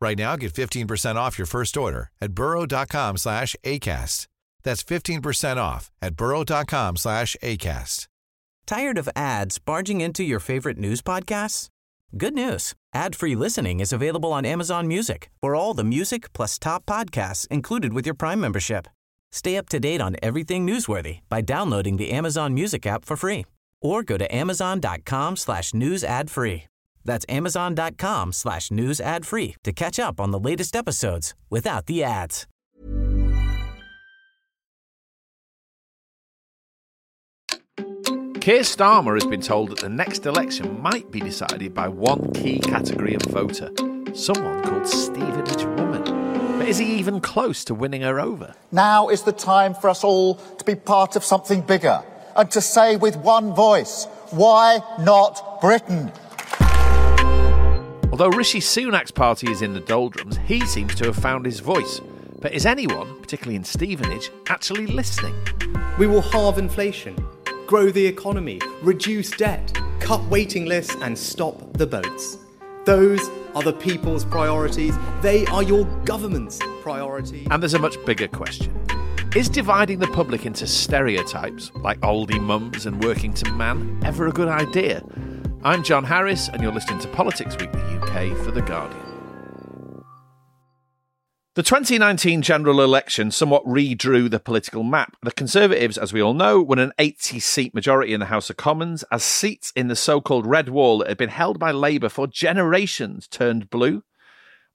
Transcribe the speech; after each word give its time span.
Right 0.00 0.18
now, 0.18 0.36
get 0.36 0.52
15% 0.52 1.16
off 1.16 1.38
your 1.38 1.46
first 1.46 1.76
order 1.76 2.10
at 2.20 2.32
burrow.com 2.32 3.16
slash 3.16 3.56
ACAST. 3.64 4.26
That's 4.62 4.82
15% 4.82 5.56
off 5.56 5.90
at 6.02 6.16
burrow.com 6.16 6.96
slash 6.96 7.36
ACAST. 7.42 8.06
Tired 8.66 8.98
of 8.98 9.08
ads 9.16 9.58
barging 9.58 10.02
into 10.02 10.22
your 10.22 10.40
favorite 10.40 10.76
news 10.76 11.00
podcasts? 11.00 11.68
Good 12.16 12.34
news. 12.34 12.74
Ad-free 12.94 13.34
listening 13.34 13.80
is 13.80 13.92
available 13.92 14.32
on 14.32 14.44
Amazon 14.44 14.86
Music 14.86 15.30
for 15.40 15.54
all 15.54 15.74
the 15.74 15.84
music 15.84 16.32
plus 16.32 16.58
top 16.58 16.84
podcasts 16.86 17.46
included 17.48 17.92
with 17.92 18.06
your 18.06 18.14
Prime 18.14 18.40
membership. 18.40 18.86
Stay 19.32 19.56
up 19.56 19.68
to 19.70 19.80
date 19.80 20.00
on 20.00 20.16
everything 20.22 20.66
newsworthy 20.66 21.20
by 21.28 21.40
downloading 21.40 21.96
the 21.96 22.10
Amazon 22.10 22.54
Music 22.54 22.86
app 22.86 23.04
for 23.04 23.16
free 23.16 23.44
or 23.80 24.02
go 24.02 24.16
to 24.16 24.34
amazon.com 24.34 25.36
slash 25.36 25.74
news 25.74 26.02
ad 26.04 26.30
free. 26.30 26.64
That's 27.04 27.26
amazon.com 27.28 28.32
slash 28.32 28.70
news 28.70 29.00
ad 29.00 29.26
free 29.26 29.56
to 29.64 29.72
catch 29.72 29.98
up 29.98 30.20
on 30.20 30.30
the 30.30 30.38
latest 30.38 30.76
episodes 30.76 31.34
without 31.50 31.86
the 31.86 32.02
ads. 32.02 32.46
Keir 38.40 38.62
Starmer 38.62 39.14
has 39.14 39.26
been 39.26 39.42
told 39.42 39.68
that 39.70 39.80
the 39.80 39.90
next 39.90 40.24
election 40.24 40.80
might 40.80 41.10
be 41.10 41.20
decided 41.20 41.74
by 41.74 41.86
one 41.86 42.32
key 42.32 42.58
category 42.60 43.14
of 43.14 43.20
voter, 43.22 43.68
someone 44.14 44.62
called 44.62 44.86
Stevenage 44.86 45.64
Woman. 45.64 46.02
But 46.58 46.66
is 46.66 46.78
he 46.78 46.94
even 46.94 47.20
close 47.20 47.62
to 47.66 47.74
winning 47.74 48.00
her 48.00 48.18
over? 48.18 48.54
Now 48.72 49.08
is 49.08 49.22
the 49.22 49.32
time 49.32 49.74
for 49.74 49.90
us 49.90 50.02
all 50.02 50.36
to 50.36 50.64
be 50.64 50.74
part 50.76 51.14
of 51.14 51.24
something 51.24 51.60
bigger 51.60 52.02
and 52.36 52.50
to 52.52 52.62
say 52.62 52.96
with 52.96 53.16
one 53.16 53.54
voice, 53.54 54.06
why 54.30 54.80
not 55.00 55.60
Britain? 55.60 56.10
Although 58.18 58.36
Rishi 58.36 58.58
Sunak's 58.58 59.12
party 59.12 59.48
is 59.48 59.62
in 59.62 59.74
the 59.74 59.80
doldrums, 59.80 60.38
he 60.38 60.66
seems 60.66 60.92
to 60.96 61.04
have 61.04 61.14
found 61.14 61.46
his 61.46 61.60
voice. 61.60 62.00
But 62.40 62.52
is 62.52 62.66
anyone, 62.66 63.14
particularly 63.20 63.54
in 63.54 63.62
Stevenage, 63.62 64.32
actually 64.48 64.88
listening? 64.88 65.36
We 66.00 66.08
will 66.08 66.22
halve 66.22 66.58
inflation, 66.58 67.14
grow 67.68 67.90
the 67.92 68.04
economy, 68.04 68.60
reduce 68.82 69.30
debt, 69.30 69.72
cut 70.00 70.20
waiting 70.24 70.66
lists, 70.66 70.96
and 71.00 71.16
stop 71.16 71.74
the 71.74 71.86
boats. 71.86 72.38
Those 72.86 73.20
are 73.54 73.62
the 73.62 73.74
people's 73.74 74.24
priorities. 74.24 74.96
They 75.22 75.46
are 75.46 75.62
your 75.62 75.84
government's 76.04 76.58
priorities. 76.82 77.46
And 77.52 77.62
there's 77.62 77.74
a 77.74 77.78
much 77.78 78.04
bigger 78.04 78.26
question. 78.26 78.74
Is 79.36 79.48
dividing 79.48 80.00
the 80.00 80.08
public 80.08 80.44
into 80.44 80.66
stereotypes, 80.66 81.70
like 81.76 82.00
Aldi 82.00 82.40
mums 82.40 82.84
and 82.84 83.00
Workington 83.00 83.56
man, 83.56 84.00
ever 84.04 84.26
a 84.26 84.32
good 84.32 84.48
idea? 84.48 85.04
I'm 85.64 85.82
John 85.82 86.04
Harris, 86.04 86.48
and 86.48 86.62
you're 86.62 86.70
listening 86.70 87.00
to 87.00 87.08
Politics 87.08 87.56
Weekly 87.58 87.80
UK 87.80 88.36
for 88.44 88.52
The 88.52 88.62
Guardian. 88.62 90.04
The 91.56 91.64
2019 91.64 92.42
general 92.42 92.80
election 92.80 93.32
somewhat 93.32 93.64
redrew 93.64 94.30
the 94.30 94.38
political 94.38 94.84
map. 94.84 95.16
The 95.20 95.32
Conservatives, 95.32 95.98
as 95.98 96.12
we 96.12 96.22
all 96.22 96.34
know, 96.34 96.62
won 96.62 96.78
an 96.78 96.92
80 96.96 97.40
seat 97.40 97.74
majority 97.74 98.14
in 98.14 98.20
the 98.20 98.26
House 98.26 98.48
of 98.50 98.56
Commons 98.56 99.02
as 99.10 99.24
seats 99.24 99.72
in 99.74 99.88
the 99.88 99.96
so 99.96 100.20
called 100.20 100.46
Red 100.46 100.68
Wall 100.68 100.98
that 100.98 101.08
had 101.08 101.18
been 101.18 101.28
held 101.28 101.58
by 101.58 101.72
Labour 101.72 102.08
for 102.08 102.28
generations 102.28 103.26
turned 103.26 103.68
blue, 103.68 104.04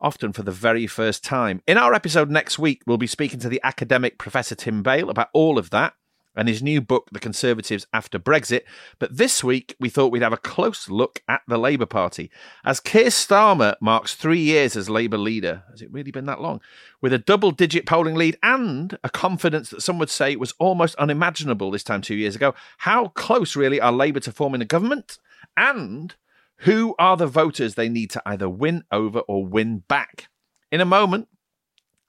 often 0.01 0.33
for 0.33 0.43
the 0.43 0.51
very 0.51 0.85
first 0.85 1.23
time. 1.23 1.61
In 1.65 1.77
our 1.77 1.93
episode 1.93 2.29
next 2.29 2.59
week, 2.59 2.81
we'll 2.85 2.97
be 2.97 3.07
speaking 3.07 3.39
to 3.39 3.47
the 3.47 3.61
academic 3.63 4.17
Professor 4.17 4.55
Tim 4.55 4.83
Bale 4.83 5.09
about 5.09 5.29
all 5.33 5.57
of 5.57 5.69
that 5.69 5.93
and 6.35 6.47
his 6.47 6.63
new 6.63 6.81
book, 6.81 7.09
The 7.11 7.19
Conservatives 7.19 7.85
After 7.93 8.19
Brexit. 8.19 8.61
But 8.99 9.17
this 9.17 9.43
week, 9.43 9.75
we 9.79 9.89
thought 9.89 10.11
we'd 10.11 10.21
have 10.21 10.33
a 10.33 10.37
close 10.37 10.89
look 10.89 11.21
at 11.27 11.41
the 11.47 11.57
Labour 11.57 11.85
Party. 11.85 12.31
As 12.65 12.79
Keir 12.79 13.07
Starmer 13.07 13.75
marks 13.81 14.15
three 14.15 14.39
years 14.39 14.75
as 14.75 14.89
Labour 14.89 15.17
leader, 15.17 15.63
has 15.71 15.81
it 15.81 15.91
really 15.91 16.11
been 16.11 16.25
that 16.25 16.41
long? 16.41 16.61
With 17.01 17.13
a 17.13 17.19
double 17.19 17.51
digit 17.51 17.85
polling 17.85 18.15
lead 18.15 18.37
and 18.41 18.97
a 19.03 19.09
confidence 19.09 19.69
that 19.69 19.81
some 19.81 19.99
would 19.99 20.09
say 20.09 20.35
was 20.35 20.53
almost 20.59 20.95
unimaginable 20.95 21.71
this 21.71 21.83
time 21.83 22.01
two 22.01 22.15
years 22.15 22.35
ago, 22.35 22.55
how 22.79 23.09
close 23.09 23.55
really 23.55 23.79
are 23.79 23.91
Labour 23.91 24.19
to 24.21 24.31
forming 24.31 24.61
a 24.61 24.65
government? 24.65 25.17
And 25.55 26.15
who 26.57 26.95
are 26.97 27.17
the 27.17 27.27
voters 27.27 27.75
they 27.75 27.89
need 27.89 28.09
to 28.11 28.21
either 28.25 28.49
win 28.49 28.83
over 28.91 29.19
or 29.19 29.45
win 29.45 29.79
back? 29.87 30.29
In 30.71 30.81
a 30.81 30.85
moment, 30.85 31.27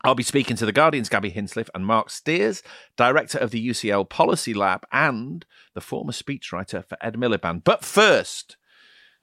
I'll 0.04 0.14
be 0.14 0.22
speaking 0.22 0.54
to 0.56 0.66
The 0.66 0.72
Guardian's 0.72 1.08
Gaby 1.08 1.30
Hinsliff 1.30 1.70
and 1.74 1.86
Marc 1.86 2.10
Stears, 2.10 2.62
director 2.94 3.38
of 3.38 3.50
the 3.50 3.68
UCL 3.68 4.10
Policy 4.10 4.52
Lab 4.52 4.84
and 4.92 5.46
the 5.72 5.80
former 5.80 6.12
speechwriter 6.12 6.84
for 6.84 6.98
Ed 7.00 7.14
Miliband. 7.14 7.64
But 7.64 7.82
first, 7.82 8.58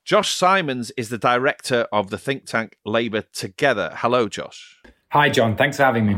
Josh 0.03 0.33
Simons 0.33 0.91
is 0.97 1.09
the 1.09 1.19
director 1.19 1.87
of 1.91 2.09
the 2.09 2.17
think 2.17 2.45
tank 2.45 2.77
Labour 2.83 3.21
Together. 3.21 3.93
Hello, 3.97 4.27
Josh. 4.27 4.81
Hi, 5.11 5.29
John. 5.29 5.55
Thanks 5.55 5.77
for 5.77 5.83
having 5.83 6.07
me. 6.07 6.17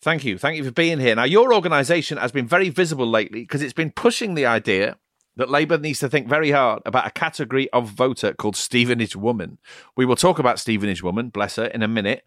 Thank 0.00 0.24
you. 0.24 0.38
Thank 0.38 0.58
you 0.58 0.64
for 0.64 0.70
being 0.70 1.00
here. 1.00 1.16
Now, 1.16 1.24
your 1.24 1.52
organisation 1.52 2.18
has 2.18 2.30
been 2.30 2.46
very 2.46 2.68
visible 2.68 3.06
lately 3.06 3.40
because 3.40 3.62
it's 3.62 3.72
been 3.72 3.90
pushing 3.90 4.34
the 4.34 4.46
idea 4.46 4.96
that 5.38 5.50
Labour 5.50 5.78
needs 5.78 5.98
to 6.00 6.08
think 6.08 6.28
very 6.28 6.52
hard 6.52 6.82
about 6.86 7.06
a 7.06 7.10
category 7.10 7.68
of 7.70 7.88
voter 7.88 8.32
called 8.32 8.54
Stevenage 8.54 9.16
Woman. 9.16 9.58
We 9.96 10.04
will 10.04 10.16
talk 10.16 10.38
about 10.38 10.60
Stevenage 10.60 11.02
Woman, 11.02 11.30
bless 11.30 11.56
her, 11.56 11.66
in 11.66 11.82
a 11.82 11.88
minute. 11.88 12.24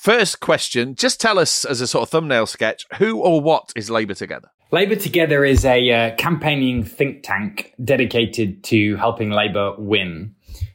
First 0.00 0.40
question, 0.40 0.94
just 0.94 1.20
tell 1.20 1.38
us 1.38 1.64
as 1.64 1.80
a 1.80 1.86
sort 1.86 2.02
of 2.02 2.10
thumbnail 2.10 2.46
sketch, 2.46 2.86
who 2.98 3.18
or 3.18 3.40
what 3.40 3.72
is 3.74 3.90
Labour 3.90 4.14
Together? 4.14 4.50
Labour 4.70 4.94
Together 4.94 5.44
is 5.44 5.64
a 5.64 5.90
uh, 5.90 6.14
campaigning 6.16 6.84
think 6.84 7.24
tank 7.24 7.74
dedicated 7.82 8.62
to 8.64 8.94
helping 8.96 9.30
Labour 9.30 9.74
win. 9.78 10.34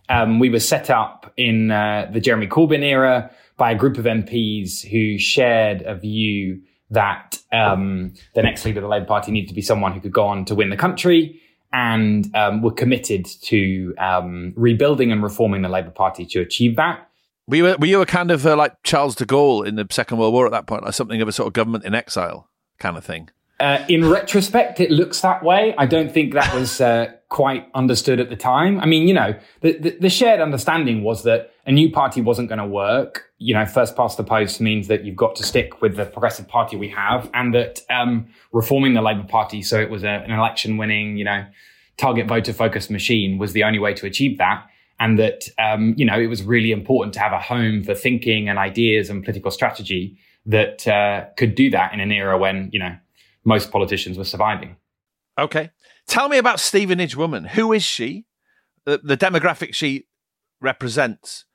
Um, 0.09 0.39
we 0.39 0.49
were 0.49 0.59
set 0.59 0.89
up 0.89 1.31
in 1.37 1.71
uh, 1.71 2.09
the 2.11 2.19
Jeremy 2.19 2.47
Corbyn 2.47 2.83
era 2.83 3.31
by 3.57 3.71
a 3.71 3.75
group 3.75 3.97
of 3.97 4.05
MPs 4.05 4.85
who 4.85 5.17
shared 5.17 5.81
a 5.83 5.95
view 5.95 6.61
that 6.89 7.39
um, 7.53 8.13
the 8.35 8.41
next 8.41 8.65
leader 8.65 8.79
of 8.79 8.83
the 8.83 8.89
Labour 8.89 9.05
Party 9.05 9.31
needed 9.31 9.47
to 9.49 9.55
be 9.55 9.61
someone 9.61 9.93
who 9.93 10.01
could 10.01 10.11
go 10.11 10.25
on 10.25 10.43
to 10.45 10.55
win 10.55 10.69
the 10.69 10.77
country 10.77 11.39
and 11.71 12.35
um, 12.35 12.61
were 12.61 12.71
committed 12.71 13.25
to 13.43 13.93
um, 13.97 14.51
rebuilding 14.57 15.11
and 15.11 15.23
reforming 15.23 15.61
the 15.61 15.69
Labour 15.69 15.91
Party 15.91 16.25
to 16.25 16.41
achieve 16.41 16.75
that. 16.75 17.07
Were 17.51 17.57
you, 17.57 17.63
were 17.77 17.85
you 17.85 18.01
a 18.01 18.05
kind 18.05 18.31
of 18.31 18.47
uh, 18.47 18.55
like 18.55 18.81
Charles 18.83 19.13
de 19.13 19.25
Gaulle 19.25 19.67
in 19.67 19.75
the 19.75 19.85
Second 19.91 20.17
World 20.17 20.33
War 20.33 20.45
at 20.45 20.53
that 20.53 20.67
point, 20.67 20.85
like 20.85 20.93
something 20.93 21.21
of 21.21 21.27
a 21.27 21.33
sort 21.33 21.47
of 21.47 21.53
government 21.53 21.83
in 21.83 21.93
exile 21.93 22.49
kind 22.79 22.95
of 22.95 23.03
thing? 23.03 23.29
Uh, 23.59 23.83
in 23.89 24.09
retrospect, 24.09 24.79
it 24.79 24.89
looks 24.89 25.19
that 25.19 25.43
way. 25.43 25.75
I 25.77 25.85
don't 25.85 26.09
think 26.09 26.33
that 26.33 26.55
was 26.55 26.79
uh, 26.79 27.11
quite 27.27 27.67
understood 27.75 28.21
at 28.21 28.29
the 28.29 28.37
time. 28.37 28.79
I 28.79 28.85
mean, 28.85 29.05
you 29.05 29.13
know, 29.13 29.35
the, 29.59 29.77
the, 29.77 29.97
the 29.99 30.09
shared 30.09 30.39
understanding 30.39 31.03
was 31.03 31.23
that 31.23 31.51
a 31.65 31.73
new 31.73 31.91
party 31.91 32.21
wasn't 32.21 32.47
going 32.47 32.59
to 32.59 32.65
work. 32.65 33.25
You 33.37 33.53
know, 33.53 33.65
first 33.65 33.97
past 33.97 34.15
the 34.15 34.23
post 34.23 34.61
means 34.61 34.87
that 34.87 35.03
you've 35.03 35.17
got 35.17 35.35
to 35.35 35.43
stick 35.43 35.81
with 35.81 35.97
the 35.97 36.05
progressive 36.05 36.47
party 36.47 36.77
we 36.77 36.87
have, 36.87 37.29
and 37.33 37.53
that 37.53 37.81
um, 37.89 38.29
reforming 38.53 38.93
the 38.93 39.01
Labour 39.01 39.27
Party 39.27 39.61
so 39.61 39.77
it 39.77 39.89
was 39.89 40.05
a, 40.05 40.07
an 40.07 40.31
election 40.31 40.77
winning, 40.77 41.17
you 41.17 41.25
know, 41.25 41.45
target 41.97 42.27
voter 42.27 42.53
focused 42.53 42.89
machine 42.89 43.37
was 43.37 43.51
the 43.51 43.65
only 43.65 43.77
way 43.77 43.93
to 43.93 44.05
achieve 44.05 44.37
that 44.37 44.65
and 45.01 45.17
that 45.17 45.49
um, 45.57 45.95
you 45.97 46.05
know 46.05 46.17
it 46.17 46.27
was 46.27 46.43
really 46.43 46.71
important 46.71 47.13
to 47.15 47.19
have 47.19 47.33
a 47.33 47.39
home 47.39 47.83
for 47.83 47.93
thinking 47.93 48.47
and 48.47 48.57
ideas 48.57 49.09
and 49.09 49.25
political 49.25 49.51
strategy 49.51 50.17
that 50.45 50.87
uh, 50.87 51.25
could 51.37 51.55
do 51.55 51.69
that 51.71 51.93
in 51.93 51.99
an 51.99 52.11
era 52.11 52.37
when 52.37 52.69
you 52.71 52.79
know 52.79 52.95
most 53.43 53.71
politicians 53.71 54.17
were 54.17 54.23
surviving. 54.23 54.77
Okay, 55.37 55.71
tell 56.07 56.29
me 56.29 56.37
about 56.37 56.59
Stevenage 56.59 57.15
Woman. 57.15 57.45
Who 57.45 57.73
is 57.73 57.83
she? 57.83 58.25
The, 58.85 58.99
the 59.03 59.17
demographic 59.17 59.73
she 59.73 60.05
represents, 60.61 61.45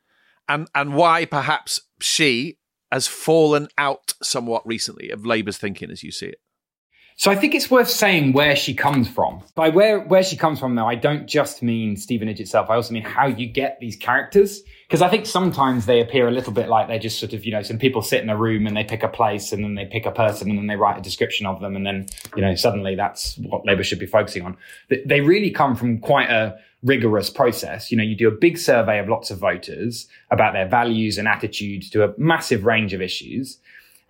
and 0.48 0.68
and 0.74 0.94
why 0.94 1.24
perhaps 1.24 1.80
she 2.00 2.58
has 2.90 3.06
fallen 3.06 3.68
out 3.78 4.14
somewhat 4.22 4.66
recently 4.66 5.10
of 5.10 5.24
Labour's 5.24 5.58
thinking 5.58 5.90
as 5.90 6.02
you 6.02 6.10
see 6.10 6.26
it. 6.26 6.40
So 7.18 7.30
I 7.30 7.34
think 7.34 7.54
it's 7.54 7.70
worth 7.70 7.88
saying 7.88 8.34
where 8.34 8.54
she 8.54 8.74
comes 8.74 9.08
from. 9.08 9.42
By 9.54 9.70
where, 9.70 10.00
where 10.00 10.22
she 10.22 10.36
comes 10.36 10.60
from, 10.60 10.74
though, 10.74 10.86
I 10.86 10.96
don't 10.96 11.26
just 11.26 11.62
mean 11.62 11.96
Stevenage 11.96 12.40
itself. 12.40 12.68
I 12.68 12.74
also 12.74 12.92
mean 12.92 13.04
how 13.04 13.26
you 13.26 13.46
get 13.46 13.78
these 13.80 13.96
characters 13.96 14.62
because 14.86 15.00
I 15.00 15.08
think 15.08 15.24
sometimes 15.24 15.86
they 15.86 16.02
appear 16.02 16.28
a 16.28 16.30
little 16.30 16.52
bit 16.52 16.68
like 16.68 16.88
they're 16.88 16.98
just 16.98 17.18
sort 17.18 17.32
of, 17.32 17.46
you 17.46 17.52
know, 17.52 17.62
some 17.62 17.78
people 17.78 18.02
sit 18.02 18.22
in 18.22 18.28
a 18.28 18.36
room 18.36 18.66
and 18.66 18.76
they 18.76 18.84
pick 18.84 19.02
a 19.02 19.08
place 19.08 19.50
and 19.50 19.64
then 19.64 19.76
they 19.76 19.86
pick 19.86 20.04
a 20.04 20.12
person 20.12 20.50
and 20.50 20.58
then 20.58 20.66
they 20.66 20.76
write 20.76 20.98
a 20.98 21.00
description 21.00 21.46
of 21.46 21.58
them. 21.60 21.74
And 21.74 21.86
then, 21.86 22.06
you 22.36 22.42
know, 22.42 22.54
suddenly 22.54 22.96
that's 22.96 23.38
what 23.38 23.64
Labour 23.64 23.82
should 23.82 23.98
be 23.98 24.06
focusing 24.06 24.42
on. 24.42 24.58
They 25.06 25.22
really 25.22 25.50
come 25.50 25.74
from 25.74 26.00
quite 26.00 26.28
a 26.28 26.58
rigorous 26.82 27.30
process. 27.30 27.90
You 27.90 27.96
know, 27.96 28.04
you 28.04 28.14
do 28.14 28.28
a 28.28 28.32
big 28.32 28.58
survey 28.58 28.98
of 28.98 29.08
lots 29.08 29.30
of 29.30 29.38
voters 29.38 30.06
about 30.30 30.52
their 30.52 30.68
values 30.68 31.16
and 31.16 31.26
attitudes 31.26 31.88
to 31.90 32.04
a 32.04 32.14
massive 32.18 32.66
range 32.66 32.92
of 32.92 33.00
issues. 33.00 33.58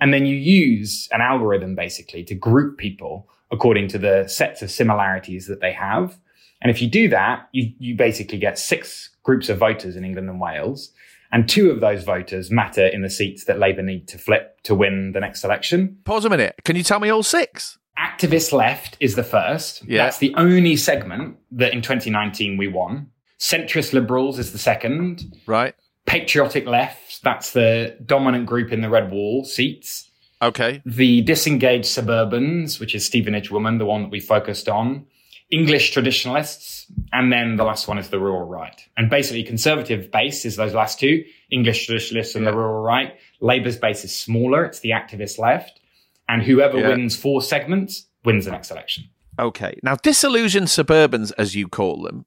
And 0.00 0.12
then 0.12 0.26
you 0.26 0.36
use 0.36 1.08
an 1.12 1.20
algorithm 1.20 1.74
basically 1.74 2.24
to 2.24 2.34
group 2.34 2.78
people 2.78 3.28
according 3.50 3.88
to 3.88 3.98
the 3.98 4.26
sets 4.28 4.62
of 4.62 4.70
similarities 4.70 5.46
that 5.46 5.60
they 5.60 5.72
have. 5.72 6.18
And 6.60 6.70
if 6.70 6.82
you 6.82 6.88
do 6.88 7.08
that, 7.10 7.48
you, 7.52 7.72
you 7.78 7.96
basically 7.96 8.38
get 8.38 8.58
six 8.58 9.10
groups 9.22 9.48
of 9.48 9.58
voters 9.58 9.96
in 9.96 10.04
England 10.04 10.28
and 10.28 10.40
Wales. 10.40 10.92
And 11.32 11.48
two 11.48 11.70
of 11.70 11.80
those 11.80 12.04
voters 12.04 12.50
matter 12.50 12.86
in 12.86 13.02
the 13.02 13.10
seats 13.10 13.44
that 13.44 13.58
Labour 13.58 13.82
need 13.82 14.08
to 14.08 14.18
flip 14.18 14.60
to 14.62 14.74
win 14.74 15.12
the 15.12 15.20
next 15.20 15.44
election. 15.44 15.98
Pause 16.04 16.26
a 16.26 16.30
minute. 16.30 16.54
Can 16.64 16.76
you 16.76 16.82
tell 16.82 17.00
me 17.00 17.10
all 17.10 17.22
six? 17.22 17.78
Activist 17.98 18.52
left 18.52 18.96
is 19.00 19.16
the 19.16 19.24
first. 19.24 19.84
Yeah. 19.84 20.04
That's 20.04 20.18
the 20.18 20.34
only 20.36 20.76
segment 20.76 21.36
that 21.52 21.72
in 21.72 21.82
2019 21.82 22.56
we 22.56 22.68
won. 22.68 23.10
Centrist 23.38 23.92
liberals 23.92 24.38
is 24.38 24.52
the 24.52 24.58
second. 24.58 25.36
Right. 25.46 25.74
Patriotic 26.06 26.66
left, 26.66 27.05
that's 27.22 27.52
the 27.52 27.96
dominant 28.04 28.46
group 28.46 28.72
in 28.72 28.80
the 28.80 28.90
Red 28.90 29.10
Wall 29.10 29.44
seats. 29.44 30.10
Okay. 30.42 30.82
The 30.84 31.22
disengaged 31.22 31.86
suburbans, 31.86 32.78
which 32.78 32.94
is 32.94 33.04
Stevenage 33.04 33.50
woman, 33.50 33.78
the 33.78 33.86
one 33.86 34.02
that 34.02 34.10
we 34.10 34.20
focused 34.20 34.68
on. 34.68 35.06
English 35.50 35.92
traditionalists, 35.92 36.90
and 37.12 37.32
then 37.32 37.54
the 37.56 37.62
last 37.62 37.86
one 37.86 37.98
is 37.98 38.08
the 38.08 38.18
rural 38.18 38.48
right. 38.48 38.80
And 38.96 39.08
basically, 39.08 39.44
conservative 39.44 40.10
base 40.10 40.44
is 40.44 40.56
those 40.56 40.74
last 40.74 40.98
two, 40.98 41.24
English 41.50 41.86
traditionalists 41.86 42.34
and 42.34 42.44
yeah. 42.44 42.50
the 42.50 42.56
rural 42.56 42.82
right. 42.82 43.16
Labour's 43.40 43.76
base 43.76 44.04
is 44.04 44.14
smaller, 44.14 44.64
it's 44.64 44.80
the 44.80 44.90
activist 44.90 45.38
left. 45.38 45.80
And 46.28 46.42
whoever 46.42 46.80
yeah. 46.80 46.88
wins 46.88 47.16
four 47.16 47.42
segments 47.42 48.06
wins 48.24 48.46
the 48.46 48.50
next 48.50 48.72
election. 48.72 49.04
Okay. 49.38 49.78
Now, 49.84 49.94
disillusioned 49.94 50.66
suburbans, 50.66 51.32
as 51.38 51.54
you 51.54 51.68
call 51.68 52.02
them, 52.02 52.26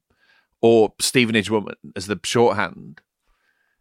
or 0.62 0.94
Stevenage 0.98 1.50
woman 1.50 1.74
as 1.94 2.06
the 2.06 2.18
shorthand, 2.24 3.00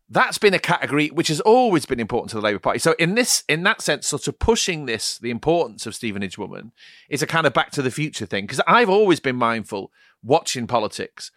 that's 0.10 0.40
been 0.40 0.54
a 0.54 0.60
category 0.60 1.10
which 1.10 1.28
has 1.28 1.40
always 1.42 1.86
been 1.86 2.00
important 2.00 2.32
to 2.32 2.36
the 2.36 2.42
Labour 2.42 2.60
Party. 2.60 2.80
So 2.80 2.96
in 2.98 3.16
this, 3.16 3.44
in 3.48 3.64
that 3.64 3.82
sense, 3.82 4.08
sort 4.08 4.28
of 4.28 4.40
pushing 4.40 4.86
this, 4.86 5.20
the 5.20 5.30
importance 5.30 5.86
of 5.86 5.94
Stevenage 5.94 6.38
woman 6.38 6.72
is 7.10 7.22
a 7.22 7.28
kind 7.28 7.46
of 7.46 7.54
back 7.54 7.72
to 7.72 7.82
the 7.82 7.92
future 7.92 8.26
thing. 8.26 8.46
Because 8.46 8.62
I've 8.66 8.90
always 8.90 9.20
been 9.20 9.36
mindful 9.36 9.92
watching 10.24 10.66
politics 10.66 11.32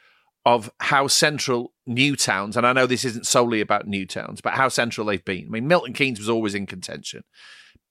of 0.45 0.71
how 0.81 1.07
central 1.07 1.73
new 1.87 2.17
towns, 2.17 2.57
and 2.57 2.67
I 2.67 2.73
know 2.73 2.87
this 2.87 3.05
isn't 3.05 3.27
solely 3.27 3.61
about 3.61 3.87
new 3.87 4.07
towns, 4.07 4.41
but 4.41 4.55
how 4.55 4.69
central 4.69 5.07
they've 5.07 5.25
been. 5.25 5.47
I 5.47 5.51
mean, 5.51 5.69
Milton 5.69 5.93
Keynes 5.93 6.19
was 6.19 6.29
always 6.29 6.55
in 6.55 6.67
contention. 6.67 7.25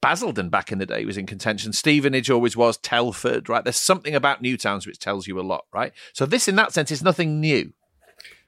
Basildon 0.02 0.50
back 0.50 0.72
in 0.72 0.80
the 0.80 0.86
day 0.88 1.06
was 1.06 1.16
in 1.16 1.28
contention. 1.28 1.74
Stevenage 1.74 2.30
always 2.30 2.58
was. 2.58 2.76
Telford, 2.78 3.48
right? 3.48 3.64
There's 3.64 3.78
something 3.78 4.16
about 4.16 4.42
new 4.42 4.58
towns 4.58 4.88
which 4.88 4.98
tells 4.98 5.28
you 5.28 5.40
a 5.40 5.44
lot, 5.44 5.66
right? 5.72 5.94
So 6.12 6.26
this, 6.26 6.48
in 6.48 6.56
that 6.56 6.74
sense, 6.74 6.90
is 6.92 7.04
nothing 7.04 7.40
new. 7.40 7.72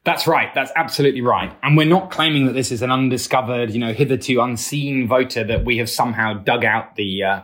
That's 0.06 0.28
right. 0.28 0.54
That's 0.54 0.72
absolutely 0.76 1.22
right. 1.22 1.56
And 1.64 1.78
we're 1.78 1.86
not 1.88 2.12
claiming 2.12 2.46
that 2.48 2.54
this 2.54 2.72
is 2.72 2.82
an 2.82 2.92
undiscovered, 2.92 3.72
you 3.72 3.80
know, 3.80 3.94
hitherto 3.94 4.42
unseen 4.42 5.08
voter 5.08 5.44
that 5.46 5.64
we 5.64 5.78
have 5.78 5.90
somehow 5.90 6.34
dug 6.34 6.66
out 6.66 6.96
the 6.96 7.24
uh, 7.24 7.42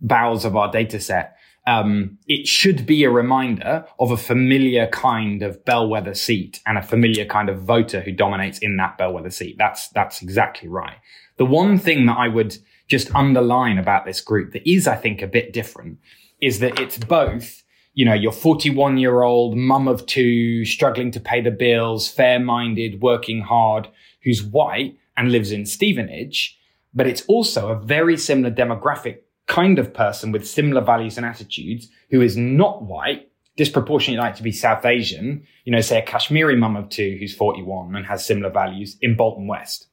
bowels 0.00 0.44
of 0.44 0.54
our 0.54 0.70
data 0.70 1.00
set. 1.00 1.36
Um, 1.66 2.18
it 2.26 2.46
should 2.46 2.84
be 2.84 3.04
a 3.04 3.10
reminder 3.10 3.86
of 3.98 4.10
a 4.10 4.18
familiar 4.18 4.86
kind 4.88 5.42
of 5.42 5.64
bellwether 5.64 6.12
seat 6.12 6.60
and 6.66 6.76
a 6.76 6.82
familiar 6.82 7.24
kind 7.24 7.48
of 7.48 7.62
voter 7.62 8.02
who 8.02 8.12
dominates 8.12 8.58
in 8.58 8.76
that 8.76 8.98
bellwether 8.98 9.30
seat. 9.30 9.56
That's, 9.58 9.88
that's 9.88 10.20
exactly 10.20 10.68
right. 10.68 10.98
The 11.38 11.46
one 11.46 11.78
thing 11.78 12.04
that 12.04 12.18
I 12.18 12.28
would 12.28 12.58
just 12.86 13.14
underline 13.14 13.78
about 13.78 14.04
this 14.04 14.20
group 14.20 14.52
that 14.52 14.70
is, 14.70 14.86
I 14.86 14.96
think, 14.96 15.22
a 15.22 15.26
bit 15.26 15.54
different 15.54 16.00
is 16.38 16.58
that 16.58 16.78
it's 16.78 16.98
both 16.98 17.63
you 17.94 18.04
know, 18.04 18.14
your 18.14 18.32
41 18.32 18.98
year 18.98 19.22
old 19.22 19.56
mum 19.56 19.88
of 19.88 20.04
two, 20.06 20.64
struggling 20.64 21.10
to 21.12 21.20
pay 21.20 21.40
the 21.40 21.50
bills, 21.50 22.08
fair 22.08 22.38
minded, 22.38 23.00
working 23.00 23.40
hard, 23.40 23.88
who's 24.22 24.42
white 24.42 24.98
and 25.16 25.32
lives 25.32 25.52
in 25.52 25.64
Stevenage. 25.64 26.58
But 26.92 27.06
it's 27.06 27.22
also 27.22 27.68
a 27.68 27.80
very 27.80 28.16
similar 28.16 28.54
demographic 28.54 29.18
kind 29.46 29.78
of 29.78 29.94
person 29.94 30.32
with 30.32 30.46
similar 30.46 30.80
values 30.80 31.16
and 31.16 31.26
attitudes 31.26 31.88
who 32.10 32.20
is 32.20 32.36
not 32.36 32.82
white, 32.82 33.30
disproportionately 33.56 34.22
like 34.22 34.36
to 34.36 34.42
be 34.42 34.52
South 34.52 34.84
Asian, 34.84 35.46
you 35.64 35.72
know, 35.72 35.80
say 35.80 35.98
a 35.98 36.02
Kashmiri 36.02 36.56
mum 36.56 36.76
of 36.76 36.88
two 36.88 37.16
who's 37.20 37.34
41 37.34 37.94
and 37.94 38.06
has 38.06 38.24
similar 38.24 38.50
values 38.50 38.96
in 39.00 39.16
Bolton 39.16 39.46
West. 39.46 39.86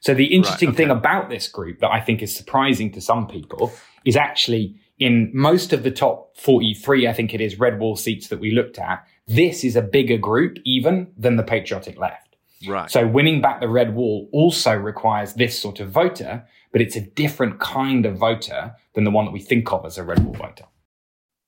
So 0.00 0.14
the 0.14 0.26
interesting 0.26 0.68
right, 0.68 0.74
okay. 0.74 0.84
thing 0.84 0.90
about 0.90 1.28
this 1.28 1.48
group 1.48 1.80
that 1.80 1.90
I 1.90 2.00
think 2.00 2.22
is 2.22 2.34
surprising 2.34 2.90
to 2.92 3.00
some 3.00 3.26
people 3.26 3.72
is 4.04 4.16
actually 4.16 4.79
in 5.00 5.30
most 5.32 5.72
of 5.72 5.82
the 5.82 5.90
top 5.90 6.36
43, 6.36 7.08
I 7.08 7.12
think 7.12 7.34
it 7.34 7.40
is 7.40 7.58
red 7.58 7.80
wall 7.80 7.96
seats 7.96 8.28
that 8.28 8.38
we 8.38 8.52
looked 8.52 8.78
at, 8.78 9.04
this 9.26 9.64
is 9.64 9.74
a 9.74 9.82
bigger 9.82 10.18
group 10.18 10.58
even 10.64 11.10
than 11.16 11.36
the 11.36 11.42
patriotic 11.42 11.98
left. 11.98 12.36
Right. 12.66 12.90
So 12.90 13.06
winning 13.06 13.40
back 13.40 13.60
the 13.60 13.68
red 13.68 13.94
wall 13.94 14.28
also 14.32 14.74
requires 14.74 15.32
this 15.34 15.58
sort 15.58 15.80
of 15.80 15.90
voter, 15.90 16.46
but 16.70 16.82
it's 16.82 16.96
a 16.96 17.00
different 17.00 17.58
kind 17.58 18.04
of 18.04 18.18
voter 18.18 18.76
than 18.94 19.04
the 19.04 19.10
one 19.10 19.24
that 19.24 19.30
we 19.30 19.40
think 19.40 19.72
of 19.72 19.86
as 19.86 19.96
a 19.96 20.04
red 20.04 20.22
wall 20.22 20.34
voter. 20.34 20.66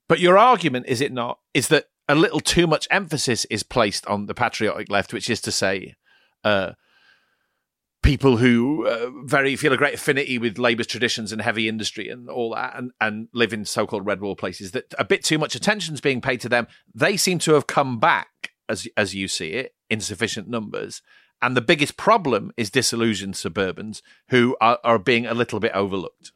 But 0.08 0.20
your 0.20 0.38
argument, 0.38 0.86
is 0.88 1.02
it 1.02 1.12
not, 1.12 1.38
is 1.52 1.68
that 1.68 1.86
a 2.08 2.14
little 2.14 2.40
too 2.40 2.66
much 2.66 2.88
emphasis 2.90 3.44
is 3.46 3.62
placed 3.62 4.06
on 4.06 4.26
the 4.26 4.34
patriotic 4.34 4.88
left, 4.88 5.12
which 5.12 5.28
is 5.28 5.42
to 5.42 5.52
say, 5.52 5.94
uh, 6.42 6.72
people 8.02 8.36
who 8.36 8.86
uh, 8.86 9.10
very 9.24 9.56
feel 9.56 9.72
a 9.72 9.76
great 9.76 9.94
affinity 9.94 10.38
with 10.38 10.58
Labour's 10.58 10.86
traditions 10.86 11.32
and 11.32 11.40
heavy 11.40 11.68
industry 11.68 12.08
and 12.08 12.28
all 12.28 12.54
that, 12.54 12.76
and, 12.76 12.90
and 13.00 13.28
live 13.32 13.52
in 13.52 13.64
so-called 13.64 14.04
red 14.04 14.20
wall 14.20 14.36
places. 14.36 14.72
That 14.72 14.92
a 14.98 15.04
bit 15.04 15.24
too 15.24 15.38
much 15.38 15.54
attention 15.54 15.94
is 15.94 16.00
being 16.00 16.20
paid 16.20 16.40
to 16.40 16.48
them. 16.48 16.66
They 16.94 17.16
seem 17.16 17.38
to 17.40 17.54
have 17.54 17.66
come 17.66 17.98
back, 17.98 18.52
as 18.68 18.86
as 18.96 19.14
you 19.14 19.28
see 19.28 19.50
it, 19.50 19.74
in 19.88 20.00
sufficient 20.00 20.48
numbers. 20.48 21.02
And 21.40 21.56
the 21.56 21.60
biggest 21.60 21.96
problem 21.96 22.52
is 22.56 22.70
disillusioned 22.70 23.34
suburbans 23.34 24.00
who 24.28 24.56
are, 24.60 24.78
are 24.84 24.98
being 24.98 25.26
a 25.26 25.34
little 25.34 25.58
bit 25.58 25.72
overlooked. 25.72 26.30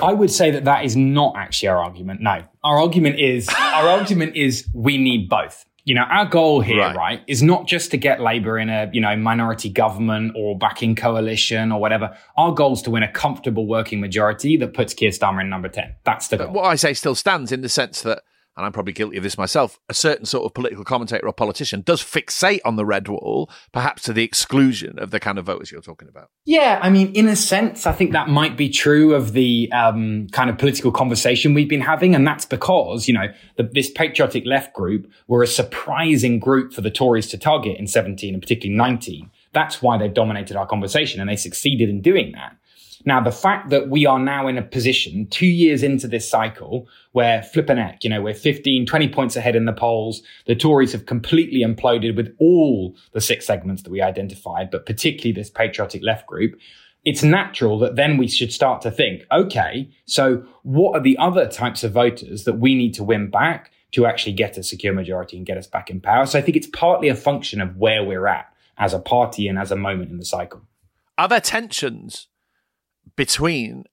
I 0.00 0.12
would 0.12 0.30
say 0.30 0.50
that 0.50 0.64
that 0.64 0.84
is 0.84 0.96
not 0.96 1.34
actually 1.36 1.68
our 1.68 1.78
argument. 1.78 2.20
No, 2.20 2.44
our 2.62 2.78
argument 2.78 3.18
is 3.18 3.48
our 3.48 3.88
argument 3.88 4.36
is 4.36 4.68
we 4.72 4.96
need 4.96 5.28
both 5.28 5.64
you 5.84 5.94
know, 5.94 6.02
our 6.02 6.24
goal 6.24 6.60
here, 6.62 6.78
right. 6.78 6.96
right. 6.96 7.22
is 7.26 7.42
not 7.42 7.66
just 7.66 7.90
to 7.90 7.98
get 7.98 8.20
Labour 8.20 8.58
in 8.58 8.70
a, 8.70 8.88
you 8.92 9.02
know, 9.02 9.14
minority 9.16 9.68
government 9.68 10.32
or 10.34 10.56
backing 10.58 10.94
coalition 10.94 11.70
or 11.70 11.80
whatever. 11.80 12.16
Our 12.36 12.52
goal 12.52 12.72
is 12.72 12.82
to 12.82 12.90
win 12.90 13.02
a 13.02 13.12
comfortable 13.12 13.66
working 13.66 14.00
majority 14.00 14.56
that 14.56 14.72
puts 14.72 14.94
Keir 14.94 15.10
Starmer 15.10 15.42
in 15.42 15.50
number 15.50 15.68
10. 15.68 15.94
That's 16.04 16.28
the 16.28 16.38
goal. 16.38 16.46
But 16.46 16.54
what 16.54 16.64
I 16.64 16.76
say 16.76 16.94
still 16.94 17.14
stands 17.14 17.52
in 17.52 17.60
the 17.60 17.68
sense 17.68 18.00
that 18.02 18.22
and 18.56 18.64
I'm 18.64 18.72
probably 18.72 18.92
guilty 18.92 19.16
of 19.16 19.22
this 19.22 19.36
myself, 19.36 19.80
a 19.88 19.94
certain 19.94 20.26
sort 20.26 20.44
of 20.44 20.54
political 20.54 20.84
commentator 20.84 21.26
or 21.26 21.32
politician 21.32 21.82
does 21.82 22.00
fixate 22.00 22.60
on 22.64 22.76
the 22.76 22.84
red 22.84 23.08
wall, 23.08 23.50
perhaps 23.72 24.02
to 24.04 24.12
the 24.12 24.22
exclusion 24.22 24.98
of 24.98 25.10
the 25.10 25.18
kind 25.18 25.38
of 25.38 25.46
voters 25.46 25.72
you're 25.72 25.80
talking 25.80 26.08
about. 26.08 26.30
Yeah, 26.44 26.78
I 26.82 26.90
mean, 26.90 27.12
in 27.12 27.26
a 27.26 27.36
sense, 27.36 27.86
I 27.86 27.92
think 27.92 28.12
that 28.12 28.28
might 28.28 28.56
be 28.56 28.68
true 28.68 29.14
of 29.14 29.32
the 29.32 29.70
um, 29.72 30.28
kind 30.32 30.50
of 30.50 30.58
political 30.58 30.92
conversation 30.92 31.54
we've 31.54 31.68
been 31.68 31.80
having, 31.80 32.14
and 32.14 32.26
that's 32.26 32.44
because 32.44 33.08
you 33.08 33.14
know 33.14 33.26
the, 33.56 33.64
this 33.72 33.90
patriotic 33.90 34.44
left 34.46 34.74
group 34.74 35.10
were 35.26 35.42
a 35.42 35.48
surprising 35.48 36.38
group 36.38 36.72
for 36.72 36.80
the 36.80 36.90
Tories 36.90 37.26
to 37.28 37.38
target 37.38 37.76
in 37.78 37.86
17 37.86 38.34
and 38.34 38.42
particularly 38.42 38.76
19. 38.76 39.30
That's 39.52 39.82
why 39.82 39.98
they've 39.98 40.14
dominated 40.14 40.56
our 40.56 40.66
conversation, 40.66 41.20
and 41.20 41.28
they 41.28 41.36
succeeded 41.36 41.88
in 41.88 42.00
doing 42.00 42.32
that. 42.32 42.56
Now, 43.06 43.20
the 43.20 43.32
fact 43.32 43.68
that 43.68 43.90
we 43.90 44.06
are 44.06 44.18
now 44.18 44.48
in 44.48 44.56
a 44.56 44.62
position 44.62 45.26
two 45.26 45.46
years 45.46 45.82
into 45.82 46.08
this 46.08 46.28
cycle 46.28 46.88
where 47.12 47.42
flippin' 47.42 47.76
heck, 47.76 48.02
you 48.02 48.10
know, 48.10 48.22
we're 48.22 48.34
15, 48.34 48.86
20 48.86 49.08
points 49.08 49.36
ahead 49.36 49.56
in 49.56 49.66
the 49.66 49.72
polls. 49.72 50.22
The 50.46 50.56
Tories 50.56 50.92
have 50.92 51.04
completely 51.04 51.60
imploded 51.60 52.16
with 52.16 52.34
all 52.40 52.96
the 53.12 53.20
six 53.20 53.46
segments 53.46 53.82
that 53.82 53.90
we 53.90 54.00
identified, 54.00 54.70
but 54.70 54.86
particularly 54.86 55.32
this 55.32 55.50
patriotic 55.50 56.02
left 56.02 56.26
group. 56.26 56.58
It's 57.04 57.22
natural 57.22 57.78
that 57.80 57.96
then 57.96 58.16
we 58.16 58.26
should 58.26 58.52
start 58.52 58.80
to 58.82 58.90
think, 58.90 59.24
okay, 59.30 59.90
so 60.06 60.42
what 60.62 60.96
are 60.96 61.02
the 61.02 61.18
other 61.18 61.46
types 61.46 61.84
of 61.84 61.92
voters 61.92 62.44
that 62.44 62.54
we 62.54 62.74
need 62.74 62.94
to 62.94 63.04
win 63.04 63.30
back 63.30 63.70
to 63.92 64.06
actually 64.06 64.32
get 64.32 64.56
a 64.56 64.62
secure 64.62 64.94
majority 64.94 65.36
and 65.36 65.44
get 65.44 65.58
us 65.58 65.66
back 65.66 65.90
in 65.90 66.00
power? 66.00 66.24
So 66.24 66.38
I 66.38 66.42
think 66.42 66.56
it's 66.56 66.66
partly 66.68 67.10
a 67.10 67.14
function 67.14 67.60
of 67.60 67.76
where 67.76 68.02
we're 68.02 68.26
at 68.26 68.50
as 68.78 68.94
a 68.94 68.98
party 68.98 69.46
and 69.46 69.58
as 69.58 69.70
a 69.70 69.76
moment 69.76 70.10
in 70.10 70.16
the 70.16 70.24
cycle. 70.24 70.62
Are 71.18 71.28
there 71.28 71.42
tensions 71.42 72.28
between 73.16 73.84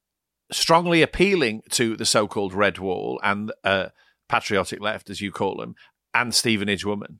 strongly 0.52 1.02
appealing 1.02 1.64
to 1.72 1.96
the 1.96 2.06
so-called 2.06 2.54
red 2.54 2.78
wall 2.78 3.20
and 3.24 3.52
uh, 3.64 3.88
patriotic 4.28 4.82
left, 4.82 5.10
as 5.10 5.22
you 5.22 5.32
call 5.32 5.58
them, 5.58 5.76
and 6.14 6.34
Stevenage 6.34 6.86
woman 6.86 7.20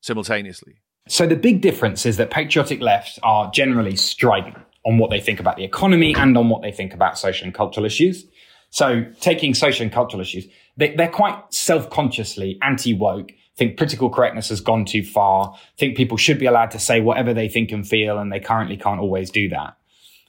simultaneously. 0.00 0.80
So 1.08 1.26
the 1.26 1.36
big 1.36 1.60
difference 1.60 2.06
is 2.06 2.16
that 2.16 2.30
patriotic 2.30 2.80
lefts 2.80 3.18
are 3.22 3.50
generally 3.50 3.96
strident 3.96 4.58
on 4.84 4.98
what 4.98 5.10
they 5.10 5.20
think 5.20 5.40
about 5.40 5.56
the 5.56 5.64
economy 5.64 6.14
and 6.16 6.36
on 6.36 6.48
what 6.48 6.62
they 6.62 6.72
think 6.72 6.94
about 6.94 7.18
social 7.18 7.44
and 7.44 7.54
cultural 7.54 7.84
issues. 7.84 8.24
So 8.70 9.04
taking 9.20 9.54
social 9.54 9.82
and 9.82 9.92
cultural 9.92 10.20
issues, 10.20 10.46
they, 10.76 10.94
are 10.96 11.08
quite 11.08 11.52
self-consciously 11.52 12.58
anti-woke 12.62 13.32
think 13.60 13.76
political 13.76 14.08
correctness 14.08 14.48
has 14.48 14.62
gone 14.62 14.86
too 14.86 15.04
far, 15.04 15.54
think 15.76 15.94
people 15.94 16.16
should 16.16 16.38
be 16.38 16.46
allowed 16.46 16.70
to 16.70 16.78
say 16.78 17.02
whatever 17.02 17.34
they 17.34 17.46
think 17.46 17.72
and 17.72 17.86
feel, 17.86 18.18
and 18.18 18.32
they 18.32 18.40
currently 18.40 18.76
can't 18.76 19.00
always 19.00 19.30
do 19.30 19.50
that. 19.50 19.76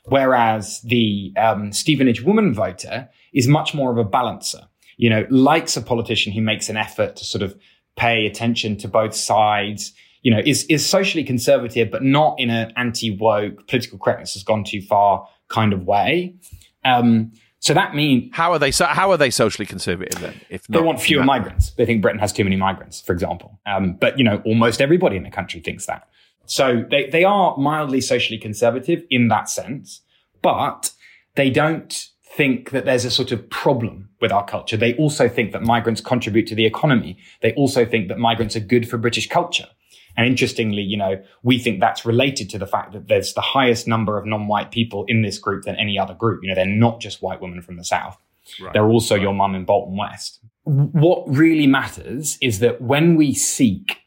Whereas 0.05 0.81
the 0.81 1.33
um, 1.37 1.71
Stevenage 1.71 2.21
woman 2.23 2.53
voter 2.53 3.09
is 3.33 3.47
much 3.47 3.73
more 3.73 3.91
of 3.91 3.97
a 3.97 4.03
balancer, 4.03 4.61
you 4.97 5.09
know, 5.09 5.25
likes 5.29 5.77
a 5.77 5.81
politician 5.81 6.33
who 6.33 6.41
makes 6.41 6.69
an 6.69 6.77
effort 6.77 7.15
to 7.17 7.25
sort 7.25 7.43
of 7.43 7.55
pay 7.95 8.25
attention 8.25 8.77
to 8.77 8.87
both 8.87 9.13
sides, 9.13 9.93
you 10.21 10.33
know, 10.33 10.41
is, 10.43 10.63
is 10.65 10.87
socially 10.87 11.23
conservative, 11.23 11.91
but 11.91 12.03
not 12.03 12.39
in 12.39 12.49
an 12.49 12.73
anti-woke, 12.75 13.67
political 13.67 13.99
correctness 13.99 14.33
has 14.33 14.43
gone 14.43 14.63
too 14.63 14.81
far 14.81 15.27
kind 15.49 15.73
of 15.73 15.83
way. 15.83 16.35
Um, 16.83 17.33
so 17.59 17.75
that 17.75 17.93
means 17.93 18.31
how 18.33 18.53
are 18.53 18.59
they? 18.59 18.71
So 18.71 18.85
how 18.85 19.11
are 19.11 19.17
they 19.17 19.29
socially 19.29 19.67
conservative 19.67 20.19
then? 20.19 20.41
If 20.49 20.65
they 20.65 20.81
want 20.81 20.99
fewer 20.99 21.23
migrants, 21.23 21.69
they 21.71 21.85
think 21.85 22.01
Britain 22.01 22.19
has 22.19 22.33
too 22.33 22.43
many 22.43 22.55
migrants, 22.55 23.01
for 23.01 23.13
example. 23.13 23.59
Um, 23.67 23.93
but 23.93 24.17
you 24.17 24.23
know, 24.23 24.41
almost 24.45 24.81
everybody 24.81 25.15
in 25.15 25.21
the 25.21 25.29
country 25.29 25.59
thinks 25.59 25.85
that. 25.85 26.07
So 26.45 26.83
they 26.89 27.09
they 27.09 27.23
are 27.23 27.55
mildly 27.57 28.01
socially 28.01 28.37
conservative 28.37 29.03
in 29.09 29.27
that 29.29 29.49
sense, 29.49 30.01
but 30.41 30.91
they 31.35 31.49
don't 31.49 32.07
think 32.35 32.71
that 32.71 32.85
there's 32.85 33.05
a 33.05 33.11
sort 33.11 33.31
of 33.31 33.49
problem 33.49 34.09
with 34.21 34.31
our 34.31 34.45
culture. 34.45 34.77
They 34.77 34.93
also 34.95 35.27
think 35.27 35.51
that 35.51 35.63
migrants 35.63 36.01
contribute 36.01 36.47
to 36.47 36.55
the 36.55 36.65
economy. 36.65 37.17
They 37.41 37.53
also 37.53 37.85
think 37.85 38.07
that 38.07 38.17
migrants 38.17 38.55
are 38.55 38.61
good 38.61 38.87
for 38.87 38.97
British 38.97 39.27
culture. 39.27 39.67
And 40.17 40.27
interestingly, 40.27 40.81
you 40.81 40.97
know, 40.97 41.21
we 41.43 41.57
think 41.57 41.79
that's 41.79 42.05
related 42.05 42.49
to 42.51 42.57
the 42.57 42.67
fact 42.67 42.93
that 42.93 43.07
there's 43.07 43.33
the 43.33 43.41
highest 43.41 43.87
number 43.87 44.17
of 44.17 44.25
non-white 44.25 44.71
people 44.71 45.05
in 45.07 45.21
this 45.21 45.39
group 45.39 45.63
than 45.63 45.75
any 45.75 45.97
other 45.97 46.13
group. 46.13 46.41
You 46.43 46.49
know, 46.49 46.55
they're 46.55 46.65
not 46.65 46.99
just 46.99 47.21
white 47.21 47.41
women 47.41 47.61
from 47.61 47.77
the 47.77 47.85
South. 47.85 48.17
Right. 48.61 48.73
They're 48.73 48.89
also 48.89 49.15
right. 49.15 49.21
your 49.21 49.33
mum 49.33 49.55
in 49.55 49.65
Bolton 49.65 49.97
West. 49.97 50.39
What 50.63 51.23
really 51.27 51.67
matters 51.67 52.37
is 52.41 52.59
that 52.59 52.81
when 52.81 53.15
we 53.15 53.33
seek 53.33 53.97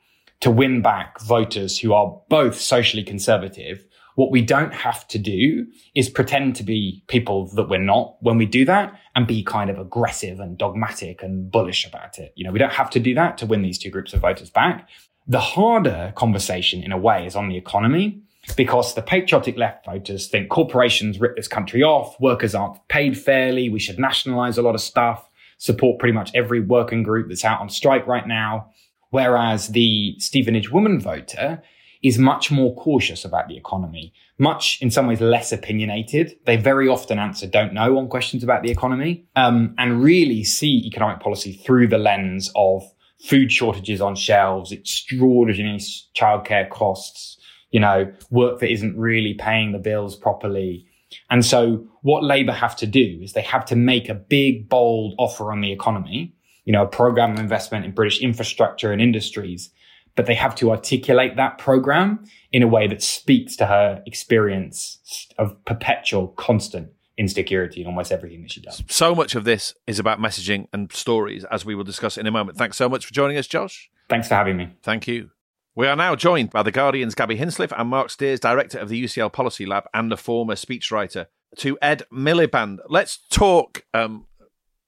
to 0.40 0.50
win 0.50 0.82
back 0.82 1.20
voters 1.20 1.78
who 1.78 1.92
are 1.92 2.20
both 2.28 2.60
socially 2.60 3.02
conservative, 3.02 3.84
what 4.14 4.30
we 4.30 4.42
don't 4.42 4.72
have 4.72 5.06
to 5.08 5.18
do 5.18 5.66
is 5.94 6.08
pretend 6.08 6.54
to 6.56 6.62
be 6.62 7.02
people 7.08 7.48
that 7.54 7.68
we're 7.68 7.78
not 7.78 8.16
when 8.20 8.38
we 8.38 8.46
do 8.46 8.64
that 8.64 8.98
and 9.16 9.26
be 9.26 9.42
kind 9.42 9.70
of 9.70 9.78
aggressive 9.78 10.40
and 10.40 10.56
dogmatic 10.56 11.22
and 11.22 11.50
bullish 11.50 11.86
about 11.86 12.18
it. 12.18 12.32
You 12.36 12.44
know, 12.44 12.52
we 12.52 12.58
don't 12.58 12.72
have 12.72 12.90
to 12.90 13.00
do 13.00 13.14
that 13.14 13.38
to 13.38 13.46
win 13.46 13.62
these 13.62 13.78
two 13.78 13.90
groups 13.90 14.12
of 14.12 14.20
voters 14.20 14.50
back. 14.50 14.88
The 15.26 15.40
harder 15.40 16.12
conversation 16.14 16.82
in 16.82 16.92
a 16.92 16.98
way 16.98 17.26
is 17.26 17.34
on 17.34 17.48
the 17.48 17.56
economy 17.56 18.22
because 18.56 18.94
the 18.94 19.02
patriotic 19.02 19.56
left 19.56 19.86
voters 19.86 20.28
think 20.28 20.50
corporations 20.50 21.18
rip 21.18 21.36
this 21.36 21.48
country 21.48 21.82
off, 21.82 22.20
workers 22.20 22.54
aren't 22.54 22.86
paid 22.88 23.18
fairly, 23.18 23.70
we 23.70 23.78
should 23.78 23.98
nationalize 23.98 24.58
a 24.58 24.62
lot 24.62 24.74
of 24.74 24.80
stuff, 24.80 25.28
support 25.58 25.98
pretty 25.98 26.12
much 26.12 26.30
every 26.34 26.60
working 26.60 27.02
group 27.02 27.28
that's 27.28 27.44
out 27.44 27.60
on 27.60 27.68
strike 27.70 28.06
right 28.06 28.26
now. 28.28 28.70
Whereas 29.14 29.68
the 29.68 30.16
Stevenage 30.18 30.72
woman 30.72 30.98
voter 30.98 31.62
is 32.02 32.18
much 32.18 32.50
more 32.50 32.74
cautious 32.74 33.24
about 33.24 33.46
the 33.46 33.56
economy, 33.56 34.12
much 34.38 34.82
in 34.82 34.90
some 34.90 35.06
ways 35.06 35.20
less 35.20 35.52
opinionated. 35.52 36.36
They 36.46 36.56
very 36.56 36.88
often 36.88 37.20
answer 37.20 37.46
don't 37.46 37.72
know 37.72 37.96
on 37.96 38.08
questions 38.08 38.42
about 38.42 38.64
the 38.64 38.72
economy, 38.72 39.24
um, 39.36 39.72
and 39.78 40.02
really 40.02 40.42
see 40.42 40.82
economic 40.84 41.20
policy 41.20 41.52
through 41.52 41.86
the 41.86 41.98
lens 41.98 42.50
of 42.56 42.82
food 43.24 43.52
shortages 43.52 44.00
on 44.00 44.16
shelves, 44.16 44.72
extraordinary 44.72 45.78
childcare 46.16 46.68
costs, 46.68 47.38
you 47.70 47.78
know, 47.78 48.12
work 48.30 48.58
that 48.58 48.72
isn't 48.72 48.98
really 48.98 49.34
paying 49.34 49.70
the 49.70 49.78
bills 49.78 50.16
properly. 50.16 50.88
And 51.30 51.46
so 51.46 51.86
what 52.02 52.24
Labour 52.24 52.50
have 52.50 52.74
to 52.78 52.86
do 52.88 53.20
is 53.22 53.32
they 53.32 53.42
have 53.42 53.64
to 53.66 53.76
make 53.76 54.08
a 54.08 54.14
big, 54.14 54.68
bold 54.68 55.14
offer 55.18 55.52
on 55.52 55.60
the 55.60 55.70
economy, 55.70 56.34
you 56.64 56.72
know, 56.72 56.82
a 56.82 56.88
program 56.88 57.32
of 57.32 57.38
investment 57.38 57.84
in 57.84 57.92
British 57.92 58.20
infrastructure 58.20 58.92
and 58.92 59.00
industries 59.00 59.70
but 60.16 60.26
they 60.26 60.34
have 60.34 60.54
to 60.56 60.70
articulate 60.70 61.36
that 61.36 61.58
program 61.58 62.24
in 62.52 62.62
a 62.62 62.68
way 62.68 62.86
that 62.86 63.02
speaks 63.02 63.56
to 63.56 63.66
her 63.66 64.02
experience 64.06 65.28
of 65.38 65.62
perpetual, 65.64 66.28
constant 66.28 66.90
insecurity 67.16 67.80
in 67.80 67.86
almost 67.86 68.12
everything 68.12 68.42
that 68.42 68.50
she 68.50 68.60
does. 68.60 68.82
So 68.88 69.14
much 69.14 69.34
of 69.34 69.44
this 69.44 69.74
is 69.86 69.98
about 69.98 70.18
messaging 70.20 70.66
and 70.72 70.92
stories, 70.92 71.44
as 71.44 71.64
we 71.64 71.74
will 71.74 71.84
discuss 71.84 72.18
in 72.18 72.26
a 72.26 72.30
moment. 72.30 72.58
Thanks 72.58 72.76
so 72.76 72.88
much 72.88 73.06
for 73.06 73.12
joining 73.12 73.36
us, 73.36 73.46
Josh. 73.46 73.90
Thanks 74.08 74.28
for 74.28 74.34
having 74.34 74.56
me. 74.56 74.70
Thank 74.82 75.06
you. 75.08 75.30
We 75.76 75.88
are 75.88 75.96
now 75.96 76.14
joined 76.14 76.50
by 76.50 76.62
The 76.62 76.70
Guardian's 76.70 77.16
Gaby 77.16 77.36
Hinsliff 77.36 77.72
and 77.76 77.88
Marc 77.88 78.10
Stears, 78.10 78.38
director 78.38 78.78
of 78.78 78.88
the 78.88 79.02
UCL 79.02 79.32
Policy 79.32 79.66
Lab 79.66 79.84
and 79.92 80.10
the 80.10 80.16
former 80.16 80.54
speechwriter, 80.54 81.26
to 81.56 81.76
Ed 81.82 82.04
Miliband. 82.12 82.78
Let's 82.88 83.18
talk 83.30 83.84
um, 83.92 84.26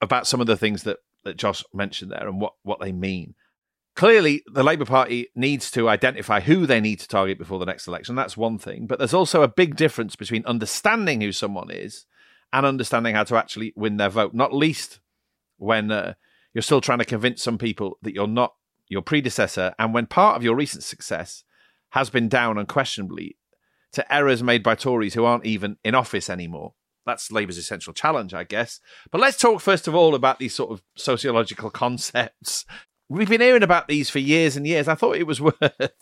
about 0.01 0.29
some 0.29 0.41
of 0.41 0.47
the 0.47 0.57
things 0.57 0.85
that, 0.85 0.99
that 1.27 1.37
Josh 1.37 1.63
mentioned 1.75 2.11
there 2.11 2.27
and 2.27 2.41
what, 2.41 2.55
what 2.63 2.81
they 2.81 2.93
mean 2.93 3.35
clearly 3.97 4.45
the 4.47 4.63
Labour 4.63 4.85
Party 4.85 5.29
needs 5.35 5.71
to 5.73 5.89
identify 5.89 6.41
who 6.41 6.67
they 6.67 6.81
need 6.81 7.01
to 7.01 7.09
target 7.09 7.39
before 7.39 7.59
the 7.59 7.67
next 7.67 7.89
election. 7.89 8.15
That's 8.15 8.37
one 8.37 8.59
thing. 8.59 8.87
But 8.87 8.99
there's 8.99 9.15
also 9.15 9.43
a 9.43 9.49
big 9.49 9.75
difference 9.75 10.15
between 10.15 10.45
understanding 10.47 11.21
who 11.21 11.33
someone 11.33 11.71
is 11.71 12.07
and 12.53 12.65
understanding 12.65 13.15
how 13.15 13.25
to 13.25 13.37
actually 13.37 13.73
win 13.75 13.97
their 13.97 14.11
vote, 14.11 14.35
not 14.35 14.55
least 14.55 15.01
when 15.57 15.91
uh, 15.91 16.15
you're 16.55 16.63
still 16.63 16.81
trying 16.81 16.99
to 16.99 17.05
convince 17.05 17.43
some 17.43 17.59
people 17.59 17.99
that 18.03 18.15
you're 18.15 18.29
not 18.29 18.55
your 18.89 19.03
predecessor 19.03 19.75
and 19.81 19.93
when 19.93 20.07
part 20.07 20.37
of 20.37 20.45
your 20.45 20.55
recent 20.55 20.85
success 20.85 21.43
has 21.91 22.09
been 22.09 22.29
down 22.29 22.57
unquestionably 22.57 23.37
to 23.91 24.15
errors 24.15 24.43
made 24.43 24.63
by 24.63 24.75
Tories 24.75 25.15
who 25.15 25.25
aren't 25.25 25.47
even 25.47 25.77
in 25.83 25.95
office 25.95 26.31
anymore. 26.31 26.75
That's 27.07 27.33
Labour's 27.33 27.57
essential 27.57 27.93
challenge, 27.93 28.35
I 28.35 28.45
guess. 28.45 28.81
But 29.11 29.21
let's 29.21 29.39
talk 29.39 29.61
first 29.61 29.89
of 29.89 29.95
all 29.95 30.15
about 30.15 30.39
these 30.39 30.55
sort 30.55 30.73
of 30.73 30.83
sociological 30.97 31.71
concepts 31.83 32.67
We've 33.09 33.29
been 33.29 33.41
hearing 33.41 33.63
about 33.63 33.89
these 33.89 34.11
for 34.11 34.19
years 34.19 34.57
and 34.57 34.67
years. 34.67 34.89
I 34.89 34.95
thought 34.95 35.17
it 35.17 35.27
was 35.27 35.41
worth 35.41 35.93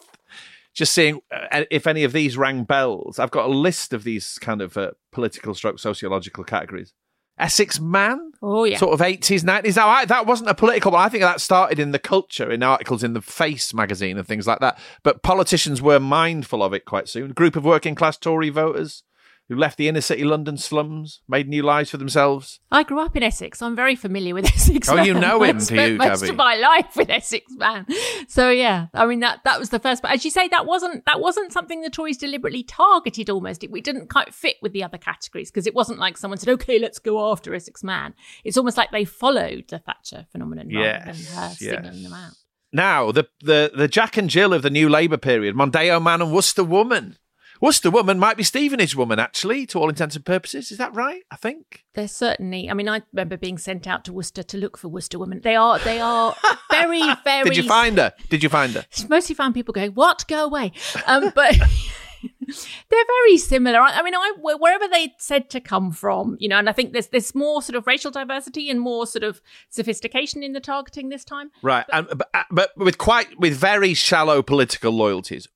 just 0.75 0.93
seeing 0.93 1.21
uh, 1.31 1.65
if 1.71 1.87
any 1.87 2.05
of 2.05 2.13
these 2.13 2.37
rang 2.37 2.65
bells. 2.65 3.19
I've 3.19 3.31
got 3.31 3.47
a 3.47 3.53
list 3.53 3.93
of 3.93 4.05
these 4.05 4.39
kind 4.41 4.63
of 4.63 4.77
uh, 4.77 4.93
political 5.13 5.55
stroke 5.55 5.79
sociological 5.79 6.45
categories. 6.45 6.93
Essex 7.37 7.81
Man? 7.81 8.31
Oh, 8.43 8.63
yeah. 8.63 8.79
Sort 8.79 8.95
of 8.95 9.01
80s, 9.01 9.43
90s. 9.43 9.75
Now, 9.75 9.89
I, 9.89 10.05
that 10.05 10.25
wasn't 10.25 10.51
a 10.51 10.55
political 10.55 10.93
one. 10.93 11.05
I 11.05 11.09
think 11.09 11.23
that 11.23 11.41
started 11.41 11.81
in 11.81 11.91
the 11.91 11.99
culture, 11.99 12.49
in 12.51 12.63
articles 12.63 13.03
in 13.03 13.13
the 13.13 13.21
Face 13.21 13.75
magazine 13.75 14.17
and 14.17 14.27
things 14.27 14.47
like 14.47 14.61
that. 14.61 14.79
But 15.03 15.25
politicians 15.25 15.83
were 15.83 15.99
mindful 15.99 16.63
of 16.63 16.73
it 16.73 16.85
quite 16.85 17.09
soon. 17.09 17.33
Group 17.33 17.57
of 17.57 17.65
working 17.65 17.97
class 17.97 18.17
Tory 18.17 18.51
voters 18.51 19.03
who 19.49 19.57
left 19.57 19.77
the 19.77 19.89
inner 19.89 20.01
city 20.01 20.25
London 20.25 20.57
slums, 20.57 21.21
made 21.29 21.49
new 21.49 21.63
lives 21.63 21.91
for 21.91 21.99
themselves. 21.99 22.61
I 22.71 22.83
grew 22.83 23.01
up 23.01 23.15
in 23.15 23.23
Essex. 23.23 23.59
So 23.59 23.67
I'm 23.67 23.77
very 23.77 23.95
familiar 23.95 24.35
with 24.35 24.47
Essex. 24.55 24.89
Oh, 24.89 24.97
man. 24.97 25.07
you 25.07 25.15
know 25.15 25.43
him, 25.43 25.59
do 25.59 25.75
you, 25.75 25.97
most 25.99 26.23
of 26.23 26.37
my 26.37 26.57
life 26.57 26.97
with 26.97 27.11
Essex 27.11 27.45
man. 27.57 27.87
So 28.29 28.51
yeah, 28.51 28.87
I 28.95 29.07
mean 29.07 29.21
that 29.21 29.41
that 29.45 29.59
was 29.61 29.71
the 29.71 29.79
first. 29.79 30.03
But 30.03 30.13
as 30.13 30.25
you 30.25 30.31
say, 30.31 30.49
that 30.49 30.67
wasn't 30.67 31.05
that 31.07 31.21
wasn't 31.21 31.53
something 31.53 31.83
the 31.83 31.91
Tories 31.91 32.17
deliberately 32.17 32.63
targeted. 32.63 33.29
Almost, 33.29 33.65
it, 33.65 33.71
it 33.75 33.85
didn't 33.85 34.09
quite 34.09 34.33
fit 34.33 34.57
with 34.63 34.73
the 34.73 34.83
other 34.83 34.99
categories 34.99 35.51
because 35.51 35.67
it 35.67 35.75
wasn't 35.75 35.99
like 35.99 36.17
someone 36.17 36.39
said, 36.39 36.49
"Okay, 36.51 36.79
let's 36.79 36.99
go 36.99 37.31
after 37.31 37.55
Essex 37.55 37.85
man." 37.85 38.15
It's 38.45 38.57
almost 38.57 38.77
like 38.77 38.91
they 38.93 39.05
followed 39.05 39.65
the 39.69 39.79
Thatcher 39.79 40.27
phenomenon 40.33 40.71
yes, 40.71 41.07
rather 41.07 41.19
than 41.19 41.27
her 41.27 41.49
yes. 41.49 41.59
singling 41.59 42.03
them 42.03 42.13
out. 42.13 42.33
Now, 42.73 43.13
the, 43.13 43.29
the 43.41 43.71
the 43.75 43.89
Jack 43.89 44.17
and 44.17 44.29
Jill 44.29 44.53
of 44.53 44.63
the 44.63 44.71
New 44.71 44.89
Labour 44.89 45.17
period, 45.17 45.55
Mondeo 45.55 46.03
man 46.03 46.23
and 46.23 46.33
Worcester 46.33 46.65
woman 46.65 47.19
Worcester 47.65 47.91
woman 47.91 48.19
might 48.19 48.37
be 48.37 48.43
Stevenage 48.43 48.95
woman, 48.95 49.19
actually, 49.19 49.65
to 49.69 49.79
all 49.79 49.89
intents 49.89 50.15
and 50.15 50.23
purposes. 50.23 50.71
Is 50.71 50.77
that 50.77 50.95
right? 50.95 51.23
I 51.31 51.37
think 51.37 51.83
they're 51.95 52.07
certainly. 52.07 52.69
I 52.69 52.75
mean, 52.75 52.91
I 52.91 53.01
remember 53.15 53.39
being 53.39 53.57
sent 53.57 53.87
out 53.87 54.05
to 54.05 54.13
Worcester 54.13 54.43
to 54.43 54.59
look 54.59 54.77
for 54.77 54.89
Worcester 54.89 55.19
women. 55.19 55.41
They 55.43 55.57
are. 55.57 55.79
They 55.79 55.99
are 55.99 56.37
very, 56.71 57.03
very. 57.25 57.45
Did 57.49 57.57
you 57.57 57.63
find 57.63 57.97
her? 57.97 58.13
Did 58.29 58.43
you 58.43 58.51
find 58.51 58.75
her? 58.75 58.85
Mostly 59.09 59.35
found 59.35 59.55
people 59.55 59.73
going, 59.73 59.93
"What? 59.93 60.27
Go 60.29 60.45
away!" 60.45 60.73
Um, 61.07 61.33
but. 61.35 61.57
they're 62.91 63.05
very 63.23 63.39
similar. 63.39 63.79
I, 63.79 64.03
mean, 64.03 64.15
I, 64.15 64.33
wherever 64.39 64.87
they 64.89 65.15
said 65.19 65.49
to 65.51 65.61
come 65.61 65.91
from, 65.91 66.37
you 66.41 66.49
know, 66.49 66.59
and 66.59 66.69
I 66.69 66.73
think 66.73 66.93
there's 66.93 67.07
there's 67.07 67.35
more 67.35 67.63
sort 67.63 67.77
of 67.77 67.87
racial 67.87 68.11
diversity 68.11 68.69
and 68.69 68.79
more 68.79 69.07
sort 69.07 69.25
of 69.25 69.41
sophistication 69.71 70.43
in 70.43 70.53
the 70.53 70.61
targeting 70.61 71.09
this 71.09 71.25
time. 71.25 71.51
Right, 71.63 71.87
but, 71.89 72.11
and, 72.11 72.19
but, 72.19 72.47
but 72.51 72.71
with 72.77 72.99
quite 72.99 73.39
with 73.39 73.55
very 73.57 73.95
shallow 73.95 74.43
political 74.43 74.93
loyalties. 74.93 75.49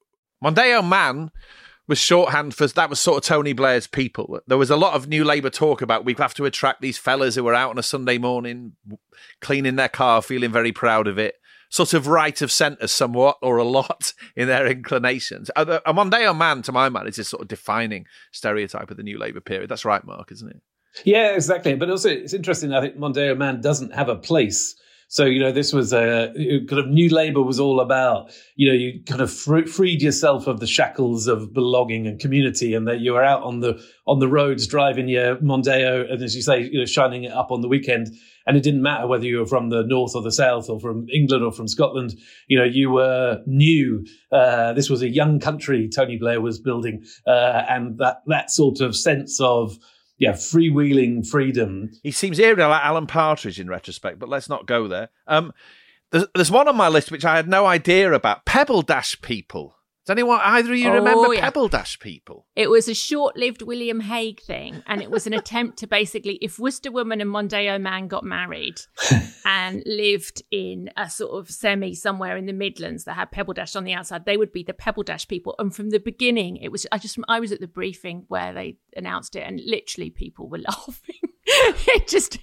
Mondeo 0.42 0.86
man 0.86 1.32
was 1.88 1.98
shorthand 1.98 2.54
for 2.54 2.66
that 2.66 2.90
was 2.90 3.00
sort 3.00 3.18
of 3.18 3.24
Tony 3.24 3.54
Blair's 3.54 3.86
people. 3.86 4.38
There 4.46 4.58
was 4.58 4.70
a 4.70 4.76
lot 4.76 4.94
of 4.94 5.08
New 5.08 5.24
Labour 5.24 5.50
talk 5.50 5.82
about 5.82 6.04
we 6.04 6.14
have 6.18 6.34
to 6.34 6.44
attract 6.44 6.82
these 6.82 6.98
fellas 6.98 7.34
who 7.34 7.46
are 7.48 7.54
out 7.54 7.70
on 7.70 7.78
a 7.78 7.82
Sunday 7.82 8.18
morning 8.18 8.74
cleaning 9.40 9.76
their 9.76 9.88
car, 9.88 10.22
feeling 10.22 10.52
very 10.52 10.70
proud 10.70 11.08
of 11.08 11.18
it. 11.18 11.36
Sort 11.70 11.92
of 11.92 12.06
right 12.06 12.40
of 12.40 12.50
centre, 12.52 12.86
somewhat 12.86 13.36
or 13.42 13.56
a 13.56 13.64
lot 13.64 14.12
in 14.36 14.48
their 14.48 14.66
inclinations. 14.66 15.50
A 15.56 15.92
Mondeo 15.92 16.36
man, 16.36 16.62
to 16.62 16.72
my 16.72 16.88
mind, 16.88 17.08
is 17.08 17.16
this 17.16 17.28
sort 17.28 17.42
of 17.42 17.48
defining 17.48 18.06
stereotype 18.32 18.90
of 18.90 18.96
the 18.96 19.02
New 19.02 19.18
Labour 19.18 19.40
period. 19.40 19.68
That's 19.68 19.84
right, 19.84 20.04
Marc, 20.04 20.30
isn't 20.32 20.48
it? 20.48 20.60
Yeah, 21.04 21.34
exactly. 21.34 21.74
But 21.74 21.90
also, 21.90 22.08
it's 22.08 22.32
interesting. 22.32 22.72
I 22.72 22.80
think 22.80 22.96
Mondeo 22.96 23.36
man 23.36 23.60
doesn't 23.60 23.94
have 23.94 24.08
a 24.08 24.16
place 24.16 24.76
So, 25.10 25.24
you 25.24 25.40
know, 25.40 25.52
this 25.52 25.72
was 25.72 25.94
a 25.94 26.30
kind 26.36 26.78
of 26.78 26.88
new 26.88 27.08
Labour 27.08 27.40
was 27.40 27.58
all 27.58 27.80
about, 27.80 28.30
you 28.56 28.68
know, 28.68 28.74
you 28.74 29.02
kind 29.06 29.22
of 29.22 29.32
freed 29.32 30.02
yourself 30.02 30.46
of 30.46 30.60
the 30.60 30.66
shackles 30.66 31.26
of 31.26 31.54
belonging 31.54 32.06
and 32.06 32.20
community 32.20 32.74
and 32.74 32.86
that 32.86 33.00
you 33.00 33.14
were 33.14 33.24
out 33.24 33.42
on 33.42 33.60
the, 33.60 33.82
on 34.06 34.18
the 34.18 34.28
roads 34.28 34.66
driving 34.66 35.08
your 35.08 35.36
Mondeo 35.36 36.12
and 36.12 36.22
as 36.22 36.36
you 36.36 36.42
say, 36.42 36.60
you 36.60 36.78
know, 36.78 36.84
shining 36.84 37.24
it 37.24 37.32
up 37.32 37.50
on 37.50 37.62
the 37.62 37.68
weekend. 37.68 38.08
And 38.46 38.54
it 38.56 38.62
didn't 38.62 38.82
matter 38.82 39.06
whether 39.06 39.24
you 39.24 39.38
were 39.38 39.46
from 39.46 39.70
the 39.70 39.82
north 39.82 40.14
or 40.14 40.20
the 40.20 40.32
south 40.32 40.68
or 40.68 40.78
from 40.78 41.06
England 41.10 41.42
or 41.42 41.52
from 41.52 41.68
Scotland. 41.68 42.14
You 42.46 42.58
know, 42.58 42.64
you 42.64 42.90
were 42.90 43.42
new. 43.46 44.04
Uh, 44.30 44.74
this 44.74 44.90
was 44.90 45.00
a 45.00 45.08
young 45.08 45.40
country 45.40 45.88
Tony 45.88 46.18
Blair 46.18 46.42
was 46.42 46.60
building. 46.60 47.02
Uh, 47.26 47.64
and 47.66 47.96
that, 47.96 48.18
that 48.26 48.50
sort 48.50 48.80
of 48.80 48.94
sense 48.94 49.40
of, 49.40 49.78
yeah, 50.18 50.32
freewheeling 50.32 51.26
freedom. 51.26 51.90
He 52.02 52.10
seems 52.10 52.38
eerily 52.38 52.64
like 52.64 52.84
Alan 52.84 53.06
Partridge 53.06 53.60
in 53.60 53.68
retrospect, 53.68 54.18
but 54.18 54.28
let's 54.28 54.48
not 54.48 54.66
go 54.66 54.88
there. 54.88 55.10
Um, 55.26 55.52
there's, 56.10 56.26
there's 56.34 56.50
one 56.50 56.68
on 56.68 56.76
my 56.76 56.88
list 56.88 57.10
which 57.10 57.24
I 57.24 57.36
had 57.36 57.48
no 57.48 57.66
idea 57.66 58.12
about 58.12 58.44
Pebble 58.44 58.82
Dash 58.82 59.20
people. 59.20 59.76
Does 60.08 60.14
anyone, 60.14 60.40
either 60.42 60.72
of 60.72 60.78
you 60.78 60.88
Oh, 60.88 60.94
remember 60.94 61.34
yeah. 61.34 61.40
Pebble 61.42 61.68
Dash 61.68 61.98
people? 61.98 62.46
It 62.56 62.70
was 62.70 62.88
a 62.88 62.94
short-lived 62.94 63.60
William 63.60 64.00
Hague 64.00 64.40
thing, 64.40 64.82
and 64.86 65.02
it 65.02 65.10
was 65.10 65.26
an 65.26 65.34
attempt 65.34 65.80
to 65.80 65.86
basically, 65.86 66.36
if 66.40 66.58
Worcester 66.58 66.90
woman 66.90 67.20
and 67.20 67.28
Mondeo 67.28 67.78
man 67.78 68.08
got 68.08 68.24
married 68.24 68.80
and 69.44 69.82
lived 69.84 70.42
in 70.50 70.88
a 70.96 71.10
sort 71.10 71.32
of 71.38 71.50
semi 71.50 71.92
somewhere 71.92 72.38
in 72.38 72.46
the 72.46 72.54
Midlands 72.54 73.04
that 73.04 73.16
had 73.16 73.30
Pebble 73.30 73.52
Dash 73.52 73.76
on 73.76 73.84
the 73.84 73.92
outside, 73.92 74.24
they 74.24 74.38
would 74.38 74.50
be 74.50 74.62
the 74.62 74.72
Pebble 74.72 75.02
Dash 75.02 75.28
people. 75.28 75.54
And 75.58 75.76
from 75.76 75.90
the 75.90 76.00
beginning, 76.00 76.56
it 76.56 76.72
was 76.72 76.86
I 76.90 76.96
just 76.96 77.18
I 77.28 77.38
was 77.38 77.52
at 77.52 77.60
the 77.60 77.66
briefing 77.66 78.24
where 78.28 78.54
they 78.54 78.78
announced 78.96 79.36
it, 79.36 79.40
and 79.40 79.60
literally 79.62 80.08
people 80.08 80.48
were 80.48 80.58
laughing. 80.66 81.27
it 81.88 82.06
just 82.06 82.38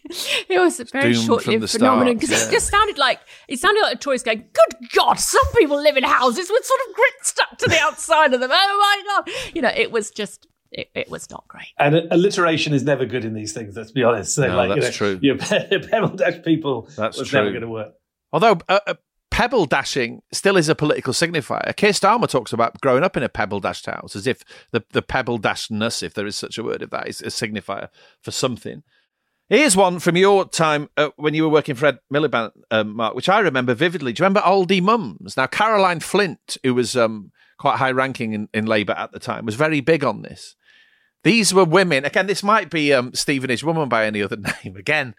it 0.49 0.59
was 0.59 0.79
a 0.79 0.85
very 0.85 1.13
short-lived 1.13 1.69
phenomenon 1.69 2.15
because 2.15 2.31
yeah. 2.31 2.47
it 2.47 2.51
just 2.51 2.69
sounded 2.69 2.97
like 2.97 3.19
it 3.47 3.59
sounded 3.59 3.81
like 3.81 3.93
the 3.93 3.99
Tories 3.99 4.23
going, 4.23 4.45
"Good 4.51 4.89
God, 4.93 5.19
some 5.19 5.45
people 5.55 5.77
live 5.81 5.95
in 5.95 6.03
houses 6.03 6.49
with 6.49 6.65
sort 6.65 6.79
of 6.87 6.95
grit 6.95 7.13
stuck 7.21 7.57
to 7.59 7.69
the 7.69 7.79
outside 7.79 8.33
of 8.33 8.39
them." 8.39 8.49
Oh 8.51 9.03
my 9.05 9.23
God, 9.23 9.35
you 9.53 9.61
know, 9.61 9.71
it 9.75 9.91
was 9.91 10.09
just 10.09 10.47
it, 10.71 10.89
it 10.95 11.09
was 11.09 11.29
not 11.29 11.47
great. 11.47 11.73
And 11.77 11.95
alliteration 12.11 12.73
is 12.73 12.83
never 12.83 13.05
good 13.05 13.25
in 13.25 13.33
these 13.33 13.53
things, 13.53 13.77
let's 13.77 13.91
be 13.91 14.03
honest. 14.03 14.33
So, 14.33 14.47
No, 14.47 14.55
like, 14.55 14.75
you 14.75 14.81
that's 14.81 14.99
know, 14.99 15.15
true. 15.15 15.19
Your 15.21 15.37
Pebble 15.37 16.15
Dash 16.15 16.43
people 16.43 16.89
That's 16.97 17.17
was 17.17 17.29
true. 17.29 17.39
never 17.39 17.51
going 17.51 17.61
to 17.61 17.69
work. 17.69 17.93
Although 18.33 18.57
uh, 18.67 18.79
uh, 18.87 18.95
pebble 19.35 19.65
dashing 19.65 20.21
still 20.31 20.55
is 20.55 20.69
a 20.69 20.75
political 20.75 21.13
signifier. 21.13 21.75
Keir 21.75 21.91
Starmer 21.91 22.27
talks 22.27 22.53
about 22.53 22.79
growing 22.79 23.03
up 23.03 23.17
in 23.17 23.23
a 23.23 23.29
pebble 23.29 23.59
dashed 23.59 23.85
house 23.85 24.15
as 24.15 24.27
if 24.27 24.43
the, 24.71 24.83
the 24.91 25.01
pebble 25.01 25.37
dashness, 25.37 26.01
if 26.01 26.13
there 26.13 26.25
is 26.25 26.37
such 26.37 26.57
a 26.57 26.63
word, 26.63 26.81
if 26.81 26.89
that 26.91 27.07
is 27.07 27.21
a 27.21 27.25
signifier 27.25 27.89
for 28.21 28.31
something. 28.31 28.83
Here's 29.47 29.77
one 29.77 29.99
from 29.99 30.17
your 30.17 30.45
time 30.45 30.89
uh, 30.97 31.09
when 31.17 31.35
you 31.35 31.43
were 31.43 31.49
working 31.49 31.75
for 31.75 31.85
Ed 31.85 31.99
Miliband, 32.11 32.51
um, 32.71 32.95
Marc, 32.95 33.13
which 33.13 33.29
I 33.29 33.39
remember 33.39 33.75
vividly. 33.75 34.11
Do 34.11 34.21
you 34.21 34.25
remember 34.25 34.41
Aldi 34.41 34.81
Mums? 34.81 35.37
Now, 35.37 35.45
Caroline 35.45 35.99
Flint, 35.99 36.57
who 36.63 36.73
was 36.73 36.97
um, 36.97 37.31
quite 37.59 37.77
high 37.77 37.91
ranking 37.91 38.33
in, 38.33 38.49
in 38.55 38.65
Labour 38.65 38.93
at 38.93 39.11
the 39.11 39.19
time, 39.19 39.45
was 39.45 39.53
very 39.53 39.81
big 39.81 40.03
on 40.03 40.23
this. 40.23 40.55
These 41.23 41.53
were 41.53 41.63
women. 41.63 42.05
Again, 42.05 42.25
this 42.25 42.41
might 42.41 42.71
be 42.71 42.91
um, 42.91 43.13
Stevenage 43.13 43.63
woman 43.63 43.87
by 43.87 44.05
any 44.07 44.21
other 44.23 44.37
name. 44.63 44.75
Again, 44.77 45.13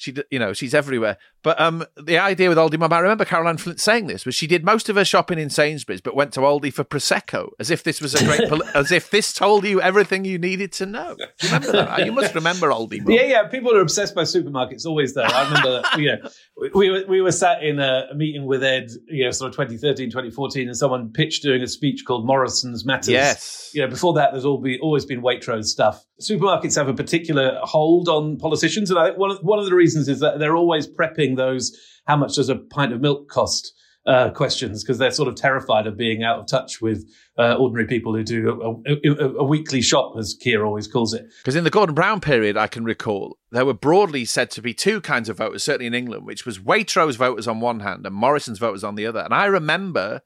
she, 0.00 0.14
you 0.30 0.38
know, 0.38 0.54
she's 0.54 0.74
everywhere. 0.74 1.18
But 1.42 1.60
um, 1.60 1.84
the 1.96 2.18
idea 2.18 2.48
with 2.48 2.56
Aldi 2.56 2.78
Mum, 2.78 2.92
I 2.92 3.00
remember 3.00 3.24
Caroline 3.24 3.58
Flint 3.58 3.80
saying 3.80 4.06
this, 4.06 4.24
was 4.24 4.34
she 4.34 4.46
did 4.46 4.64
most 4.64 4.88
of 4.88 4.96
her 4.96 5.04
shopping 5.04 5.38
in 5.38 5.50
Sainsbury's, 5.50 6.00
but 6.00 6.14
went 6.14 6.32
to 6.34 6.40
Aldi 6.40 6.72
for 6.72 6.84
prosecco, 6.84 7.50
as 7.58 7.70
if 7.70 7.82
this 7.82 8.00
was 8.00 8.14
a 8.14 8.24
great, 8.24 8.48
poli- 8.48 8.66
as 8.74 8.90
if 8.92 9.10
this 9.10 9.32
told 9.32 9.64
you 9.64 9.80
everything 9.80 10.24
you 10.24 10.38
needed 10.38 10.72
to 10.72 10.86
know. 10.86 11.16
You 11.18 11.48
remember 11.48 11.72
that? 11.72 12.06
You 12.06 12.12
must 12.12 12.34
remember 12.34 12.68
Aldi 12.68 13.02
Mum. 13.02 13.10
Yeah, 13.10 13.24
yeah. 13.24 13.48
People 13.48 13.74
are 13.76 13.80
obsessed 13.80 14.14
by 14.14 14.22
supermarkets 14.22 14.86
always, 14.86 15.12
though. 15.12 15.22
I 15.22 15.44
remember, 15.44 15.82
that, 15.82 15.98
you 15.98 16.06
know, 16.06 16.30
we, 16.56 16.70
we 16.74 16.90
were 16.90 17.04
we 17.08 17.20
were 17.20 17.32
sat 17.32 17.62
in 17.62 17.78
a, 17.78 18.08
a 18.10 18.14
meeting 18.14 18.46
with 18.46 18.62
Ed, 18.62 18.90
you 19.08 19.24
know, 19.24 19.30
sort 19.30 19.48
of 19.48 19.54
2013, 19.54 20.10
2014, 20.10 20.66
and 20.66 20.76
someone 20.76 21.10
pitched 21.12 21.42
doing 21.42 21.62
a 21.62 21.68
speech 21.68 22.04
called 22.06 22.26
Morrison's 22.26 22.86
Matters. 22.86 23.08
Yes. 23.08 23.70
You 23.74 23.82
know, 23.82 23.88
before 23.88 24.14
that, 24.14 24.32
there's 24.32 24.46
all 24.46 24.58
be, 24.58 24.78
always 24.80 25.04
been 25.04 25.22
Waitrose 25.22 25.66
stuff. 25.66 26.04
Supermarkets 26.20 26.76
have 26.76 26.88
a 26.88 26.94
particular 26.94 27.58
hold 27.62 28.08
on 28.08 28.36
politicians, 28.36 28.90
and 28.90 28.98
I 28.98 29.06
think 29.06 29.18
one 29.18 29.30
of, 29.30 29.38
one 29.38 29.58
of 29.58 29.64
the 29.64 29.74
reasons 29.74 29.89
is 29.96 30.20
that 30.20 30.38
they're 30.38 30.56
always 30.56 30.86
prepping 30.86 31.36
those 31.36 31.76
how 32.06 32.16
much 32.16 32.36
does 32.36 32.48
a 32.48 32.56
pint 32.56 32.92
of 32.92 33.00
milk 33.00 33.28
cost 33.28 33.72
uh, 34.06 34.30
questions 34.30 34.82
because 34.82 34.98
they're 34.98 35.10
sort 35.10 35.28
of 35.28 35.34
terrified 35.34 35.86
of 35.86 35.96
being 35.96 36.22
out 36.22 36.38
of 36.38 36.46
touch 36.46 36.80
with 36.80 37.08
uh, 37.38 37.54
ordinary 37.54 37.86
people 37.86 38.14
who 38.14 38.24
do 38.24 38.82
a, 38.86 39.08
a, 39.08 39.38
a 39.38 39.44
weekly 39.44 39.82
shop, 39.82 40.14
as 40.18 40.34
Keir 40.34 40.64
always 40.64 40.88
calls 40.88 41.12
it. 41.12 41.26
Because 41.42 41.56
in 41.56 41.64
the 41.64 41.70
Gordon 41.70 41.94
Brown 41.94 42.20
period, 42.20 42.56
I 42.56 42.66
can 42.66 42.84
recall, 42.84 43.38
there 43.50 43.66
were 43.66 43.74
broadly 43.74 44.24
said 44.24 44.50
to 44.52 44.62
be 44.62 44.72
two 44.72 45.00
kinds 45.00 45.28
of 45.28 45.36
voters, 45.36 45.62
certainly 45.62 45.86
in 45.86 45.94
England, 45.94 46.26
which 46.26 46.46
was 46.46 46.58
Waitrose 46.58 47.16
voters 47.16 47.46
on 47.46 47.60
one 47.60 47.80
hand 47.80 48.06
and 48.06 48.14
Morrison's 48.14 48.58
voters 48.58 48.84
on 48.84 48.94
the 48.94 49.06
other. 49.06 49.20
And 49.20 49.34
I 49.34 49.44
remember 49.46 50.22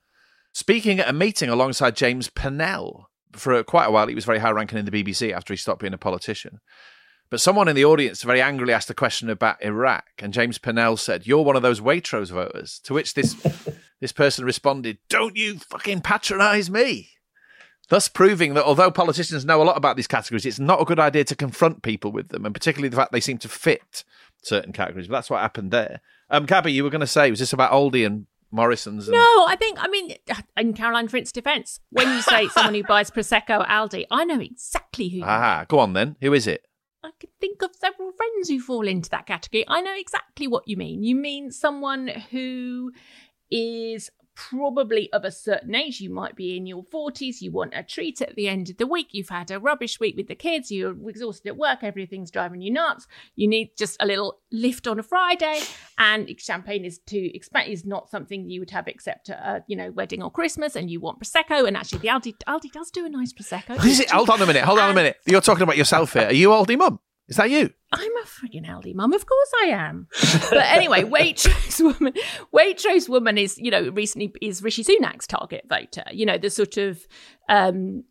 speaking 0.52 1.00
at 1.00 1.08
a 1.08 1.12
meeting 1.12 1.48
alongside 1.48 1.96
James 1.96 2.30
Purnell. 2.30 3.10
For 3.32 3.64
quite 3.64 3.86
a 3.86 3.90
while, 3.90 4.06
he 4.06 4.14
was 4.14 4.24
very 4.24 4.38
high 4.38 4.52
ranking 4.52 4.78
in 4.78 4.84
the 4.84 4.92
BBC 4.92 5.32
after 5.32 5.52
he 5.52 5.58
stopped 5.58 5.80
being 5.80 5.92
a 5.92 5.98
politician. 5.98 6.60
But 7.30 7.40
someone 7.40 7.68
in 7.68 7.74
the 7.74 7.84
audience 7.84 8.22
very 8.22 8.40
angrily 8.40 8.72
asked 8.72 8.90
a 8.90 8.94
question 8.94 9.28
about 9.30 9.62
Iraq, 9.62 10.04
and 10.18 10.32
James 10.32 10.58
Purnell 10.58 10.96
said, 10.96 11.26
"You're 11.26 11.42
one 11.44 11.56
of 11.56 11.62
those 11.62 11.80
Waitrose 11.80 12.30
voters." 12.30 12.80
To 12.84 12.94
which 12.94 13.14
this 13.14 13.34
this 14.00 14.12
person 14.12 14.44
responded, 14.44 14.98
"Don't 15.08 15.36
you 15.36 15.58
fucking 15.58 16.02
patronise 16.02 16.70
me." 16.70 17.10
Thus 17.90 18.08
proving 18.08 18.54
that 18.54 18.64
although 18.64 18.90
politicians 18.90 19.44
know 19.44 19.60
a 19.60 19.64
lot 19.64 19.76
about 19.76 19.96
these 19.96 20.06
categories, 20.06 20.46
it's 20.46 20.58
not 20.58 20.80
a 20.80 20.84
good 20.86 20.98
idea 21.00 21.24
to 21.24 21.34
confront 21.36 21.82
people 21.82 22.12
with 22.12 22.28
them, 22.28 22.44
and 22.46 22.54
particularly 22.54 22.88
the 22.88 22.96
fact 22.96 23.12
they 23.12 23.20
seem 23.20 23.38
to 23.38 23.48
fit 23.48 24.04
certain 24.42 24.72
categories. 24.72 25.08
But 25.08 25.14
that's 25.16 25.30
what 25.30 25.40
happened 25.42 25.70
there. 25.70 26.00
Um, 26.30 26.46
Gaby, 26.46 26.72
you 26.72 26.82
were 26.84 26.90
going 26.90 27.00
to 27.02 27.06
say, 27.06 27.30
was 27.30 27.40
this 27.40 27.52
about 27.52 27.72
Aldi 27.72 28.06
and 28.06 28.26
Morrison's? 28.50 29.06
And- 29.08 29.14
No, 29.16 29.44
I 29.46 29.56
think 29.58 29.78
I 29.82 29.88
mean 29.88 30.14
in 30.56 30.72
Caroline 30.72 31.08
Flint's 31.08 31.32
defence, 31.32 31.80
when 31.90 32.08
you 32.08 32.22
say 32.22 32.48
someone 32.54 32.74
who 32.74 32.84
buys 32.84 33.10
prosecco 33.10 33.60
at 33.60 33.68
Aldi, 33.68 34.04
I 34.10 34.24
know 34.24 34.40
exactly 34.40 35.08
who. 35.08 35.18
you 35.18 35.24
Ah, 35.26 35.64
go 35.68 35.78
on 35.78 35.92
then. 35.92 36.16
Who 36.22 36.32
is 36.32 36.46
it? 36.46 36.64
I 37.04 37.10
can 37.20 37.28
think 37.38 37.60
of 37.60 37.76
several 37.76 38.12
friends 38.12 38.48
who 38.48 38.58
fall 38.60 38.88
into 38.88 39.10
that 39.10 39.26
category. 39.26 39.64
I 39.68 39.82
know 39.82 39.94
exactly 39.94 40.48
what 40.48 40.66
you 40.66 40.78
mean. 40.78 41.02
You 41.02 41.14
mean 41.14 41.50
someone 41.50 42.08
who 42.30 42.92
is 43.50 44.10
probably 44.34 45.12
of 45.12 45.24
a 45.24 45.30
certain 45.30 45.74
age. 45.74 46.00
You 46.00 46.10
might 46.10 46.36
be 46.36 46.56
in 46.56 46.66
your 46.66 46.84
40s. 46.84 47.40
You 47.40 47.52
want 47.52 47.72
a 47.74 47.82
treat 47.82 48.20
at 48.20 48.34
the 48.34 48.48
end 48.48 48.70
of 48.70 48.76
the 48.76 48.86
week. 48.86 49.08
You've 49.12 49.28
had 49.28 49.50
a 49.50 49.58
rubbish 49.58 50.00
week 50.00 50.16
with 50.16 50.28
the 50.28 50.34
kids. 50.34 50.70
You're 50.70 50.96
exhausted 51.08 51.48
at 51.48 51.56
work. 51.56 51.80
Everything's 51.82 52.30
driving 52.30 52.60
you 52.60 52.72
nuts. 52.72 53.06
You 53.36 53.48
need 53.48 53.72
just 53.76 53.96
a 54.00 54.06
little 54.06 54.40
lift 54.50 54.86
on 54.86 54.98
a 54.98 55.02
Friday. 55.02 55.60
And 55.98 56.28
champagne 56.38 56.84
is 56.84 56.98
too 56.98 57.30
expensive. 57.32 57.54
Is 57.64 57.84
not 57.84 58.10
something 58.10 58.50
you 58.50 58.60
would 58.60 58.72
have 58.72 58.88
except 58.88 59.30
at 59.30 59.38
a 59.38 59.64
you 59.68 59.76
know 59.76 59.90
wedding 59.92 60.22
or 60.22 60.30
Christmas. 60.30 60.76
And 60.76 60.90
you 60.90 61.00
want 61.00 61.20
prosecco. 61.20 61.66
And 61.66 61.76
actually, 61.76 62.00
the 62.00 62.08
Aldi 62.08 62.34
Aldi 62.46 62.72
does 62.72 62.90
do 62.90 63.06
a 63.06 63.08
nice 63.08 63.32
prosecco. 63.32 63.82
Is 63.84 64.00
it? 64.00 64.10
Hold 64.10 64.28
on 64.30 64.42
a 64.42 64.46
minute. 64.46 64.64
Hold 64.64 64.80
on 64.80 64.90
a 64.90 64.94
minute. 64.94 65.16
You're 65.26 65.40
talking 65.40 65.62
about 65.62 65.76
yourself 65.76 66.12
here. 66.12 66.26
Are 66.26 66.32
you 66.32 66.48
Aldi 66.48 66.76
mum? 66.76 67.00
Is 67.28 67.36
that 67.36 67.50
you? 67.50 67.72
I'm 67.98 68.16
a 68.16 68.24
friggin' 68.26 68.66
Aldi 68.68 68.94
mum. 68.94 69.12
Of 69.12 69.26
course 69.26 69.50
I 69.62 69.66
am. 69.66 70.08
But 70.50 70.66
anyway, 70.66 71.02
Waitrose 71.04 71.80
woman, 71.80 72.12
Waitrose 72.52 73.08
woman 73.08 73.38
is, 73.38 73.58
you 73.58 73.70
know, 73.70 73.90
recently 73.90 74.32
is 74.40 74.62
Rishi 74.62 74.84
Sunak's 74.84 75.26
target 75.26 75.64
voter. 75.68 76.04
You 76.12 76.26
know, 76.26 76.38
the 76.38 76.50
sort 76.50 76.76
of 76.76 77.06
um, 77.48 78.04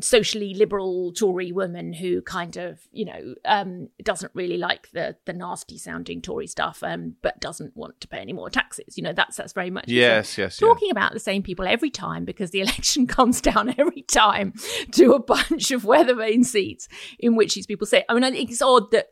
socially 0.00 0.54
liberal 0.54 1.12
Tory 1.12 1.52
woman 1.52 1.92
who 1.92 2.22
kind 2.22 2.56
of, 2.56 2.80
you 2.92 3.04
know, 3.06 3.34
um, 3.44 3.88
doesn't 4.02 4.32
really 4.34 4.58
like 4.58 4.90
the 4.92 5.16
the 5.24 5.32
nasty 5.32 5.78
sounding 5.78 6.20
Tory 6.20 6.46
stuff, 6.46 6.82
um, 6.82 7.14
but 7.22 7.40
doesn't 7.40 7.76
want 7.76 8.00
to 8.00 8.08
pay 8.08 8.18
any 8.18 8.32
more 8.32 8.50
taxes. 8.50 8.96
You 8.96 9.02
know, 9.02 9.12
that's 9.12 9.36
that's 9.36 9.52
very 9.52 9.70
much 9.70 9.84
Yes, 9.88 10.36
yes, 10.38 10.38
yes. 10.38 10.56
talking 10.58 10.90
about 10.90 11.12
the 11.12 11.20
same 11.20 11.42
people 11.42 11.66
every 11.66 11.90
time 11.90 12.24
because 12.24 12.50
the 12.50 12.60
election 12.64 13.06
comes 13.06 13.40
down 13.40 13.74
every 13.78 14.02
time 14.02 14.52
to 14.92 15.12
a 15.12 15.18
bunch 15.18 15.70
of 15.70 15.84
weather 15.84 16.14
vane 16.14 16.44
seats 16.44 16.88
in 17.18 17.36
which 17.36 17.54
these 17.54 17.66
people 17.66 17.86
say. 17.86 18.04
I 18.08 18.14
mean, 18.14 18.24
I 18.24 18.30
think 18.30 18.50
it's 18.50 18.62
odd 18.62 18.90
that, 18.90 19.08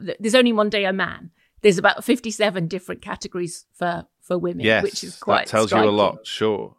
that, 0.00 0.34
only 0.34 0.52
one 0.52 0.70
day 0.70 0.84
a 0.84 0.92
man. 0.92 1.30
There's 1.62 1.78
about 1.78 2.04
57 2.04 2.68
different 2.68 3.00
categories 3.02 3.66
for 3.72 4.06
for 4.20 4.38
women, 4.38 4.64
Yes, 4.64 4.82
which 4.82 5.04
is 5.04 5.16
quite 5.16 5.46
that 5.46 5.50
tells 5.50 5.68
striking. 5.68 5.90
you 5.90 5.94
a 5.94 5.96
lot. 5.96 6.26
Sure, 6.26 6.76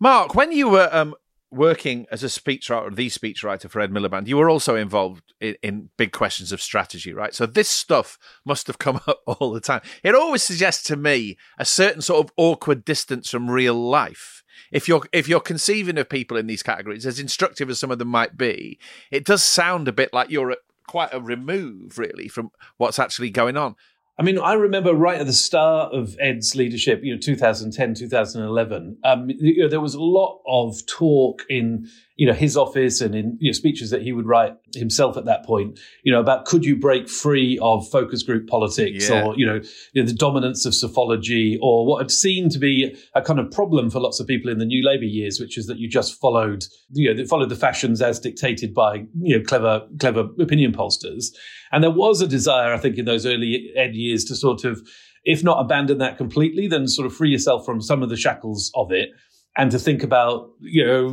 Marc. 0.00 0.34
When 0.34 0.52
you 0.52 0.68
were 0.68 0.88
um, 0.92 1.14
working 1.50 2.06
as 2.10 2.24
a 2.24 2.28
speechwriter, 2.28 2.94
the 2.94 3.08
speechwriter 3.08 3.68
for 3.70 3.80
Ed 3.80 3.90
Miliband, 3.90 4.26
you 4.26 4.36
were 4.36 4.50
also 4.50 4.74
involved 4.74 5.32
in, 5.40 5.54
in 5.62 5.90
big 5.96 6.12
questions 6.12 6.50
of 6.50 6.60
strategy, 6.62 7.12
right? 7.12 7.34
So 7.34 7.46
this 7.46 7.68
stuff 7.68 8.18
must 8.44 8.66
have 8.66 8.78
come 8.78 9.00
up 9.06 9.20
all 9.26 9.52
the 9.52 9.60
time. 9.60 9.82
It 10.02 10.14
always 10.14 10.42
suggests 10.42 10.82
to 10.84 10.96
me 10.96 11.36
a 11.58 11.64
certain 11.64 12.02
sort 12.02 12.24
of 12.24 12.32
awkward 12.36 12.84
distance 12.84 13.30
from 13.30 13.50
real 13.50 13.74
life. 13.74 14.42
If 14.70 14.88
you're 14.88 15.02
if 15.12 15.28
you're 15.28 15.40
conceiving 15.40 15.98
of 15.98 16.08
people 16.08 16.36
in 16.36 16.46
these 16.46 16.62
categories, 16.62 17.06
as 17.06 17.18
instructive 17.20 17.68
as 17.68 17.78
some 17.78 17.90
of 17.90 17.98
them 17.98 18.08
might 18.08 18.36
be, 18.36 18.78
it 19.10 19.24
does 19.24 19.42
sound 19.42 19.88
a 19.88 19.92
bit 19.92 20.12
like 20.12 20.30
you're 20.30 20.50
at 20.50 20.58
quite 20.86 21.12
a 21.12 21.20
remove, 21.20 21.98
really, 21.98 22.28
from 22.28 22.50
what's 22.76 22.98
actually 22.98 23.30
going 23.30 23.56
on. 23.56 23.76
I 24.18 24.22
mean, 24.22 24.38
I 24.38 24.52
remember 24.52 24.94
right 24.94 25.18
at 25.18 25.26
the 25.26 25.32
start 25.32 25.94
of 25.94 26.16
Ed's 26.20 26.54
leadership, 26.54 27.00
you 27.02 27.14
know, 27.14 27.20
2010, 27.20 27.94
2011, 27.94 28.98
um, 29.04 29.30
you 29.30 29.62
know, 29.62 29.68
there 29.68 29.80
was 29.80 29.94
a 29.94 30.02
lot 30.02 30.42
of 30.46 30.84
talk 30.86 31.42
in, 31.48 31.88
you 32.22 32.28
know, 32.28 32.32
his 32.32 32.56
office 32.56 33.00
and 33.00 33.16
in 33.16 33.36
you 33.40 33.48
know, 33.50 33.52
speeches 33.52 33.90
that 33.90 34.02
he 34.02 34.12
would 34.12 34.26
write 34.26 34.54
himself 34.76 35.16
at 35.16 35.24
that 35.24 35.44
point, 35.44 35.80
you 36.04 36.12
know, 36.12 36.20
about 36.20 36.44
could 36.44 36.64
you 36.64 36.76
break 36.76 37.08
free 37.08 37.58
of 37.60 37.88
focus 37.90 38.22
group 38.22 38.46
politics 38.46 39.08
Yeah. 39.10 39.24
or, 39.24 39.36
you 39.36 39.44
know, 39.44 39.60
you 39.92 40.02
know, 40.02 40.06
the 40.08 40.14
dominance 40.14 40.64
of 40.64 40.72
psephology 40.72 41.58
or 41.60 41.84
what 41.84 41.98
had 42.00 42.12
seemed 42.12 42.52
to 42.52 42.60
be 42.60 42.94
a 43.16 43.22
kind 43.22 43.40
of 43.40 43.50
problem 43.50 43.90
for 43.90 43.98
lots 43.98 44.20
of 44.20 44.28
people 44.28 44.52
in 44.52 44.58
the 44.58 44.64
New 44.64 44.86
Labour 44.86 45.02
years, 45.18 45.40
which 45.40 45.58
is 45.58 45.66
that 45.66 45.78
you 45.80 45.88
just 45.88 46.20
followed, 46.20 46.62
you 46.92 47.08
know, 47.08 47.16
that 47.16 47.28
followed 47.28 47.48
the 47.48 47.56
fashions 47.56 48.00
as 48.00 48.20
dictated 48.20 48.72
by, 48.72 49.04
you 49.20 49.36
know, 49.36 49.42
clever, 49.44 49.82
clever 49.98 50.28
opinion 50.38 50.70
pollsters. 50.72 51.24
And 51.72 51.82
there 51.82 51.90
was 51.90 52.20
a 52.20 52.28
desire, 52.28 52.72
I 52.72 52.78
think, 52.78 52.98
in 52.98 53.04
those 53.04 53.26
early 53.26 53.72
ed 53.76 53.96
years 53.96 54.24
to 54.26 54.36
sort 54.36 54.62
of, 54.62 54.80
if 55.24 55.42
not 55.42 55.58
abandon 55.60 55.98
that 55.98 56.18
completely, 56.18 56.68
then 56.68 56.86
sort 56.86 57.06
of 57.06 57.12
free 57.16 57.30
yourself 57.30 57.66
from 57.66 57.80
some 57.80 58.00
of 58.00 58.10
the 58.10 58.16
shackles 58.16 58.70
of 58.76 58.92
it 58.92 59.08
and 59.56 59.70
to 59.70 59.78
think 59.78 60.02
about 60.02 60.50
you 60.60 60.84
know 60.84 61.10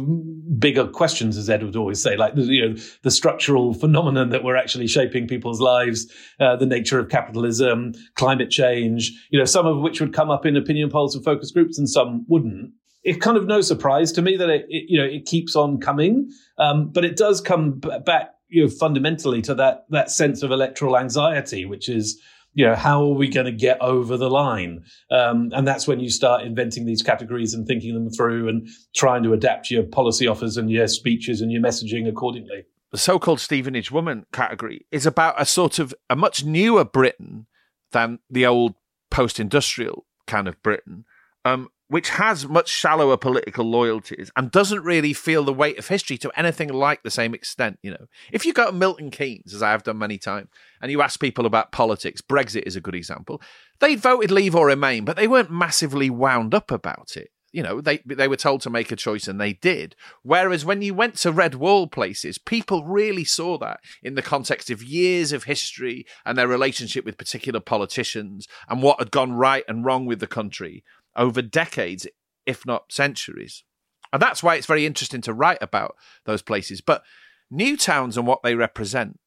bigger 0.58 0.88
questions 0.88 1.38
as 1.38 1.50
ed 1.50 1.64
would 1.64 1.76
always 1.76 2.02
say 2.02 2.16
like 2.16 2.36
the, 2.36 2.44
you 2.44 2.68
know 2.68 2.76
the 3.04 3.12
structural 3.12 3.74
phenomenon 3.74 4.30
that 4.30 4.44
were 4.44 4.58
actually 4.58 4.88
shaping 4.88 5.28
people's 5.28 5.60
lives 5.60 6.12
uh, 6.40 6.56
the 6.56 6.66
nature 6.66 7.00
of 7.00 7.10
capitalism 7.10 7.94
climate 8.16 8.50
change 8.50 9.12
you 9.30 9.38
know 9.38 9.46
some 9.46 9.66
of 9.66 9.80
which 9.80 10.00
would 10.00 10.14
come 10.14 10.30
up 10.30 10.46
in 10.46 10.56
opinion 10.56 10.90
polls 10.90 11.16
and 11.16 11.24
focus 11.24 11.52
groups 11.52 11.78
and 11.78 11.90
some 11.90 12.26
wouldn't. 12.28 12.72
It's 13.04 13.24
kind 13.24 13.38
of 13.38 13.46
no 13.46 13.62
surprise 13.62 14.12
to 14.14 14.22
me 14.22 14.36
that 14.38 14.50
it, 14.50 14.66
it 14.70 14.86
you 14.88 15.00
know 15.00 15.06
it 15.06 15.26
keeps 15.26 15.56
on 15.56 15.80
coming. 15.80 16.30
Um, 16.58 16.92
but 16.92 17.06
it 17.06 17.16
does 17.16 17.42
come 17.42 17.80
b- 17.80 17.90
back 18.06 18.32
you 18.50 18.64
know 18.64 18.70
fundamentally 18.70 19.42
to 19.44 19.56
that 19.56 19.86
that 19.90 20.12
sense 20.12 20.44
of 20.44 20.52
electoral 20.52 20.98
anxiety 20.98 21.66
which 21.66 21.88
is 21.88 22.22
you 22.54 22.66
know, 22.66 22.76
how 22.76 23.04
are 23.04 23.14
we 23.14 23.30
going 23.30 23.46
to 23.46 23.52
get 23.52 23.80
over 23.82 24.18
the 24.18 24.30
line? 24.30 24.84
Um, 25.12 25.52
and 25.54 25.68
that's 25.68 25.88
when 25.88 26.00
you 26.00 26.10
start 26.10 26.44
inventing 26.44 26.86
these 26.86 27.04
categories 27.04 27.54
and 27.54 27.68
thinking 27.68 27.94
them 27.94 28.10
through 28.10 28.50
and 28.50 28.68
trying 28.96 29.24
to 29.24 29.34
adapt 29.34 29.72
your 29.72 29.84
policy 29.84 30.28
offers 30.28 30.58
and 30.58 30.70
your 30.70 30.88
speeches 30.88 31.42
and 31.42 31.52
your 31.52 31.62
messaging 31.62 32.08
accordingly. 32.08 32.66
the 32.92 32.98
so-called 32.98 33.40
Stevenage 33.40 33.92
woman 33.92 34.26
category 34.34 34.86
is 34.92 35.06
about 35.06 35.40
a 35.40 35.46
sort 35.46 35.80
of 35.80 35.94
a 36.10 36.16
much 36.16 36.44
newer 36.44 36.84
Britain 36.84 37.46
than 37.92 38.20
the 38.30 38.46
old 38.46 38.76
post-industrial 39.12 40.06
kind 40.28 40.48
of 40.48 40.62
Britain, 40.62 41.06
um, 41.46 41.70
which 41.88 42.10
has 42.10 42.48
much 42.48 42.70
shallower 42.70 43.18
political 43.18 43.66
loyalties 43.66 44.32
and 44.36 44.52
doesn't 44.52 44.84
really 44.84 45.12
feel 45.12 45.44
the 45.44 45.54
weight 45.54 45.80
of 45.80 45.88
history 45.88 46.18
to 46.20 46.32
anything 46.40 46.70
like 46.70 47.02
the 47.02 47.10
same 47.10 47.34
extent. 47.34 47.80
You 47.82 47.92
know, 47.92 48.06
if 48.32 48.46
you 48.46 48.54
go 48.54 48.68
to 48.68 48.72
Milton 48.72 49.10
Keynes, 49.10 49.54
as 49.54 49.64
I 49.64 49.72
have 49.72 49.84
done 49.84 49.98
many 49.98 50.18
times, 50.18 50.50
and 50.82 50.92
you 50.92 51.02
ask 51.02 51.20
people 51.20 51.46
about 51.46 51.72
politics, 51.72 52.22
Brexit 52.22 52.64
is 52.64 52.76
a 52.76 52.82
good 52.82 52.96
example. 52.96 53.42
They 53.80 53.96
voted 53.96 54.32
Leave 54.32 54.56
or 54.56 54.68
Remain, 54.68 55.04
but 55.04 55.16
they 55.16 55.28
weren't 55.28 55.52
massively 55.52 56.10
wound 56.10 56.54
up 56.54 56.72
about 56.72 57.18
it 57.18 57.32
you 57.52 57.64
know 57.64 57.82
they 57.82 57.98
they 58.06 58.28
were 58.28 58.36
told 58.36 58.62
to 58.62 58.70
make 58.70 58.92
a 58.92 58.96
choice 58.96 59.28
and 59.28 59.40
they 59.40 59.54
did 59.54 59.96
whereas 60.24 60.66
when 60.66 60.82
you 60.82 60.94
went 60.94 61.16
to 61.16 61.32
red 61.32 61.56
wall 61.56 61.88
places 61.88 62.38
people 62.38 62.86
really 62.86 63.24
saw 63.24 63.58
that 63.58 63.80
in 64.04 64.16
the 64.16 64.22
context 64.22 64.70
of 64.70 64.84
years 64.84 65.32
of 65.32 65.46
history 65.46 66.06
and 66.26 66.38
their 66.38 66.48
relationship 66.48 67.06
with 67.06 67.18
particular 67.18 67.60
politicians 67.60 68.48
and 68.68 68.82
what 68.82 69.00
had 69.00 69.12
gone 69.12 69.34
right 69.34 69.64
and 69.68 69.86
wrong 69.86 70.06
with 70.06 70.20
the 70.20 70.28
country 70.28 70.84
over 71.20 71.42
decades 71.42 72.08
if 72.48 72.66
not 72.66 72.92
centuries 72.92 73.64
and 74.12 74.20
that's 74.20 74.42
why 74.42 74.56
it's 74.56 74.66
very 74.66 74.88
interesting 74.88 75.22
to 75.22 75.34
write 75.34 75.60
about 75.62 75.96
those 76.26 76.42
places 76.42 76.82
but 76.82 77.04
new 77.52 77.78
towns 77.78 78.18
and 78.18 78.26
what 78.26 78.42
they 78.42 78.56
represent 78.56 79.20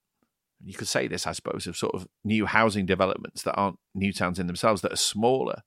you 0.64 0.74
could 0.74 0.88
say 0.88 1.06
this 1.06 1.26
i 1.26 1.32
suppose 1.32 1.68
of 1.68 1.76
sort 1.76 1.94
of 1.94 2.08
new 2.24 2.46
housing 2.46 2.84
developments 2.86 3.42
that 3.42 3.54
aren't 3.54 3.78
new 3.94 4.12
towns 4.12 4.40
in 4.40 4.48
themselves 4.48 4.82
that 4.82 4.92
are 4.92 4.96
smaller 4.96 5.62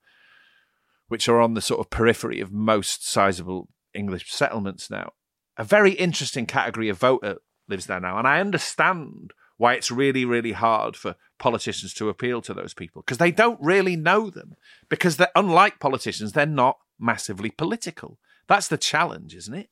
which 1.08 1.30
are 1.30 1.40
on 1.40 1.54
the 1.54 1.62
sort 1.62 1.80
of 1.80 1.90
periphery 1.90 2.40
of 2.40 2.52
most 2.52 3.08
sizable 3.08 3.70
English 3.94 4.32
settlements 4.32 4.90
now. 4.90 5.14
A 5.58 5.64
very 5.64 5.94
interesting 5.94 6.46
category 6.46 6.90
of 6.90 6.98
voter 6.98 7.38
lives 7.68 7.86
there 7.86 8.00
now. 8.00 8.18
And 8.18 8.28
I 8.28 8.40
understand 8.40 9.32
why 9.58 9.74
it's 9.74 9.92
really, 9.92 10.26
really 10.26 10.52
hard 10.52 10.96
for 10.96 11.16
politicians 11.38 11.94
to 11.96 12.10
appeal 12.10 12.42
to 12.42 12.54
those 12.54 12.74
people 12.74 13.02
because 13.02 13.18
they 13.18 13.32
don't 13.32 13.60
really 13.62 13.96
know 13.96 14.30
them. 14.30 14.56
Because 14.90 15.18
they're 15.18 15.28
unlike 15.36 15.80
politicians, 15.80 16.32
they're 16.32 16.46
not 16.46 16.78
massively 17.00 17.50
political. 17.52 18.18
That's 18.48 18.68
the 18.68 18.78
challenge, 18.78 19.36
isn't 19.36 19.54
it? 19.54 19.70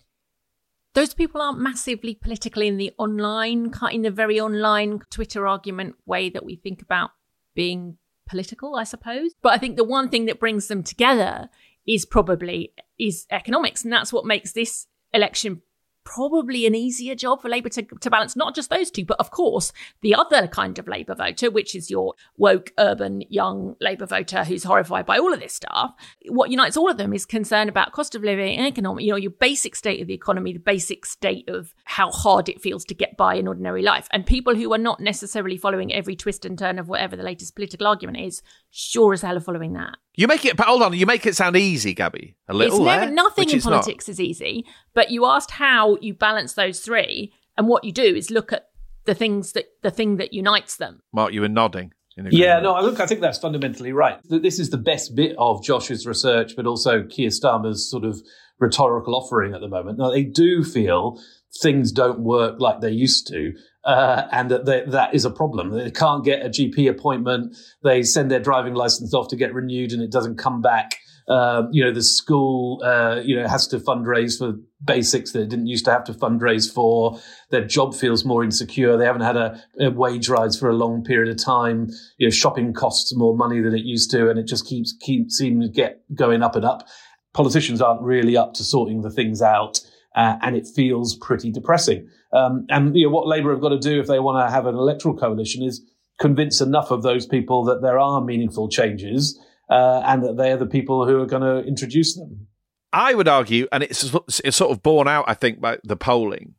those 0.94 1.14
people 1.14 1.42
aren't 1.42 1.60
massively 1.60 2.16
political 2.16 2.62
in 2.62 2.78
the 2.78 2.92
online, 2.98 3.72
in 3.92 4.04
the 4.04 4.12
very 4.12 4.40
online 4.40 5.02
Twitter 5.10 5.48
argument 5.48 5.96
way 6.06 6.30
that 6.30 6.46
we 6.46 6.56
think 6.56 6.82
about 6.82 7.12
being 7.56 7.98
political, 8.28 8.76
I 8.76 8.84
suppose. 8.84 9.32
But 9.42 9.54
I 9.54 9.58
think 9.58 9.76
the 9.76 9.84
one 9.84 10.10
thing 10.10 10.26
that 10.26 10.40
brings 10.40 10.68
them 10.68 10.84
together 10.84 11.50
is 11.88 12.06
probably 12.06 12.74
is 13.00 13.26
economics, 13.32 13.84
and 13.84 13.92
that's 13.92 14.14
what 14.14 14.26
makes 14.26 14.54
this 14.54 14.88
election 15.14 15.62
probably 16.04 16.66
an 16.66 16.76
easier 16.76 17.16
job 17.16 17.42
for 17.42 17.50
Labour 17.50 17.70
to, 17.70 17.84
to 17.84 18.10
balance 18.10 18.36
not 18.36 18.56
just 18.56 18.70
those 18.70 18.92
two, 18.92 19.06
but 19.06 19.20
of 19.20 19.32
course 19.32 19.72
the 20.02 20.16
other 20.16 20.48
kind 20.48 20.78
of 20.80 20.88
Labour 20.88 21.16
voter, 21.16 21.50
which 21.50 21.76
is 21.76 21.90
your 21.90 22.14
woke, 22.38 22.72
urban, 22.78 23.24
young 23.30 23.76
Labour 23.80 24.06
voter 24.06 24.44
who's 24.44 24.64
horrified 24.64 25.06
by 25.06 25.18
all 25.18 25.34
of 25.34 25.40
this 25.40 25.54
stuff. 25.54 25.94
What 26.30 26.52
unites 26.52 26.78
all 26.78 26.90
of 26.90 26.98
them 26.98 27.14
is 27.14 27.26
concern 27.26 27.70
about 27.70 27.92
cost 27.92 28.16
of 28.16 28.24
living 28.24 28.58
and 28.58 28.68
economic, 28.68 29.06
you 29.06 29.12
know, 29.12 29.18
your 29.18 29.32
basic 29.32 29.76
state 29.76 30.02
of 30.02 30.08
the 30.08 30.14
economy, 30.14 30.54
the 30.54 30.60
basic 30.60 31.06
state 31.06 31.48
of 31.50 31.74
how 31.86 32.12
hard 32.12 32.50
it 32.50 32.62
feels 32.62 32.86
to 32.86 32.94
get 32.94 33.18
by 33.18 33.36
in 33.36 33.48
ordinary 33.48 33.82
life. 33.82 34.08
And 34.12 34.26
people 34.26 34.56
who 34.56 34.74
are 34.74 34.78
not 34.78 35.00
necessarily 35.00 35.58
following 35.58 35.94
every 35.94 36.16
twist 36.16 36.46
and 36.46 36.58
turn 36.58 36.80
of 36.80 36.88
whatever 36.88 37.16
the 37.16 37.24
latest 37.24 37.56
political 37.56 37.88
argument 37.88 38.20
is, 38.20 38.42
sure 38.70 39.14
as 39.14 39.22
hell 39.22 39.38
are 39.38 39.42
following 39.42 39.74
that. 39.74 39.98
You 40.16 40.28
make 40.28 40.46
it, 40.46 40.56
but 40.56 40.68
hold 40.68 40.84
on, 40.84 40.94
you 40.94 41.06
make 41.06 41.26
it 41.26 41.36
sound 41.36 41.56
easy, 41.56 41.94
Gaby. 41.94 42.36
A 42.48 42.54
little. 42.54 42.78
It's 42.78 42.86
never 42.86 43.06
there, 43.06 43.14
nothing 43.16 43.44
which 43.46 43.52
in 43.54 43.58
it's 43.58 43.66
not. 43.66 43.72
politics 43.82 44.08
is 44.08 44.20
easy. 44.20 44.66
But 44.94 45.10
you 45.10 45.26
asked 45.26 45.52
how 45.52 45.98
you 46.02 46.14
balance 46.14 46.54
those 46.54 46.80
three, 46.82 47.34
and 47.58 47.68
what 47.68 47.84
you 47.84 47.92
do 47.92 48.04
is 48.04 48.30
look 48.30 48.54
at 48.54 48.68
the 49.06 49.16
things 49.16 49.54
that 49.54 49.66
the 49.82 49.92
thing 49.92 50.18
that 50.18 50.32
unites 50.34 50.78
them. 50.78 51.02
Marc, 51.14 51.34
you 51.34 51.42
were 51.42 51.50
nodding. 51.50 51.94
Yeah, 52.16 52.58
agreement. 52.60 52.64
no, 52.64 52.82
look, 52.82 53.00
I 53.00 53.08
think 53.08 53.22
that's 53.22 53.40
fundamentally 53.40 53.92
right. 53.92 54.20
Th- 54.30 54.40
This 54.42 54.60
is 54.60 54.70
the 54.70 54.78
best 54.78 55.16
bit 55.16 55.36
of 55.40 55.64
Josh's 55.64 56.06
research, 56.06 56.56
but 56.56 56.68
also 56.68 57.04
Keir 57.04 57.30
Starmer's 57.30 57.90
sort 57.90 58.04
of 58.06 58.22
rhetorical 58.60 59.16
offering 59.16 59.56
at 59.56 59.62
the 59.62 59.68
moment. 59.68 59.98
Now, 59.98 60.12
they 60.12 60.24
do 60.24 60.64
feel 60.64 61.20
things 61.60 61.92
don't 61.92 62.20
work 62.20 62.60
like 62.60 62.82
they 62.82 62.92
used 62.92 63.26
to, 63.30 63.54
uh, 63.86 64.28
and 64.32 64.50
that 64.50 64.66
they, 64.66 64.84
that 64.88 65.14
is 65.14 65.26
a 65.26 65.30
problem. 65.30 65.72
They 65.72 65.92
can't 65.92 66.24
get 66.24 66.46
a 66.46 66.50
GP 66.50 66.90
appointment. 66.90 67.56
They 67.84 68.04
send 68.04 68.32
their 68.32 68.40
driving 68.40 68.74
license 68.74 69.14
off 69.14 69.28
to 69.30 69.36
get 69.36 69.54
renewed, 69.54 69.92
and 69.92 70.02
it 70.02 70.12
doesn't 70.12 70.38
come 70.38 70.62
back. 70.62 70.98
Um, 71.28 71.70
you 71.72 71.84
know, 71.84 71.92
the 71.92 72.04
school, 72.04 72.82
uh, 72.84 73.22
you 73.24 73.36
know, 73.36 73.48
has 73.48 73.68
to 73.68 73.80
fundraise 73.80 74.38
for 74.38 74.56
basics 74.84 75.32
that 75.32 75.42
it 75.42 75.50
didn't 75.50 75.68
used 75.68 75.86
to 75.86 75.92
have 75.92 76.04
to 76.06 76.14
fundraise 76.14 76.72
for. 76.72 77.18
Their 77.50 77.66
job 77.66 77.96
feels 77.96 78.26
more 78.26 78.44
insecure. 78.44 78.98
They 78.98 79.06
haven't 79.06 79.22
had 79.22 79.38
a, 79.38 79.64
a 79.80 79.90
wage 79.90 80.28
rise 80.28 80.60
for 80.60 80.70
a 80.70 80.74
long 80.74 81.04
period 81.04 81.30
of 81.30 81.44
time. 81.44 81.90
You 82.18 82.28
know, 82.28 82.32
shopping 82.32 82.74
costs 82.74 83.16
more 83.16 83.36
money 83.36 83.62
than 83.62 83.74
it 83.74 83.86
used 83.86 84.12
to, 84.12 84.30
and 84.30 84.38
it 84.38 84.48
just 84.48 84.66
keeps 84.66 84.94
keeps 85.00 85.38
seeming 85.38 85.62
to 85.62 85.70
get 85.70 86.02
going 86.14 86.44
up 86.44 86.56
and 86.56 86.66
up. 86.66 86.88
Politicians 87.34 87.82
aren't 87.82 88.02
really 88.02 88.38
up 88.38 88.54
to 88.56 88.64
sorting 88.64 89.02
the 89.02 89.10
things 89.10 89.42
out, 89.42 89.80
uh, 90.16 90.38
and 90.42 90.56
it 90.56 90.68
feels 90.68 91.16
pretty 91.16 91.52
depressing. 91.52 92.08
Um, 92.34 92.66
and 92.70 92.96
you 92.96 93.06
know, 93.06 93.14
what 93.14 93.28
Labour 93.28 93.52
have 93.52 93.62
got 93.62 93.70
to 93.70 93.80
do 93.80 94.00
if 94.00 94.08
they 94.08 94.20
want 94.20 94.46
to 94.46 94.52
have 94.52 94.66
an 94.66 94.76
electoral 94.76 95.16
coalition 95.16 95.64
is 95.64 95.82
convince 96.20 96.62
enough 96.62 96.92
of 96.92 97.04
those 97.04 97.26
people 97.26 97.64
that 97.66 97.82
there 97.82 98.00
are 98.00 98.22
meaningful 98.22 98.70
changes 98.70 99.40
uh, 99.70 100.02
and 100.06 100.24
that 100.24 100.38
they're 100.38 100.58
the 100.58 100.66
people 100.66 101.08
who 101.08 101.22
are 101.22 101.26
going 101.26 101.42
to 101.42 101.68
introduce 101.68 102.16
them. 102.16 102.48
I 102.92 103.14
would 103.14 103.28
argue, 103.28 103.68
and 103.72 103.84
it's, 103.84 104.16
it's 104.44 104.58
sort 104.58 104.72
of 104.72 104.84
borne 104.84 105.08
out, 105.08 105.26
I 105.28 105.34
think, 105.34 105.60
by 105.60 105.80
the 105.84 105.96
polling, 105.96 106.54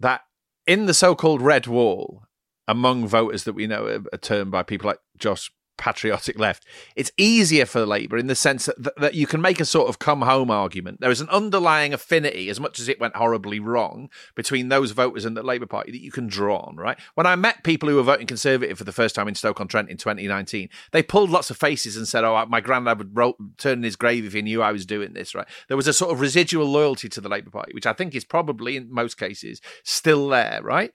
that 0.00 0.22
in 0.66 0.86
the 0.86 0.94
so-called 0.94 1.40
red 1.40 1.66
wall, 1.66 2.24
among 2.66 3.06
voters 3.06 3.44
that 3.44 3.52
we 3.54 3.66
know 3.66 3.86
are, 3.86 4.02
are 4.12 4.18
termed 4.18 4.50
by 4.50 4.64
people 4.64 4.88
like 4.88 4.98
Josh 5.16 5.52
patriotic 5.76 6.38
left, 6.38 6.64
it's 6.94 7.12
easier 7.16 7.66
for 7.66 7.84
Labour 7.86 8.16
in 8.16 8.26
the 8.26 8.34
sense 8.34 8.68
that, 8.76 8.96
that 8.96 9.14
you 9.14 9.26
can 9.26 9.40
make 9.40 9.60
a 9.60 9.64
sort 9.64 9.88
of 9.88 9.98
come 9.98 10.22
home 10.22 10.50
argument. 10.50 11.00
There 11.00 11.10
is 11.10 11.20
an 11.20 11.28
underlying 11.28 11.92
affinity, 11.92 12.48
as 12.48 12.60
much 12.60 12.78
as 12.78 12.88
it 12.88 13.00
went 13.00 13.16
horribly 13.16 13.60
wrong, 13.60 14.08
between 14.34 14.68
those 14.68 14.92
voters 14.92 15.24
and 15.24 15.36
the 15.36 15.42
Labour 15.42 15.66
Party 15.66 15.92
that 15.92 16.02
you 16.02 16.10
can 16.10 16.26
draw 16.26 16.58
on, 16.58 16.76
right? 16.76 16.98
When 17.14 17.26
I 17.26 17.36
met 17.36 17.64
people 17.64 17.88
who 17.88 17.96
were 17.96 18.02
voting 18.02 18.26
Conservative 18.26 18.78
for 18.78 18.84
the 18.84 18.92
first 18.92 19.14
time 19.14 19.28
in 19.28 19.34
Stoke-on-Trent 19.34 19.90
in 19.90 19.96
2019, 19.96 20.68
they 20.92 21.02
pulled 21.02 21.30
lots 21.30 21.50
of 21.50 21.56
faces 21.56 21.96
and 21.96 22.08
said, 22.08 22.24
oh, 22.24 22.46
my 22.46 22.60
granddad 22.60 22.98
would 22.98 23.16
roll, 23.16 23.36
turn 23.58 23.78
in 23.78 23.84
his 23.84 23.96
grave 23.96 24.24
if 24.24 24.32
he 24.32 24.42
knew 24.42 24.62
I 24.62 24.72
was 24.72 24.86
doing 24.86 25.12
this, 25.12 25.34
right? 25.34 25.46
There 25.68 25.76
was 25.76 25.88
a 25.88 25.92
sort 25.92 26.12
of 26.12 26.20
residual 26.20 26.66
loyalty 26.66 27.08
to 27.10 27.20
the 27.20 27.28
Labour 27.28 27.50
Party, 27.50 27.72
which 27.74 27.86
I 27.86 27.92
think 27.92 28.14
is 28.14 28.24
probably, 28.24 28.76
in 28.76 28.92
most 28.92 29.18
cases, 29.18 29.60
still 29.84 30.28
there, 30.28 30.60
right? 30.62 30.92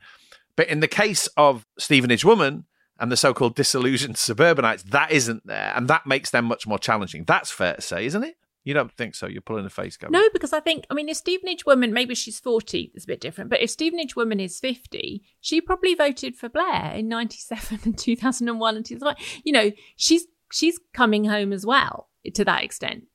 But 0.55 0.67
in 0.67 0.79
the 0.79 0.87
case 0.87 1.27
of 1.37 1.65
Stevenage 1.77 2.25
Woman, 2.25 2.65
and 3.01 3.11
the 3.11 3.17
so-called 3.17 3.55
disillusioned 3.55 4.17
suburbanites, 4.17 4.83
that 4.83 5.11
isn't 5.11 5.45
there, 5.45 5.73
and 5.75 5.87
that 5.87 6.05
makes 6.05 6.29
them 6.29 6.45
much 6.45 6.67
more 6.67 6.79
challenging. 6.79 7.25
That's 7.25 7.51
fair 7.51 7.73
to 7.73 7.81
say, 7.81 8.05
isn't 8.05 8.23
it? 8.23 8.37
You 8.63 8.75
don't 8.75 8.91
think 8.91 9.15
so? 9.15 9.25
You're 9.25 9.41
pulling 9.41 9.65
a 9.65 9.71
face, 9.71 9.97
Gaby. 9.97 10.11
No, 10.11 10.23
because 10.31 10.53
I 10.53 10.59
think, 10.59 10.85
I 10.91 10.93
mean, 10.93 11.09
if 11.09 11.17
Stevenage 11.17 11.65
Woman, 11.65 11.93
maybe 11.93 12.13
she's 12.13 12.39
40, 12.39 12.91
it's 12.93 13.05
a 13.05 13.07
bit 13.07 13.19
different, 13.19 13.49
but 13.49 13.59
if 13.59 13.71
Stevenage 13.71 14.15
Woman 14.15 14.39
is 14.39 14.59
50, 14.59 15.23
she 15.39 15.61
probably 15.61 15.95
voted 15.95 16.35
for 16.35 16.47
Blair 16.47 16.93
in 16.93 17.07
97 17.07 17.79
and 17.83 17.97
2001 17.97 18.75
and 18.75 18.85
2005. 18.85 19.41
You 19.43 19.51
know, 19.51 19.71
she's, 19.95 20.27
she's 20.51 20.79
coming 20.93 21.25
home 21.25 21.51
as 21.51 21.65
well 21.65 22.09
to 22.35 22.45
that 22.45 22.63
extent. 22.63 23.05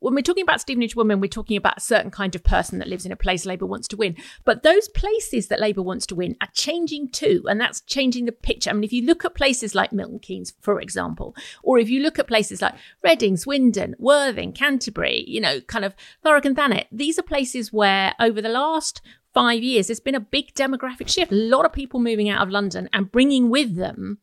When 0.00 0.14
we're 0.14 0.22
talking 0.22 0.42
about 0.42 0.60
Stevenage 0.60 0.96
women, 0.96 1.20
we're 1.20 1.28
talking 1.28 1.56
about 1.56 1.76
a 1.76 1.80
certain 1.80 2.10
kind 2.10 2.34
of 2.34 2.42
person 2.42 2.78
that 2.78 2.88
lives 2.88 3.06
in 3.06 3.12
a 3.12 3.16
place 3.16 3.46
Labour 3.46 3.66
wants 3.66 3.86
to 3.88 3.96
win. 3.96 4.16
But 4.44 4.62
those 4.62 4.88
places 4.88 5.48
that 5.48 5.60
Labour 5.60 5.82
wants 5.82 6.06
to 6.06 6.14
win 6.14 6.36
are 6.40 6.48
changing 6.52 7.10
too, 7.10 7.44
and 7.48 7.60
that's 7.60 7.82
changing 7.82 8.24
the 8.24 8.32
picture. 8.32 8.70
I 8.70 8.72
mean, 8.72 8.84
if 8.84 8.92
you 8.92 9.04
look 9.04 9.24
at 9.24 9.34
places 9.34 9.74
like 9.74 9.92
Milton 9.92 10.18
Keynes, 10.18 10.54
for 10.60 10.80
example, 10.80 11.36
or 11.62 11.78
if 11.78 11.88
you 11.88 12.02
look 12.02 12.18
at 12.18 12.26
places 12.26 12.62
like 12.62 12.74
Reading, 13.02 13.36
Swindon, 13.36 13.94
Worthing, 13.98 14.52
Canterbury, 14.52 15.24
you 15.28 15.40
know, 15.40 15.60
kind 15.62 15.84
of 15.84 15.94
Thurrock 16.24 16.46
and 16.46 16.56
Thanet, 16.56 16.86
these 16.90 17.18
are 17.18 17.22
places 17.22 17.72
where 17.72 18.14
over 18.18 18.40
the 18.40 18.48
last 18.48 19.02
five 19.32 19.62
years, 19.62 19.86
there's 19.86 20.00
been 20.00 20.14
a 20.14 20.20
big 20.20 20.54
demographic 20.54 21.08
shift. 21.08 21.30
A 21.30 21.34
lot 21.34 21.64
of 21.64 21.72
people 21.72 22.00
moving 22.00 22.28
out 22.28 22.42
of 22.42 22.50
London 22.50 22.88
and 22.92 23.12
bringing 23.12 23.50
with 23.50 23.76
them 23.76 24.18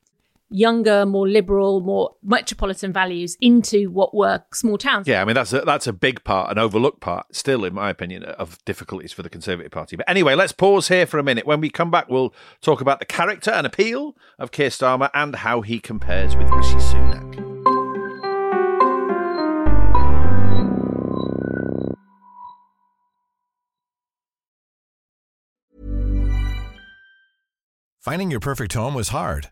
younger, 0.50 1.06
more 1.06 1.28
liberal, 1.28 1.82
more 1.82 2.16
metropolitan 2.24 2.94
values 2.94 3.38
into 3.42 3.90
what 3.90 4.14
were 4.16 4.44
small 4.54 4.78
towns. 4.78 5.08
Yeah, 5.08 5.22
I 5.22 5.26
mean 5.26 5.36
that's 5.36 5.54
a, 5.54 5.62
that's 5.62 5.88
a 5.88 5.94
big 5.94 6.24
part, 6.24 6.52
an 6.52 6.58
overlooked 6.58 7.02
part, 7.02 7.36
still 7.36 7.66
in 7.66 7.74
my 7.74 7.90
opinion, 7.90 8.24
of 8.24 8.64
difficulties 8.66 9.14
for 9.14 9.24
the 9.24 9.30
Conservative 9.30 9.72
Party. 9.72 9.96
But 9.96 10.10
anyway, 10.10 10.36
let's 10.36 10.52
pause 10.52 10.88
here 10.88 11.06
for 11.06 11.20
a 11.20 11.24
minute. 11.24 11.46
When 11.46 11.62
we 11.62 11.70
come 11.70 11.92
back, 11.92 12.10
we'll 12.10 12.34
talk 12.62 12.82
about 12.82 13.00
the 13.00 13.06
character 13.06 13.52
and 13.52 13.68
appeal 13.68 14.16
of 14.40 14.52
Keir 14.52 14.70
Starmer 14.70 15.10
and 15.14 15.36
how 15.38 15.62
he 15.62 15.80
compares 15.80 16.36
with 16.36 16.50
Rishi 16.50 16.76
Sunak. 16.76 17.48
Finding 28.00 28.32
your 28.32 28.40
perfect 28.40 28.72
home 28.72 28.94
was 28.94 29.10
hard, 29.10 29.52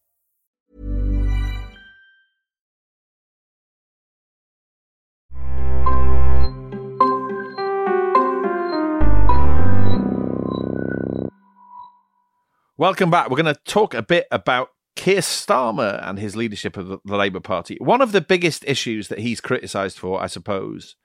Welcome 12.81 13.11
back. 13.11 13.29
We're 13.29 13.39
going 13.39 13.53
to 13.53 13.61
talk 13.63 13.93
a 13.93 14.01
bit 14.01 14.25
about 14.31 14.71
Keir 14.95 15.19
Starmer 15.19 16.01
and 16.01 16.17
his 16.17 16.35
leadership 16.35 16.77
of 16.77 16.87
the, 17.05 17.15
Labour 17.15 17.39
Party. 17.39 17.77
One 17.79 18.01
of 18.01 18.11
the 18.11 18.21
biggest 18.21 18.65
issues 18.65 19.07
that 19.09 19.19
he's 19.19 19.39
criticised 19.39 19.99
for, 19.99 20.19
I 20.19 20.25
suppose, 20.25 20.95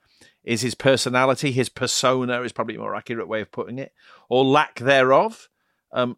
is 0.43 0.63
his 0.63 0.75
personality. 0.75 1.53
His 1.53 1.69
persona 1.69 2.41
is 2.41 2.53
probably 2.53 2.77
a 2.77 2.79
more 2.79 2.95
accurate 2.95 3.29
way 3.29 3.43
of 3.43 3.53
putting 3.53 3.79
it, 3.79 3.93
or 4.31 4.43
lack 4.43 4.79
thereof. 4.79 5.51
Um, 5.93 6.17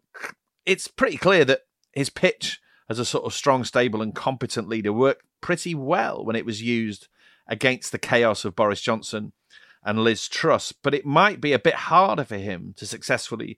it's 0.65 0.87
pretty 0.87 1.17
clear 1.17 1.43
that 1.43 1.63
his 1.91 2.09
pitch 2.09 2.61
as 2.89 2.97
a 2.97 3.03
sort 3.03 3.25
of 3.25 3.33
strong, 3.33 3.65
stable, 3.65 4.01
and 4.01 4.15
competent 4.15 4.69
leader 4.69 4.93
worked 4.93 5.25
pretty 5.41 5.75
well 5.75 6.23
when 6.23 6.37
it 6.37 6.45
was 6.45 6.61
used 6.61 7.09
against 7.47 7.91
the 7.91 7.99
chaos 7.99 8.45
of 8.45 8.55
Boris 8.55 8.79
Johnson 8.79 9.33
and 9.83 10.05
Liz 10.05 10.29
Truss. 10.29 10.71
But 10.71 10.93
it 10.93 11.05
might 11.05 11.41
be 11.41 11.51
a 11.51 11.59
bit 11.59 11.75
harder 11.75 12.23
for 12.23 12.37
him 12.37 12.73
to 12.77 12.85
successfully 12.85 13.57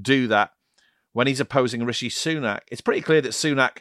do 0.00 0.26
that 0.28 0.52
when 1.12 1.26
he's 1.26 1.40
opposing 1.40 1.84
Rishi 1.84 2.08
Sunak. 2.08 2.60
It's 2.70 2.80
pretty 2.80 3.00
clear 3.00 3.20
that 3.20 3.32
Sunak 3.32 3.78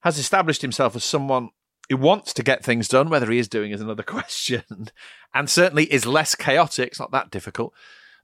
has 0.00 0.18
established 0.18 0.62
himself 0.62 0.96
as 0.96 1.04
someone 1.04 1.50
who 1.88 1.96
wants 1.96 2.32
to 2.34 2.42
get 2.42 2.64
things 2.64 2.88
done. 2.88 3.10
Whether 3.10 3.30
he 3.30 3.38
is 3.38 3.48
doing 3.48 3.72
is 3.72 3.80
another 3.80 4.02
question, 4.04 4.88
and 5.34 5.50
certainly 5.50 5.92
is 5.92 6.06
less 6.06 6.34
chaotic. 6.34 6.88
It's 6.88 7.00
not 7.00 7.12
that 7.12 7.30
difficult 7.30 7.74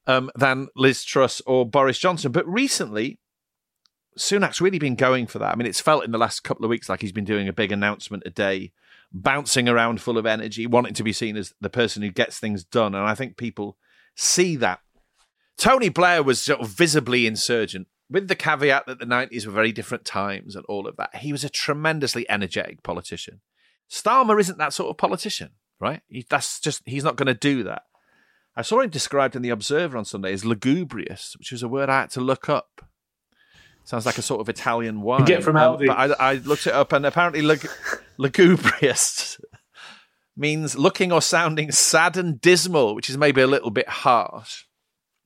um, 0.06 0.30
than 0.34 0.68
Liz 0.76 1.04
Truss 1.04 1.42
or 1.46 1.66
Boris 1.66 1.98
Johnson. 1.98 2.32
But 2.32 2.46
recently, 2.48 3.18
Sunak's 4.18 4.60
really 4.60 4.78
been 4.78 4.94
going 4.94 5.26
for 5.26 5.38
that. 5.38 5.52
I 5.52 5.56
mean, 5.56 5.66
it's 5.66 5.80
felt 5.80 6.04
in 6.04 6.12
the 6.12 6.18
last 6.18 6.40
couple 6.40 6.64
of 6.64 6.70
weeks 6.70 6.88
like 6.88 7.02
he's 7.02 7.12
been 7.12 7.24
doing 7.24 7.48
a 7.48 7.52
big 7.52 7.72
announcement 7.72 8.22
a 8.24 8.30
day, 8.30 8.72
bouncing 9.12 9.68
around 9.68 10.00
full 10.00 10.16
of 10.16 10.26
energy, 10.26 10.66
wanting 10.66 10.94
to 10.94 11.02
be 11.02 11.12
seen 11.12 11.36
as 11.36 11.52
the 11.60 11.70
person 11.70 12.02
who 12.02 12.10
gets 12.10 12.38
things 12.38 12.64
done. 12.64 12.94
And 12.94 13.04
I 13.04 13.14
think 13.14 13.36
people 13.36 13.76
see 14.14 14.56
that. 14.56 14.80
Tony 15.58 15.88
Blair 15.88 16.22
was 16.22 16.40
sort 16.40 16.60
of 16.60 16.68
visibly 16.68 17.26
insurgent 17.26 17.88
with 18.10 18.28
the 18.28 18.36
caveat 18.36 18.86
that 18.86 18.98
the 18.98 19.06
90s 19.06 19.46
were 19.46 19.52
very 19.52 19.72
different 19.72 20.04
times 20.04 20.54
and 20.54 20.64
all 20.66 20.86
of 20.86 20.96
that, 20.96 21.16
he 21.16 21.32
was 21.32 21.44
a 21.44 21.48
tremendously 21.48 22.28
energetic 22.30 22.82
politician. 22.82 23.40
Starmer 23.90 24.40
isn't 24.40 24.58
that 24.58 24.72
sort 24.72 24.90
of 24.90 24.96
politician, 24.96 25.50
right? 25.80 26.02
He, 26.08 26.24
that's 26.28 26.60
just, 26.60 26.82
he's 26.86 27.04
not 27.04 27.16
going 27.16 27.26
to 27.26 27.34
do 27.34 27.64
that. 27.64 27.82
I 28.54 28.62
saw 28.62 28.80
him 28.80 28.90
described 28.90 29.36
in 29.36 29.42
The 29.42 29.50
Observer 29.50 29.98
on 29.98 30.04
Sunday 30.04 30.32
as 30.32 30.44
lugubrious, 30.44 31.34
which 31.38 31.52
was 31.52 31.62
a 31.62 31.68
word 31.68 31.88
I 31.88 32.00
had 32.00 32.10
to 32.10 32.20
look 32.20 32.48
up. 32.48 32.82
Sounds 33.84 34.06
like 34.06 34.18
a 34.18 34.22
sort 34.22 34.40
of 34.40 34.48
Italian 34.48 35.02
wine. 35.02 35.20
You 35.20 35.26
get 35.26 35.44
from 35.44 35.56
um, 35.56 35.78
Aldi. 35.78 35.86
but 35.86 36.18
I, 36.20 36.32
I 36.32 36.34
looked 36.34 36.66
it 36.66 36.72
up, 36.72 36.92
and 36.92 37.06
apparently 37.06 37.42
lug- 37.42 37.68
lugubrious 38.16 39.38
means 40.36 40.76
looking 40.76 41.12
or 41.12 41.22
sounding 41.22 41.70
sad 41.70 42.16
and 42.16 42.40
dismal, 42.40 42.96
which 42.96 43.08
is 43.08 43.16
maybe 43.16 43.42
a 43.42 43.46
little 43.46 43.70
bit 43.70 43.88
harsh 43.88 44.64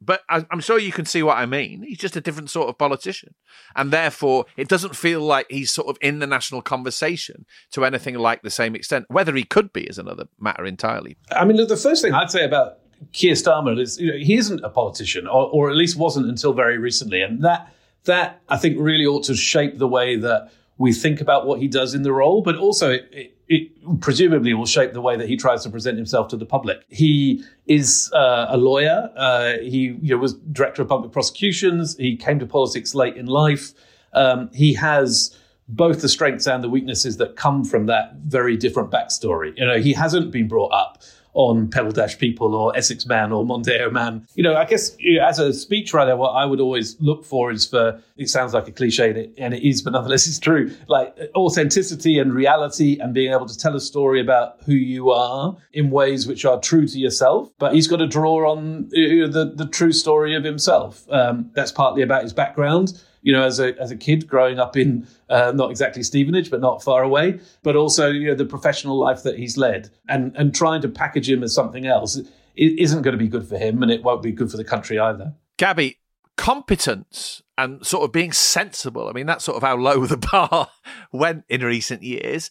but 0.00 0.22
I, 0.28 0.46
am 0.50 0.60
sure 0.60 0.78
you 0.78 0.92
can 0.92 1.04
see 1.04 1.22
what 1.22 1.36
I 1.36 1.46
mean. 1.46 1.82
He's 1.82 1.98
just 1.98 2.16
a 2.16 2.20
different 2.20 2.50
sort 2.50 2.68
of 2.68 2.78
politician. 2.78 3.34
And 3.76 3.90
therefore, 3.90 4.46
it 4.56 4.68
doesn't 4.68 4.96
feel 4.96 5.20
like 5.20 5.46
he's 5.50 5.70
sort 5.70 5.88
of 5.88 5.98
in 6.00 6.20
the 6.20 6.26
national 6.26 6.62
conversation 6.62 7.44
to 7.72 7.84
anything 7.84 8.14
like 8.16 8.42
the 8.42 8.50
same 8.50 8.74
extent. 8.74 9.06
Whether 9.08 9.34
he 9.34 9.44
could 9.44 9.72
be 9.72 9.82
is 9.82 9.98
another 9.98 10.24
matter 10.38 10.64
entirely. 10.64 11.16
I 11.30 11.44
mean, 11.44 11.56
the 11.56 11.76
first 11.76 12.02
thing 12.02 12.14
I'd 12.14 12.30
say 12.30 12.44
about 12.44 12.78
Keir 13.12 13.34
Starmer 13.34 13.78
is 13.78 13.98
you 14.00 14.12
know, 14.12 14.18
he 14.18 14.36
isn't 14.36 14.64
a 14.64 14.70
politician, 14.70 15.26
or, 15.26 15.48
or 15.50 15.70
at 15.70 15.76
least 15.76 15.96
wasn't 15.96 16.26
until 16.26 16.52
very 16.52 16.78
recently. 16.78 17.20
And 17.20 17.42
that, 17.44 17.72
that, 18.04 18.40
I 18.48 18.56
think, 18.56 18.78
really 18.78 19.04
ought 19.04 19.24
to 19.24 19.34
shape 19.34 19.78
the 19.78 19.88
way 19.88 20.16
that 20.16 20.50
we 20.78 20.94
think 20.94 21.20
about 21.20 21.46
what 21.46 21.60
he 21.60 21.68
does 21.68 21.94
in 21.94 22.02
the 22.02 22.12
role, 22.12 22.40
but 22.40 22.56
also 22.56 22.90
it, 22.90 23.08
it, 23.12 23.36
it 23.50 24.00
presumably 24.00 24.54
will 24.54 24.64
shape 24.64 24.92
the 24.92 25.00
way 25.00 25.16
that 25.16 25.28
he 25.28 25.36
tries 25.36 25.64
to 25.64 25.70
present 25.70 25.96
himself 25.96 26.28
to 26.28 26.36
the 26.36 26.46
public. 26.46 26.84
He 26.88 27.44
is 27.66 28.08
uh, 28.14 28.46
a 28.48 28.56
lawyer. 28.56 29.10
Uh, 29.16 29.58
he 29.58 29.98
you 30.00 30.14
know, 30.14 30.18
was 30.18 30.34
director 30.34 30.82
of 30.82 30.88
public 30.88 31.10
prosecutions. 31.10 31.96
He 31.96 32.16
came 32.16 32.38
to 32.38 32.46
politics 32.46 32.94
late 32.94 33.16
in 33.16 33.26
life. 33.26 33.72
Um, 34.12 34.50
he 34.54 34.74
has 34.74 35.36
both 35.68 36.00
the 36.00 36.08
strengths 36.08 36.46
and 36.46 36.62
the 36.62 36.68
weaknesses 36.68 37.16
that 37.16 37.34
come 37.34 37.64
from 37.64 37.86
that 37.86 38.14
very 38.24 38.56
different 38.56 38.92
backstory. 38.92 39.52
You 39.58 39.66
know, 39.66 39.80
he 39.80 39.94
hasn't 39.94 40.30
been 40.30 40.46
brought 40.46 40.72
up 40.72 41.02
on 41.32 41.68
Pebble 41.68 41.92
Dash 41.92 42.18
People 42.18 42.54
or 42.54 42.76
Essex 42.76 43.06
Man 43.06 43.32
or 43.32 43.44
Mondeo 43.44 43.92
Man. 43.92 44.26
You 44.34 44.42
know, 44.42 44.56
I 44.56 44.64
guess 44.64 44.96
as 45.22 45.38
a 45.38 45.50
speechwriter, 45.50 46.16
what 46.16 46.30
I 46.30 46.44
would 46.44 46.60
always 46.60 47.00
look 47.00 47.24
for 47.24 47.50
is 47.50 47.66
for, 47.66 48.02
it 48.16 48.28
sounds 48.28 48.52
like 48.54 48.68
a 48.68 48.72
cliche 48.72 49.10
and 49.10 49.18
it, 49.18 49.34
and 49.38 49.54
it 49.54 49.66
is, 49.66 49.82
but 49.82 49.92
nonetheless 49.92 50.26
it's 50.26 50.38
true, 50.38 50.74
like 50.88 51.16
authenticity 51.34 52.18
and 52.18 52.34
reality 52.34 52.98
and 53.00 53.14
being 53.14 53.32
able 53.32 53.46
to 53.46 53.56
tell 53.56 53.76
a 53.76 53.80
story 53.80 54.20
about 54.20 54.58
who 54.66 54.74
you 54.74 55.10
are 55.10 55.56
in 55.72 55.90
ways 55.90 56.26
which 56.26 56.44
are 56.44 56.60
true 56.60 56.86
to 56.86 56.98
yourself. 56.98 57.50
But 57.58 57.74
he's 57.74 57.86
got 57.86 57.98
to 57.98 58.06
draw 58.06 58.50
on 58.50 58.88
the, 58.88 59.52
the 59.54 59.66
true 59.66 59.92
story 59.92 60.34
of 60.34 60.44
himself. 60.44 61.08
Um, 61.10 61.50
that's 61.54 61.72
partly 61.72 62.02
about 62.02 62.22
his 62.22 62.32
background 62.32 63.00
you 63.22 63.32
know, 63.32 63.42
as 63.42 63.60
a 63.60 63.78
as 63.80 63.90
a 63.90 63.96
kid 63.96 64.26
growing 64.26 64.58
up 64.58 64.76
in 64.76 65.06
uh, 65.28 65.52
not 65.54 65.70
exactly 65.70 66.02
Stevenage, 66.02 66.50
but 66.50 66.60
not 66.60 66.82
far 66.82 67.02
away, 67.02 67.40
but 67.62 67.76
also 67.76 68.10
you 68.10 68.28
know 68.28 68.34
the 68.34 68.44
professional 68.44 68.98
life 68.98 69.22
that 69.22 69.38
he's 69.38 69.56
led, 69.56 69.90
and 70.08 70.34
and 70.36 70.54
trying 70.54 70.82
to 70.82 70.88
package 70.88 71.28
him 71.28 71.42
as 71.42 71.54
something 71.54 71.86
else 71.86 72.18
it 72.56 72.78
isn't 72.78 73.02
going 73.02 73.12
to 73.12 73.18
be 73.18 73.28
good 73.28 73.48
for 73.48 73.56
him, 73.56 73.82
and 73.82 73.90
it 73.90 74.02
won't 74.02 74.22
be 74.22 74.32
good 74.32 74.50
for 74.50 74.56
the 74.56 74.64
country 74.64 74.98
either. 74.98 75.34
Gaby, 75.56 75.98
competence 76.36 77.42
and 77.56 77.84
sort 77.86 78.04
of 78.04 78.12
being 78.12 78.32
sensible. 78.32 79.08
I 79.08 79.12
mean, 79.12 79.26
that's 79.26 79.44
sort 79.44 79.56
of 79.56 79.62
how 79.62 79.76
low 79.76 80.06
the 80.06 80.16
bar 80.16 80.68
went 81.12 81.44
in 81.48 81.62
recent 81.62 82.02
years. 82.02 82.50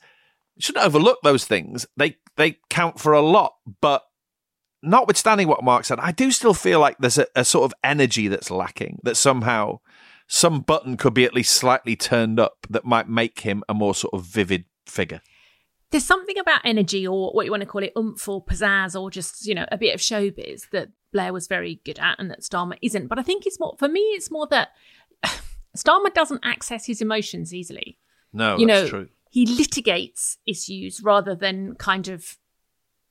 You 0.56 0.62
shouldn't 0.62 0.86
overlook 0.86 1.20
those 1.24 1.46
things. 1.46 1.86
They 1.96 2.18
they 2.38 2.58
count 2.70 3.00
for 3.00 3.14
a 3.14 3.22
lot, 3.22 3.54
but 3.82 4.04
notwithstanding 4.82 5.48
what 5.48 5.64
Marc 5.64 5.86
said, 5.86 6.00
I 6.00 6.12
do 6.12 6.32
still 6.32 6.54
feel 6.54 6.80
like 6.80 6.98
there's 6.98 7.18
a, 7.18 7.28
a 7.36 7.46
sort 7.46 7.66
of 7.66 7.74
energy 7.84 8.28
that's 8.28 8.50
lacking. 8.50 9.00
That 9.04 9.16
somehow 9.16 9.80
some 10.32 10.62
button 10.62 10.96
could 10.96 11.16
be 11.16 11.26
at 11.26 11.34
least 11.34 11.56
slightly 11.56 11.96
turned 11.96 12.40
up 12.40 12.68
that 12.70 12.86
might 12.86 13.10
make 13.10 13.40
him 13.40 13.64
a 13.68 13.74
more 13.74 13.96
sort 13.96 14.14
of 14.14 14.24
vivid 14.24 14.66
figure. 14.86 15.22
There's 15.90 16.06
something 16.06 16.38
about 16.38 16.62
energy, 16.64 17.06
or 17.06 17.32
what 17.32 17.46
you 17.46 17.52
want 17.52 17.62
to 17.62 17.68
call 17.68 17.82
it, 17.82 17.94
oomph 17.98 18.30
or 18.30 18.46
pizzazz, 18.46 19.00
or 19.00 19.10
just 19.10 19.48
you 19.48 19.56
know 19.56 19.66
a 19.72 19.78
bit 19.78 19.96
of 19.96 20.00
showbiz 20.00 20.70
that 20.70 20.90
Blair 21.12 21.34
was 21.34 21.48
very 21.48 21.82
good 21.84 21.98
at, 21.98 22.20
and 22.20 22.30
that 22.30 22.42
Starmer 22.42 22.78
isn't. 22.80 23.08
But 23.08 23.18
I 23.18 23.24
think 23.24 23.48
it's 23.48 23.60
more 23.60 23.76
for 23.80 23.88
me. 23.88 24.02
It's 24.02 24.30
more 24.30 24.46
that 24.52 24.70
Starmer 25.76 26.14
doesn't 26.14 26.46
access 26.46 26.86
his 26.86 27.02
emotions 27.02 27.52
easily. 27.52 27.98
No, 28.32 28.56
you 28.56 28.68
that's 28.68 28.84
know, 28.84 28.90
true. 29.00 29.10
he 29.32 29.48
litigates 29.48 30.38
issues 30.46 31.02
rather 31.02 31.34
than 31.34 31.74
kind 31.74 32.08
of 32.08 32.38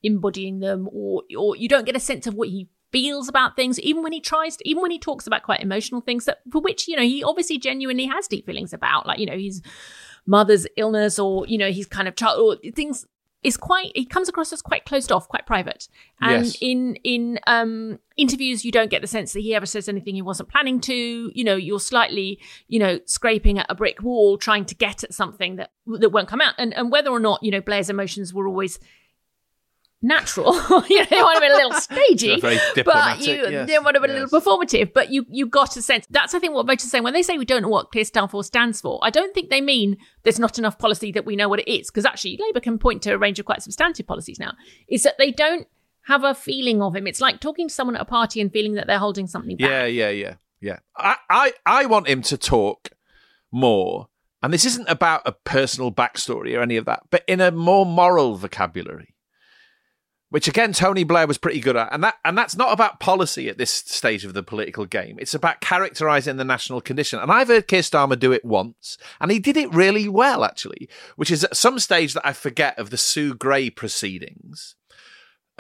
embodying 0.05 0.61
them, 0.61 0.89
or 0.93 1.25
or 1.37 1.57
you 1.57 1.69
don't 1.69 1.85
get 1.85 1.97
a 1.97 2.01
sense 2.01 2.29
of 2.29 2.35
what 2.35 2.49
he 2.49 2.69
feels 2.93 3.29
about 3.29 3.57
things, 3.57 3.79
even 3.81 4.03
when 4.03 4.13
he 4.13 4.21
tries 4.21 4.57
to, 4.57 4.69
even 4.69 4.83
when 4.83 4.91
he 4.91 4.99
talks 4.99 5.27
about 5.27 5.43
quite 5.43 5.61
emotional 5.61 6.01
things 6.01 6.25
that 6.25 6.39
for 6.51 6.61
which 6.61 6.89
you 6.89 6.97
know 6.97 7.03
he 7.03 7.23
obviously 7.23 7.59
genuinely 7.59 8.07
has 8.07 8.29
deep 8.29 8.47
feelings 8.47 8.73
about, 8.73 9.07
like 9.07 9.19
you 9.19 9.27
know 9.27 9.37
his 9.39 9.63
mother's 10.27 10.67
illness, 10.77 11.19
or 11.19 11.47
you 11.47 11.59
know 11.59 11.71
he's 11.71 11.87
kind 11.87 12.09
of 12.09 12.17
child 12.17 12.41
or 12.65 12.71
things. 12.73 13.07
Is 13.45 13.57
quite 13.57 13.93
he 13.95 14.05
comes 14.05 14.29
across 14.29 14.53
as 14.53 14.61
quite 14.61 14.85
closed 14.85 15.13
off, 15.13 15.29
quite 15.29 15.47
private, 15.47 15.87
and 16.21 16.45
Yes. 16.47 16.59
in 16.61 16.97
in 17.05 17.39
um 17.47 18.01
interviews 18.17 18.65
you 18.65 18.73
don't 18.73 18.91
get 18.91 19.01
the 19.01 19.07
sense 19.07 19.33
that 19.33 19.41
he 19.41 19.55
ever 19.55 19.65
says 19.65 19.89
anything 19.89 20.17
he 20.17 20.23
wasn't 20.23 20.49
planning 20.49 20.81
to. 20.81 21.31
You 21.33 21.45
know, 21.45 21.55
you're 21.55 21.79
slightly 21.79 22.41
you 22.67 22.81
know 22.81 22.99
scraping 23.05 23.61
at 23.61 23.67
a 23.69 23.77
brick 23.77 24.03
wall 24.03 24.39
trying 24.39 24.65
to 24.65 24.75
get 24.75 25.05
at 25.05 25.15
something 25.15 25.55
that 25.55 25.71
that 25.87 26.11
won't 26.11 26.27
come 26.27 26.41
out, 26.41 26.55
and 26.59 26.75
and 26.75 26.91
whether 26.91 27.11
or 27.11 27.21
not 27.21 27.41
you 27.45 27.53
know 27.53 27.61
Blair's 27.61 27.89
emotions 27.89 28.35
were 28.35 28.49
always 28.49 28.81
natural. 30.03 30.55
you 30.89 30.99
know, 30.99 31.07
they 31.11 31.23
want 31.23 31.37
to 31.37 31.41
be 31.41 31.47
a 31.47 31.57
little 31.57 31.73
stagey, 31.81 32.41
but 32.41 33.21
you 33.21 33.35
yes, 33.51 33.69
they 33.69 33.79
want 33.79 33.95
to 33.95 34.01
be 34.01 34.09
a 34.09 34.13
little 34.13 34.41
performative. 34.41 34.93
But 34.93 35.11
you 35.11 35.27
you 35.29 35.47
got 35.47 35.77
a 35.77 35.83
sense. 35.83 36.07
That's 36.11 36.35
I 36.35 36.39
think 36.39 36.55
what 36.55 36.67
voters 36.67 36.87
are 36.87 36.89
saying 36.89 37.05
when 37.05 37.15
they 37.15 37.23
say 37.23 37.39
we 37.39 37.45
don't 37.45 37.63
know 37.63 37.69
what 37.69 37.91
Clear 37.91 38.05
for 38.29 38.45
stands 38.45 38.81
for. 38.81 38.99
I 39.03 39.11
don't 39.11 39.35
think 39.35 39.51
they 39.51 39.61
mean 39.61 39.97
there's 40.23 40.39
not 40.39 40.59
enough 40.59 40.79
policy 40.79 41.13
that 41.13 41.25
we 41.25 41.37
know 41.37 41.49
what 41.49 41.61
it 41.61 41.71
is, 41.71 41.91
because 41.91 42.05
actually 42.05 42.39
Labour 42.41 42.61
can 42.61 42.79
point 42.79 43.03
to 43.03 43.13
a 43.13 43.19
range 43.19 43.39
of 43.39 43.47
quite 43.47 43.63
substantive 43.63 44.07
policies 44.07 44.39
now. 44.39 44.53
Is 44.89 45.03
that 45.03 45.19
they 45.19 45.31
don't 45.31 45.67
have 46.09 46.25
a 46.25 46.35
feeling 46.35 46.81
of 46.81 46.97
him. 46.97 47.07
It's 47.07 47.21
like 47.21 47.39
talking 47.39 47.69
to 47.69 47.75
someone 47.75 47.95
at 47.95 48.03
a 48.03 48.07
party 48.07 48.41
and 48.41 48.51
feeling 48.51 48.75
that 48.75 48.87
they're 48.87 48.99
holding 48.99 49.27
something 49.27 49.57
back. 49.59 49.69
Yeah, 49.69 49.85
yeah, 49.85 50.09
yeah, 50.09 50.35
yeah. 50.61 50.79
I, 50.97 51.17
I, 51.29 51.53
I 51.67 51.87
want 51.87 52.09
him 52.09 52.23
to 52.23 52.39
talk 52.39 52.91
more, 53.53 54.09
and 54.43 54.53
this 54.53 54.65
isn't 54.65 54.89
about 54.89 55.23
a 55.27 55.33
personal 55.33 55.93
backstory 55.93 56.57
or 56.57 56.63
any 56.63 56.77
of 56.77 56.87
that, 56.87 57.03
but 57.11 57.25
in 57.29 57.43
a 57.43 57.51
more 57.51 57.85
moral 57.85 58.37
vocabulary, 58.37 59.15
which 60.31 60.49
again 60.49 60.73
Tony 60.73 61.05
Blair 61.05 61.27
was 61.27 61.39
pretty 61.39 61.61
good 61.61 61.77
at, 61.77 61.93
and 61.93 62.03
that 62.05 62.17
and 62.25 62.37
that's 62.37 62.57
not 62.57 62.73
about 62.73 63.01
policy 63.01 63.49
at 63.49 63.59
this 63.59 63.73
stage 63.73 64.25
of 64.25 64.35
the 64.35 64.43
political 64.43 64.85
game. 64.85 65.17
It's 65.19 65.35
about 65.35 65.61
characterising 65.61 66.37
the 66.37 66.45
national 66.45 66.81
condition, 66.81 67.19
and 67.19 67.31
I've 67.31 67.49
heard 67.49 67.69
Keir 67.69 67.81
Starmer 67.81 68.19
do 68.19 68.33
it 68.33 68.45
once, 68.45 68.99
and 69.21 69.31
he 69.31 69.39
did 69.39 69.57
it 69.57 69.73
really 69.73 70.09
well 70.09 70.45
actually, 70.45 70.89
which 71.17 71.31
is 71.31 71.45
at 71.45 71.57
some 71.57 71.79
stage 71.79 72.15
that 72.15 72.27
I 72.27 72.33
forget 72.33 72.79
of 72.79 72.91
the 72.91 72.99
Sue 72.99 73.35
Gray 73.35 73.71
proceedings. 73.71 74.75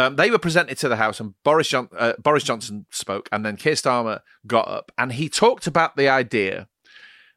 Um, 0.00 0.14
they 0.14 0.30
were 0.30 0.38
presented 0.38 0.78
to 0.78 0.88
the 0.88 0.96
House, 0.96 1.18
and 1.18 1.34
Boris, 1.42 1.68
John- 1.68 1.88
uh, 1.96 2.12
Boris 2.22 2.44
Johnson 2.44 2.86
spoke, 2.90 3.28
and 3.32 3.44
then 3.44 3.56
Keir 3.56 3.72
Starmer 3.72 4.20
got 4.46 4.68
up, 4.68 4.92
and 4.96 5.12
he 5.12 5.28
talked 5.28 5.66
about 5.66 5.96
the 5.96 6.08
idea 6.08 6.68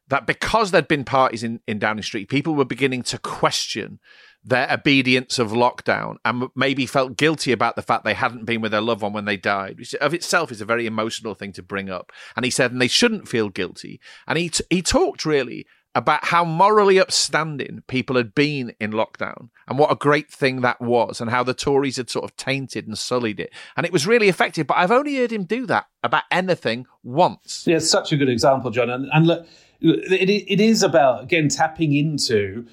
that 0.08 0.26
because 0.26 0.70
there'd 0.70 0.86
been 0.86 1.04
parties 1.04 1.42
in, 1.42 1.60
in 1.66 1.78
Downing 1.78 2.02
Street, 2.02 2.28
people 2.28 2.54
were 2.54 2.64
beginning 2.64 3.02
to 3.04 3.18
question 3.18 3.98
their 4.44 4.70
obedience 4.72 5.38
of 5.38 5.52
lockdown 5.52 6.16
and 6.24 6.48
maybe 6.54 6.86
felt 6.86 7.16
guilty 7.16 7.52
about 7.52 7.76
the 7.76 7.82
fact 7.82 8.04
they 8.04 8.14
hadn't 8.14 8.44
been 8.44 8.60
with 8.60 8.72
their 8.72 8.80
loved 8.80 9.02
one 9.02 9.12
when 9.12 9.24
they 9.24 9.36
died, 9.36 9.78
which 9.78 9.94
of 9.96 10.14
itself 10.14 10.50
is 10.50 10.60
a 10.60 10.66
very 10.66 10.86
emotional 10.86 11.34
thing 11.34 11.52
to 11.52 11.62
bring 11.62 11.88
up. 11.88 12.12
And 12.34 12.44
he 12.44 12.50
said, 12.50 12.72
and 12.72 12.80
they 12.80 12.88
shouldn't 12.88 13.28
feel 13.28 13.48
guilty. 13.48 14.00
And 14.26 14.38
he, 14.38 14.48
t- 14.48 14.64
he 14.68 14.82
talked 14.82 15.24
really 15.24 15.66
about 15.94 16.24
how 16.24 16.44
morally 16.44 16.98
upstanding 16.98 17.82
people 17.86 18.16
had 18.16 18.34
been 18.34 18.74
in 18.80 18.92
lockdown 18.92 19.50
and 19.68 19.78
what 19.78 19.92
a 19.92 19.96
great 19.96 20.30
thing 20.30 20.62
that 20.62 20.80
was 20.80 21.20
and 21.20 21.30
how 21.30 21.42
the 21.42 21.52
Tories 21.52 21.98
had 21.98 22.08
sort 22.08 22.24
of 22.24 22.34
tainted 22.36 22.86
and 22.86 22.96
sullied 22.96 23.38
it. 23.38 23.52
And 23.76 23.84
it 23.84 23.92
was 23.92 24.06
really 24.06 24.28
effective, 24.28 24.66
but 24.66 24.78
I've 24.78 24.90
only 24.90 25.16
heard 25.16 25.32
him 25.32 25.44
do 25.44 25.66
that 25.66 25.86
about 26.02 26.24
anything 26.30 26.86
once. 27.02 27.64
Yeah, 27.66 27.76
it's 27.76 27.90
such 27.90 28.10
a 28.10 28.16
good 28.16 28.30
example, 28.30 28.70
John. 28.70 28.88
And, 28.88 29.08
and 29.12 29.26
look, 29.26 29.46
it, 29.82 30.30
it 30.30 30.60
is 30.60 30.82
about 30.82 31.24
again 31.24 31.48
tapping 31.48 31.94
into 31.94 32.66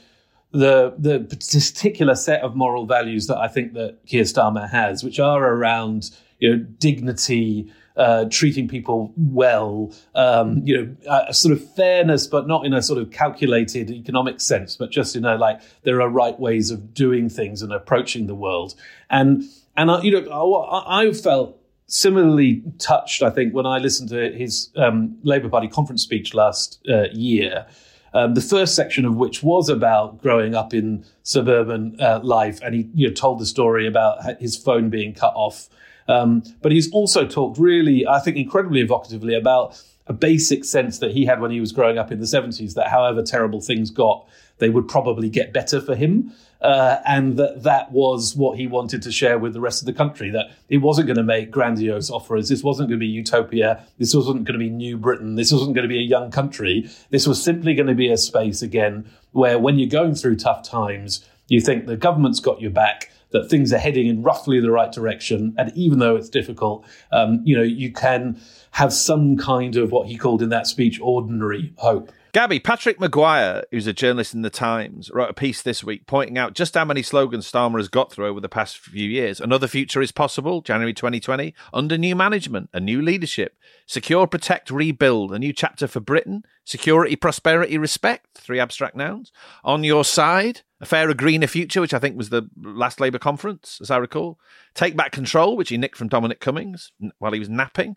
the 0.51 0.95
the 0.97 1.19
particular 1.19 2.15
set 2.15 2.41
of 2.41 2.55
moral 2.55 2.85
values 2.85 3.27
that 3.27 3.37
I 3.37 3.47
think 3.47 3.73
that 3.73 4.05
Keir 4.05 4.23
Starmer 4.23 4.69
has, 4.69 5.03
which 5.03 5.19
are 5.19 5.43
around 5.43 6.11
you 6.39 6.55
know 6.55 6.63
dignity, 6.79 7.71
uh, 7.95 8.25
treating 8.29 8.67
people 8.67 9.13
well, 9.17 9.93
um, 10.15 10.61
you 10.65 10.77
know, 10.77 10.95
a 11.27 11.33
sort 11.33 11.51
of 11.51 11.75
fairness, 11.75 12.25
but 12.25 12.47
not 12.47 12.65
in 12.65 12.73
a 12.73 12.81
sort 12.81 12.99
of 12.99 13.11
calculated 13.11 13.91
economic 13.91 14.41
sense, 14.41 14.75
but 14.75 14.89
just 14.89 15.15
in 15.15 15.25
a 15.25 15.35
like 15.35 15.61
there 15.83 16.01
are 16.01 16.09
right 16.09 16.39
ways 16.39 16.71
of 16.71 16.93
doing 16.93 17.29
things 17.29 17.61
and 17.61 17.71
approaching 17.71 18.27
the 18.27 18.35
world. 18.35 18.73
And 19.09 19.43
and 19.77 19.91
I, 19.91 20.01
you 20.01 20.11
know, 20.11 20.63
I, 20.63 21.03
I 21.03 21.13
felt 21.13 21.57
similarly 21.87 22.63
touched, 22.77 23.21
I 23.21 23.29
think, 23.29 23.53
when 23.53 23.65
I 23.65 23.79
listened 23.79 24.09
to 24.09 24.31
his 24.31 24.69
um, 24.77 25.17
Labour 25.23 25.49
Party 25.49 25.67
conference 25.67 26.03
speech 26.03 26.33
last 26.33 26.79
uh, 26.89 27.05
year. 27.11 27.65
Um, 28.13 28.33
the 28.33 28.41
first 28.41 28.75
section 28.75 29.05
of 29.05 29.15
which 29.15 29.43
was 29.43 29.69
about 29.69 30.21
growing 30.21 30.55
up 30.55 30.73
in 30.73 31.05
suburban 31.23 31.97
uh, 31.99 32.19
life, 32.23 32.59
and 32.61 32.75
he 32.75 32.89
you 32.93 33.07
know, 33.07 33.13
told 33.13 33.39
the 33.39 33.45
story 33.45 33.87
about 33.87 34.39
his 34.39 34.57
phone 34.57 34.89
being 34.89 35.13
cut 35.13 35.33
off. 35.35 35.69
Um, 36.07 36.43
but 36.61 36.71
he's 36.71 36.91
also 36.91 37.27
talked 37.27 37.59
really, 37.59 38.07
I 38.07 38.19
think, 38.19 38.35
incredibly 38.35 38.83
evocatively 38.83 39.37
about 39.37 39.81
a 40.07 40.13
basic 40.13 40.65
sense 40.65 40.97
that 40.99 41.11
he 41.11 41.25
had 41.25 41.39
when 41.39 41.51
he 41.51 41.59
was 41.59 41.71
growing 41.71 41.99
up 41.99 42.11
in 42.11 42.19
the 42.19 42.25
70s 42.25 42.73
that 42.73 42.87
however 42.87 43.21
terrible 43.21 43.61
things 43.61 43.91
got, 43.91 44.27
they 44.57 44.69
would 44.69 44.87
probably 44.87 45.29
get 45.29 45.53
better 45.53 45.79
for 45.79 45.95
him. 45.95 46.33
Uh, 46.61 46.99
and 47.05 47.37
that 47.37 47.63
that 47.63 47.89
was 47.91 48.35
what 48.35 48.57
he 48.57 48.67
wanted 48.67 49.01
to 49.01 49.11
share 49.11 49.39
with 49.39 49.53
the 49.53 49.61
rest 49.61 49.81
of 49.81 49.85
the 49.85 49.93
country. 49.93 50.29
That 50.29 50.47
he 50.67 50.77
wasn't 50.77 51.07
going 51.07 51.17
to 51.17 51.23
make 51.23 51.51
grandiose 51.51 52.09
offers. 52.09 52.49
This 52.49 52.63
wasn't 52.63 52.89
going 52.89 52.99
to 52.99 53.05
be 53.05 53.07
utopia. 53.07 53.85
This 53.97 54.13
wasn't 54.13 54.43
going 54.43 54.59
to 54.59 54.65
be 54.65 54.69
New 54.69 54.97
Britain. 54.97 55.35
This 55.35 55.53
wasn't 55.53 55.73
going 55.73 55.87
to 55.87 55.89
be 55.89 55.99
a 55.99 56.03
young 56.07 56.31
country. 56.31 56.89
This 57.11 57.25
was 57.25 57.41
simply 57.41 57.75
going 57.75 57.87
to 57.87 57.95
be 57.95 58.11
a 58.11 58.17
space 58.17 58.61
again 58.61 59.09
where, 59.31 59.57
when 59.57 59.79
you're 59.79 59.89
going 59.89 60.15
through 60.15 60.35
tough 60.35 60.63
times, 60.63 61.23
you 61.47 61.61
think 61.61 61.85
the 61.85 61.95
government's 61.95 62.41
got 62.41 62.59
your 62.61 62.71
back. 62.71 63.11
That 63.31 63.47
things 63.47 63.71
are 63.71 63.77
heading 63.77 64.07
in 64.07 64.23
roughly 64.23 64.59
the 64.59 64.71
right 64.71 64.91
direction, 64.91 65.53
and 65.55 65.71
even 65.75 65.99
though 65.99 66.15
it's 66.15 66.29
difficult, 66.29 66.83
um, 67.11 67.41
you 67.45 67.55
know 67.55 67.63
you 67.63 67.91
can 67.91 68.41
have 68.71 68.91
some 68.91 69.37
kind 69.37 69.75
of 69.75 69.91
what 69.91 70.07
he 70.07 70.17
called 70.17 70.41
in 70.41 70.49
that 70.49 70.65
speech 70.65 70.99
ordinary 70.99 71.71
hope. 71.77 72.11
Gaby, 72.31 72.59
Patrick 72.59 72.99
Maguire, 72.99 73.63
who's 73.71 73.87
a 73.87 73.93
journalist 73.93 74.35
in 74.35 74.43
The 74.43 74.51
Times, 74.51 75.09
wrote 75.11 75.31
a 75.31 75.33
piece 75.33 75.63
this 75.63 75.83
week 75.83 76.05
pointing 76.05 76.37
out 76.37 76.53
just 76.53 76.75
how 76.75 76.85
many 76.85 77.01
slogans 77.01 77.51
Starmer 77.51 77.77
has 77.79 77.87
got 77.87 78.11
through 78.11 78.27
over 78.27 78.39
the 78.39 78.47
past 78.47 78.77
few 78.77 79.09
years. 79.09 79.41
Another 79.41 79.65
future 79.65 79.99
is 79.99 80.11
possible, 80.11 80.61
January 80.61 80.93
2020, 80.93 81.55
under 81.73 81.97
new 81.97 82.15
management, 82.15 82.69
a 82.71 82.79
new 82.79 83.01
leadership. 83.01 83.57
Secure, 83.87 84.27
protect, 84.27 84.69
rebuild, 84.69 85.33
a 85.33 85.39
new 85.39 85.51
chapter 85.51 85.87
for 85.87 86.01
Britain. 86.01 86.43
Security, 86.65 87.15
prosperity, 87.15 87.79
respect, 87.79 88.37
three 88.37 88.59
abstract 88.59 88.95
nouns. 88.95 89.31
On 89.63 89.83
your 89.83 90.05
side, 90.05 90.61
a 90.79 90.85
fairer, 90.85 91.15
greener 91.15 91.47
future, 91.47 91.81
which 91.81 91.95
I 91.95 91.99
think 91.99 92.15
was 92.15 92.29
the 92.29 92.47
last 92.55 92.99
Labour 92.99 93.17
conference, 93.17 93.79
as 93.81 93.89
I 93.89 93.97
recall. 93.97 94.39
Take 94.75 94.95
back 94.95 95.11
control, 95.11 95.57
which 95.57 95.69
he 95.69 95.77
nicked 95.77 95.97
from 95.97 96.09
Dominic 96.09 96.39
Cummings 96.39 96.91
while 97.17 97.31
he 97.31 97.39
was 97.39 97.49
napping. 97.49 97.95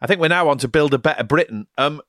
I 0.00 0.06
think 0.06 0.18
we're 0.18 0.28
now 0.28 0.48
on 0.48 0.56
to 0.58 0.68
build 0.68 0.94
a 0.94 0.98
better 0.98 1.24
Britain. 1.24 1.66
Um, 1.76 2.00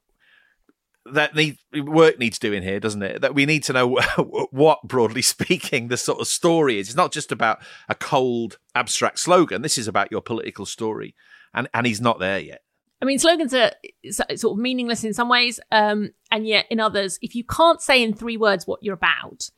that 1.14 1.36
need 1.36 1.58
work 1.76 2.20
needs 2.20 2.40
doing 2.40 2.64
here, 2.64 2.80
doesn't 2.80 3.02
it? 3.04 3.22
That 3.22 3.36
we 3.36 3.46
need 3.46 3.64
to 3.64 3.74
know 3.74 3.88
what, 4.52 4.84
broadly 4.84 5.22
speaking, 5.22 5.88
the 5.88 5.98
sort 5.98 6.20
of 6.20 6.28
story 6.28 6.80
is. 6.80 6.90
It's 6.90 6.96
not 6.96 7.12
just 7.12 7.32
about 7.32 7.60
a 7.90 7.96
cold, 7.96 8.58
abstract 8.76 9.20
slogan. 9.20 9.62
This 9.62 9.78
is 9.78 9.88
about 9.88 10.12
your 10.12 10.22
political 10.22 10.66
story, 10.66 11.16
and 11.54 11.70
and 11.74 11.86
he's 11.86 12.02
not 12.02 12.20
there 12.20 12.40
yet. 12.40 12.62
I 13.02 13.06
mean, 13.06 13.18
slogans 13.18 13.54
are 13.54 13.72
sort 14.12 14.44
of 14.44 14.58
meaningless 14.58 15.04
in 15.04 15.14
some 15.14 15.28
ways, 15.30 15.60
um, 15.72 16.12
and 16.30 16.46
yet 16.46 16.66
in 16.70 16.80
others, 16.80 17.18
if 17.22 17.36
you 17.36 17.44
can't 17.44 17.82
say 17.82 18.04
in 18.04 18.14
three 18.14 18.38
words 18.38 18.68
what 18.68 18.84
you're 18.84 18.94
about, 18.94 19.50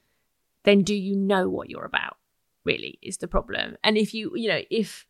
then 0.63 0.83
do 0.83 0.95
you 0.95 1.15
know 1.15 1.49
what 1.49 1.69
you're 1.69 1.85
about? 1.85 2.17
Really, 2.63 2.97
is 3.01 3.17
the 3.17 3.27
problem. 3.27 3.75
And 3.83 3.97
if 3.97 4.13
you, 4.13 4.31
you 4.35 4.47
know, 4.47 4.61
if 4.69 5.05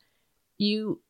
you 0.57 1.01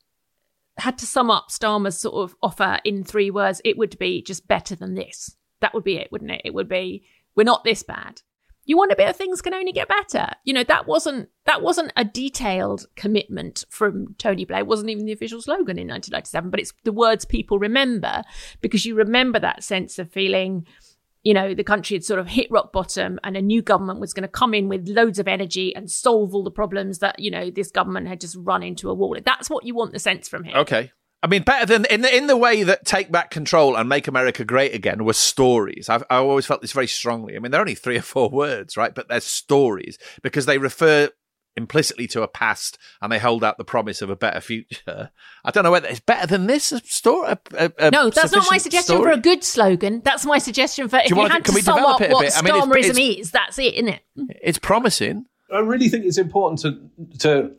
had 0.78 0.98
to 1.00 1.06
sum 1.06 1.30
up 1.30 1.50
Starmer's 1.50 1.98
sort 1.98 2.16
of 2.16 2.36
offer 2.42 2.80
in 2.84 3.04
three 3.04 3.30
words, 3.30 3.62
it 3.64 3.78
would 3.78 3.98
be 4.00 4.22
just 4.22 4.48
better 4.48 4.76
than 4.76 4.96
this. 4.96 5.36
That 5.62 5.74
would 5.74 5.84
be 5.84 5.98
it, 5.98 6.12
wouldn't 6.12 6.32
it? 6.32 6.42
It 6.44 6.54
would 6.54 6.68
be 6.68 7.06
we're 7.36 7.44
not 7.44 7.64
this 7.64 7.84
bad. 7.84 8.22
You 8.66 8.78
want 8.78 8.94
a 8.94 8.96
bit 8.96 9.10
of 9.10 9.18
things 9.18 9.42
can 9.42 9.54
only 9.54 9.74
get 9.74 9.90
better. 9.90 10.28
You 10.46 10.54
know, 10.54 10.64
that 10.64 10.88
wasn't 10.88 11.30
that 11.46 11.62
wasn't 11.62 11.92
a 11.98 12.06
detailed 12.06 12.86
commitment 12.96 13.66
from 13.70 14.16
Tony 14.18 14.46
Blair. 14.46 14.60
It 14.60 14.68
wasn't 14.68 14.90
even 14.90 15.06
the 15.06 15.12
official 15.12 15.42
slogan 15.42 15.78
in 15.78 15.88
1997, 15.88 16.50
but 16.50 16.60
it's 16.60 16.74
the 16.84 16.94
words 16.94 17.26
people 17.26 17.60
remember 17.60 18.22
because 18.62 18.86
you 18.86 18.96
remember 18.96 19.40
that 19.40 19.64
sense 19.64 20.00
of 20.00 20.12
feeling 20.12 20.66
you 21.24 21.34
know, 21.34 21.54
the 21.54 21.64
country 21.64 21.96
had 21.96 22.04
sort 22.04 22.20
of 22.20 22.28
hit 22.28 22.52
rock 22.52 22.74
bottom 22.74 23.20
and 23.24 23.38
a 23.38 23.42
new 23.42 23.62
government 23.62 24.00
was 24.00 24.14
going 24.14 24.24
to 24.24 24.28
come 24.28 24.54
in 24.54 24.68
with 24.68 24.88
loads 24.88 25.20
of 25.20 25.28
energy 25.28 25.74
and 25.76 25.90
solve 25.90 26.36
all 26.36 26.44
the 26.44 26.52
problems 26.52 27.00
that, 27.00 27.18
you 27.20 27.32
know, 27.32 27.50
this 27.50 27.72
government 27.72 28.08
had 28.08 28.20
just 28.20 28.36
run 28.40 28.62
into 28.62 28.90
a 28.90 28.94
wall. 28.94 29.18
That's 29.24 29.50
what 29.50 29.66
you 29.66 29.74
want 29.74 29.94
the 29.94 30.00
sense 30.00 30.28
from 30.28 30.44
him. 30.44 30.56
Okay. 30.58 30.92
I 31.24 31.28
mean, 31.28 31.44
better 31.44 31.66
than 31.66 31.86
in 31.86 32.02
the, 32.02 32.14
in 32.14 32.28
the 32.28 32.36
way 32.36 32.64
that 32.64 32.86
Take 32.86 33.10
Back 33.10 33.32
Control 33.32 33.78
and 33.78 33.88
Make 33.88 34.10
America 34.10 34.44
Great 34.44 34.76
Again 34.76 35.06
were 35.06 35.14
stories. 35.14 35.88
I've, 35.88 36.04
I 36.10 36.18
always 36.18 36.46
felt 36.46 36.62
this 36.62 36.74
very 36.74 36.88
strongly. 36.88 37.38
I 37.38 37.40
mean, 37.40 37.52
they're 37.52 37.62
only 37.62 37.76
three 37.76 37.98
or 37.98 38.02
four 38.02 38.30
words, 38.30 38.76
right? 38.76 38.94
But 38.94 39.08
they're 39.08 39.22
stories 39.22 39.98
because 40.22 40.46
they 40.46 40.58
refer 40.58 41.10
implicitly 41.56 42.08
to 42.08 42.22
a 42.22 42.28
past 42.28 42.78
and 43.02 43.12
they 43.12 43.20
hold 43.20 43.44
out 43.44 43.58
the 43.58 43.64
promise 43.64 44.02
of 44.02 44.10
a 44.10 44.16
better 44.16 44.42
future. 44.42 45.12
I 45.46 45.52
don't 45.52 45.64
know 45.64 45.72
whether 45.72 45.88
it's 45.88 46.00
better 46.00 46.28
than 46.28 46.48
this 46.48 46.72
a 46.72 46.80
story. 46.80 47.36
A, 47.58 47.72
a, 47.80 47.92
no, 47.92 48.10
that's 48.10 48.32
not 48.32 48.48
my 48.50 48.58
suggestion 48.58 48.96
story? 48.96 49.12
for 49.14 49.18
a 49.18 49.22
good 49.22 49.44
slogan. 49.44 50.02
That's 50.04 50.26
my 50.26 50.38
suggestion 50.38 50.88
for 50.90 50.98
if 50.98 51.10
you 51.10 51.16
you, 51.16 51.22
wanna- 51.22 51.34
had 51.36 51.44
can 51.44 51.56
to 51.56 51.62
sum 51.62 51.80
up 51.80 52.00
what 52.00 52.00
bit? 52.00 52.38
I 52.38 52.42
mean, 52.42 52.56
it's- 52.56 52.98
is, 52.98 53.32
that's 53.32 53.60
it, 53.60 53.76
isn't 53.76 53.90
it? 53.90 54.02
It's 54.42 54.58
promising. 54.60 55.26
I 55.54 55.60
really 55.60 55.90
think 55.90 56.06
it's 56.06 56.18
important 56.18 56.60
to 56.62 57.20
to 57.20 57.52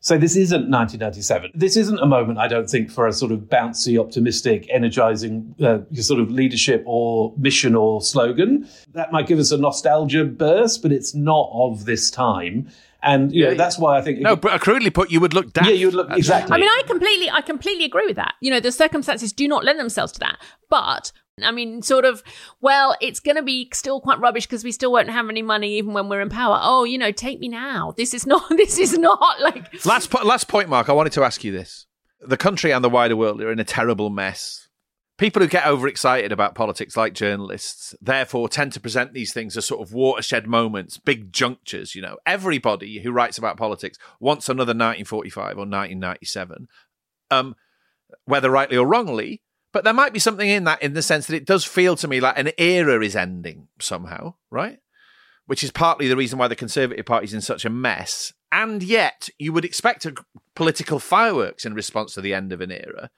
say 0.00 0.16
this 0.16 0.36
isn't 0.36 0.70
1997. 0.70 1.52
This 1.54 1.76
isn't 1.76 1.98
a 1.98 2.06
moment, 2.06 2.38
I 2.38 2.48
don't 2.48 2.68
think, 2.68 2.90
for 2.90 3.06
a 3.06 3.12
sort 3.12 3.32
of 3.32 3.40
bouncy, 3.40 4.00
optimistic, 4.00 4.66
energizing 4.70 5.54
uh, 5.62 5.80
sort 5.94 6.20
of 6.20 6.30
leadership 6.30 6.82
or 6.86 7.34
mission 7.36 7.74
or 7.74 8.00
slogan. 8.00 8.66
That 8.94 9.12
might 9.12 9.26
give 9.26 9.38
us 9.38 9.52
a 9.52 9.58
nostalgia 9.58 10.24
burst, 10.24 10.82
but 10.82 10.90
it's 10.90 11.14
not 11.14 11.50
of 11.52 11.84
this 11.84 12.10
time. 12.10 12.70
And 13.02 13.32
you 13.32 13.44
know, 13.44 13.50
Yeah, 13.50 13.56
that's 13.56 13.78
why 13.78 13.98
I 13.98 14.02
think 14.02 14.20
No, 14.20 14.36
but 14.36 14.60
crudely 14.60 14.90
put, 14.90 15.10
you 15.10 15.20
would 15.20 15.34
look 15.34 15.52
daft. 15.52 15.68
Yeah, 15.68 15.74
you 15.74 15.86
would 15.86 15.94
look 15.94 16.10
exactly. 16.10 16.54
I 16.54 16.58
mean, 16.58 16.68
I 16.68 16.82
completely, 16.86 17.30
I 17.30 17.40
completely 17.40 17.84
agree 17.84 18.06
with 18.06 18.16
that. 18.16 18.34
You 18.40 18.50
know, 18.50 18.60
the 18.60 18.72
circumstances 18.72 19.32
do 19.32 19.48
not 19.48 19.64
lend 19.64 19.78
themselves 19.78 20.12
to 20.12 20.20
that. 20.20 20.38
But 20.68 21.12
I 21.42 21.50
mean, 21.50 21.82
sort 21.82 22.04
of, 22.04 22.22
well, 22.60 22.96
it's 23.00 23.20
going 23.20 23.36
to 23.36 23.42
be 23.42 23.68
still 23.72 24.00
quite 24.00 24.20
rubbish 24.20 24.46
because 24.46 24.64
we 24.64 24.72
still 24.72 24.92
won't 24.92 25.10
have 25.10 25.28
any 25.28 25.42
money 25.42 25.78
even 25.78 25.92
when 25.92 26.08
we're 26.08 26.20
in 26.20 26.28
power. 26.28 26.58
Oh, 26.60 26.84
you 26.84 26.98
know, 26.98 27.12
take 27.12 27.40
me 27.40 27.48
now. 27.48 27.94
This 27.96 28.14
is 28.14 28.26
not, 28.32 28.48
this 28.50 28.78
is 28.78 28.98
not 28.98 29.40
like. 29.40 29.84
Last 29.84 30.10
po- 30.10 30.24
last 30.24 30.48
point, 30.48 30.68
Marc. 30.68 30.88
I 30.88 30.92
wanted 30.92 31.12
to 31.14 31.24
ask 31.24 31.42
you 31.44 31.52
this: 31.52 31.86
the 32.20 32.36
country 32.36 32.72
and 32.72 32.84
the 32.84 32.90
wider 32.90 33.16
world 33.16 33.40
are 33.40 33.52
in 33.52 33.58
a 33.58 33.64
terrible 33.64 34.10
mess. 34.10 34.68
People 35.20 35.42
who 35.42 35.48
get 35.48 35.66
overexcited 35.66 36.32
about 36.32 36.54
politics, 36.54 36.96
like 36.96 37.12
journalists, 37.12 37.94
therefore 38.00 38.48
tend 38.48 38.72
to 38.72 38.80
present 38.80 39.12
these 39.12 39.34
things 39.34 39.54
as 39.54 39.66
sort 39.66 39.86
of 39.86 39.92
watershed 39.92 40.46
moments, 40.46 40.96
big 40.96 41.30
junctures. 41.30 41.94
You 41.94 42.00
know, 42.00 42.16
everybody 42.24 43.00
who 43.00 43.12
writes 43.12 43.36
about 43.36 43.58
politics 43.58 43.98
wants 44.18 44.48
another 44.48 44.70
1945 44.70 45.58
or 45.58 45.68
1997, 45.68 46.68
um, 47.30 47.54
whether 48.24 48.50
rightly 48.50 48.78
or 48.78 48.86
wrongly. 48.86 49.42
But 49.74 49.84
there 49.84 49.92
might 49.92 50.14
be 50.14 50.18
something 50.18 50.48
in 50.48 50.64
that, 50.64 50.82
in 50.82 50.94
the 50.94 51.02
sense 51.02 51.26
that 51.26 51.36
it 51.36 51.44
does 51.44 51.66
feel 51.66 51.96
to 51.96 52.08
me 52.08 52.18
like 52.18 52.38
an 52.38 52.52
era 52.56 53.04
is 53.04 53.14
ending 53.14 53.68
somehow, 53.78 54.36
right? 54.50 54.78
which 55.50 55.64
is 55.64 55.72
partly 55.72 56.06
the 56.06 56.16
reason 56.16 56.38
why 56.38 56.46
the 56.46 56.54
Conservative 56.54 57.04
Party's 57.04 57.34
in 57.34 57.40
such 57.40 57.64
a 57.64 57.70
mess. 57.70 58.32
And 58.52 58.84
yet, 58.84 59.28
you 59.36 59.52
would 59.52 59.64
expect 59.64 60.06
a 60.06 60.14
political 60.54 61.00
fireworks 61.00 61.64
in 61.64 61.74
response 61.74 62.14
to 62.14 62.20
the 62.20 62.32
end 62.32 62.52
of 62.52 62.60
an 62.60 62.70
era. 62.70 63.10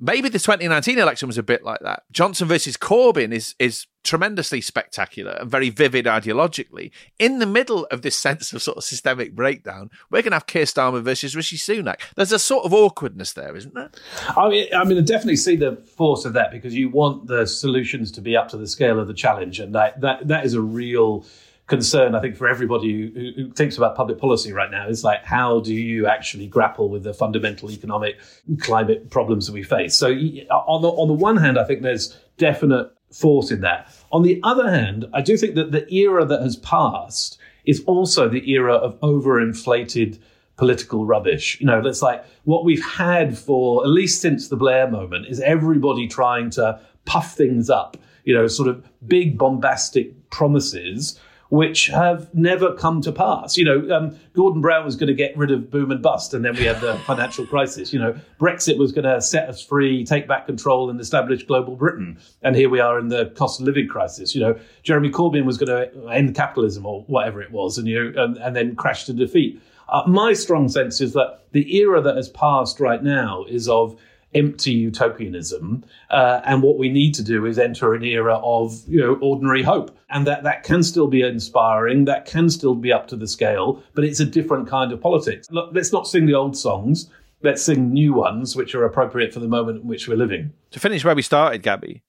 Maybe 0.00 0.28
the 0.28 0.38
2019 0.38 0.98
election 0.98 1.28
was 1.28 1.38
a 1.38 1.42
bit 1.42 1.62
like 1.62 1.80
that. 1.80 2.02
Johnson 2.10 2.48
versus 2.48 2.76
Corbyn 2.76 3.32
is 3.32 3.54
is 3.58 3.86
tremendously 4.04 4.60
spectacular 4.60 5.32
and 5.32 5.50
very 5.50 5.70
vivid 5.70 6.06
ideologically. 6.06 6.90
In 7.20 7.38
the 7.38 7.46
middle 7.46 7.86
of 7.90 8.02
this 8.02 8.16
sense 8.18 8.52
of 8.52 8.62
sort 8.62 8.78
of 8.78 8.84
systemic 8.84 9.34
breakdown, 9.34 9.90
we're 10.10 10.22
going 10.22 10.32
to 10.32 10.36
have 10.36 10.46
Keir 10.46 10.64
Starmer 10.64 11.02
versus 11.02 11.36
Rishi 11.36 11.56
Sunak. 11.56 12.00
There's 12.16 12.32
a 12.32 12.38
sort 12.38 12.64
of 12.64 12.74
awkwardness 12.74 13.32
there, 13.32 13.54
isn't 13.54 13.74
there? 13.74 13.90
I 14.36 14.48
mean, 14.48 14.68
I 14.74 14.84
mean, 14.84 14.98
I 14.98 15.02
definitely 15.02 15.36
see 15.36 15.56
the 15.56 15.76
force 15.76 16.24
of 16.24 16.32
that 16.32 16.50
because 16.50 16.74
you 16.74 16.88
want 16.88 17.28
the 17.28 17.46
solutions 17.46 18.10
to 18.12 18.20
be 18.20 18.36
up 18.36 18.48
to 18.48 18.56
the 18.56 18.66
scale 18.66 18.98
of 18.98 19.06
the 19.06 19.14
challenge, 19.14 19.60
and 19.60 19.74
that 19.74 20.00
that 20.00 20.26
that 20.28 20.44
is 20.44 20.54
a 20.54 20.60
real 20.60 21.24
concern. 21.72 22.14
I 22.14 22.20
think 22.20 22.36
for 22.36 22.46
everybody 22.46 22.92
who, 22.92 23.32
who 23.34 23.50
thinks 23.52 23.78
about 23.78 23.96
public 23.96 24.18
policy 24.18 24.52
right 24.52 24.70
now 24.70 24.86
is 24.88 25.02
like, 25.02 25.24
how 25.24 25.60
do 25.60 25.72
you 25.72 26.06
actually 26.06 26.46
grapple 26.46 26.90
with 26.90 27.02
the 27.02 27.14
fundamental 27.14 27.70
economic 27.70 28.20
climate 28.60 29.08
problems 29.08 29.46
that 29.46 29.54
we 29.54 29.62
face? 29.62 29.96
So, 29.96 30.08
on 30.08 30.82
the 30.82 30.88
on 30.88 31.08
the 31.08 31.14
one 31.14 31.38
hand, 31.38 31.58
I 31.58 31.64
think 31.64 31.80
there's 31.80 32.14
definite 32.36 32.92
force 33.10 33.50
in 33.50 33.62
that. 33.62 33.88
On 34.10 34.22
the 34.22 34.38
other 34.42 34.68
hand, 34.68 35.06
I 35.14 35.22
do 35.22 35.38
think 35.38 35.54
that 35.54 35.72
the 35.72 35.90
era 35.90 36.26
that 36.26 36.42
has 36.42 36.56
passed 36.56 37.38
is 37.64 37.82
also 37.86 38.28
the 38.28 38.50
era 38.50 38.74
of 38.74 39.00
overinflated 39.00 40.18
political 40.56 41.06
rubbish. 41.06 41.58
You 41.58 41.66
know, 41.66 41.80
that's 41.80 42.02
like 42.02 42.22
what 42.44 42.66
we've 42.66 42.84
had 42.84 43.38
for 43.38 43.82
at 43.82 43.88
least 43.88 44.20
since 44.20 44.48
the 44.48 44.56
Blair 44.56 44.90
moment 44.90 45.26
is 45.26 45.40
everybody 45.40 46.06
trying 46.06 46.50
to 46.50 46.78
puff 47.06 47.34
things 47.34 47.70
up, 47.70 47.96
you 48.24 48.34
know, 48.34 48.46
sort 48.46 48.68
of 48.68 48.84
big 49.08 49.38
bombastic 49.38 50.28
promises 50.28 51.18
which 51.52 51.88
have 51.88 52.32
never 52.32 52.72
come 52.72 53.02
to 53.02 53.12
pass. 53.12 53.58
You 53.58 53.66
know, 53.66 53.94
um, 53.94 54.16
Gordon 54.32 54.62
Brown 54.62 54.86
was 54.86 54.96
going 54.96 55.08
to 55.08 55.14
get 55.14 55.36
rid 55.36 55.50
of 55.50 55.70
boom 55.70 55.90
and 55.90 56.00
bust, 56.00 56.32
and 56.32 56.42
then 56.42 56.56
we 56.56 56.64
had 56.64 56.80
the 56.80 56.96
financial 57.06 57.44
crisis. 57.44 57.92
You 57.92 57.98
know, 57.98 58.18
Brexit 58.40 58.78
was 58.78 58.90
going 58.90 59.04
to 59.04 59.20
set 59.20 59.50
us 59.50 59.62
free, 59.62 60.02
take 60.02 60.26
back 60.26 60.46
control, 60.46 60.88
and 60.88 60.98
establish 60.98 61.44
global 61.44 61.76
Britain. 61.76 62.18
And 62.40 62.56
here 62.56 62.70
we 62.70 62.80
are 62.80 62.98
in 62.98 63.08
the 63.08 63.26
cost 63.36 63.60
of 63.60 63.66
living 63.66 63.86
crisis. 63.86 64.34
You 64.34 64.40
know, 64.40 64.58
Jeremy 64.82 65.10
Corbyn 65.10 65.44
was 65.44 65.58
going 65.58 65.68
to 65.68 66.08
end 66.08 66.34
capitalism 66.34 66.86
or 66.86 67.02
whatever 67.02 67.42
it 67.42 67.52
was, 67.52 67.76
and 67.76 67.86
you 67.86 68.02
know, 68.02 68.24
and, 68.24 68.38
and 68.38 68.56
then 68.56 68.74
crash 68.74 69.04
to 69.04 69.12
defeat. 69.12 69.60
Uh, 69.90 70.04
my 70.06 70.32
strong 70.32 70.70
sense 70.70 71.02
is 71.02 71.12
that 71.12 71.40
the 71.52 71.76
era 71.76 72.00
that 72.00 72.16
has 72.16 72.30
passed 72.30 72.80
right 72.80 73.02
now 73.02 73.44
is 73.44 73.68
of 73.68 74.00
empty 74.34 74.72
utopianism, 74.72 75.84
uh, 76.10 76.40
and 76.44 76.62
what 76.62 76.78
we 76.78 76.88
need 76.88 77.14
to 77.14 77.22
do 77.22 77.46
is 77.46 77.58
enter 77.58 77.94
an 77.94 78.04
era 78.04 78.36
of 78.36 78.82
you 78.86 79.00
know 79.00 79.14
ordinary 79.20 79.62
hope, 79.62 79.96
and 80.10 80.26
that 80.26 80.42
that 80.44 80.62
can 80.62 80.82
still 80.82 81.06
be 81.06 81.22
inspiring, 81.22 82.04
that 82.06 82.26
can 82.26 82.48
still 82.50 82.74
be 82.74 82.92
up 82.92 83.06
to 83.08 83.16
the 83.16 83.28
scale, 83.28 83.82
but 83.94 84.04
it's 84.04 84.20
a 84.20 84.24
different 84.24 84.68
kind 84.68 84.92
of 84.92 85.00
politics. 85.00 85.48
Look, 85.50 85.70
let's 85.72 85.92
not 85.92 86.06
sing 86.06 86.26
the 86.26 86.34
old 86.34 86.56
songs. 86.56 87.10
Let's 87.42 87.62
sing 87.62 87.92
new 87.92 88.14
ones, 88.14 88.54
which 88.54 88.74
are 88.74 88.84
appropriate 88.84 89.34
for 89.34 89.40
the 89.40 89.48
moment 89.48 89.82
in 89.82 89.88
which 89.88 90.06
we're 90.06 90.16
living. 90.16 90.52
To 90.70 90.80
finish 90.80 91.04
where 91.04 91.14
we 91.14 91.22
started, 91.22 91.62
Gaby, 91.62 92.04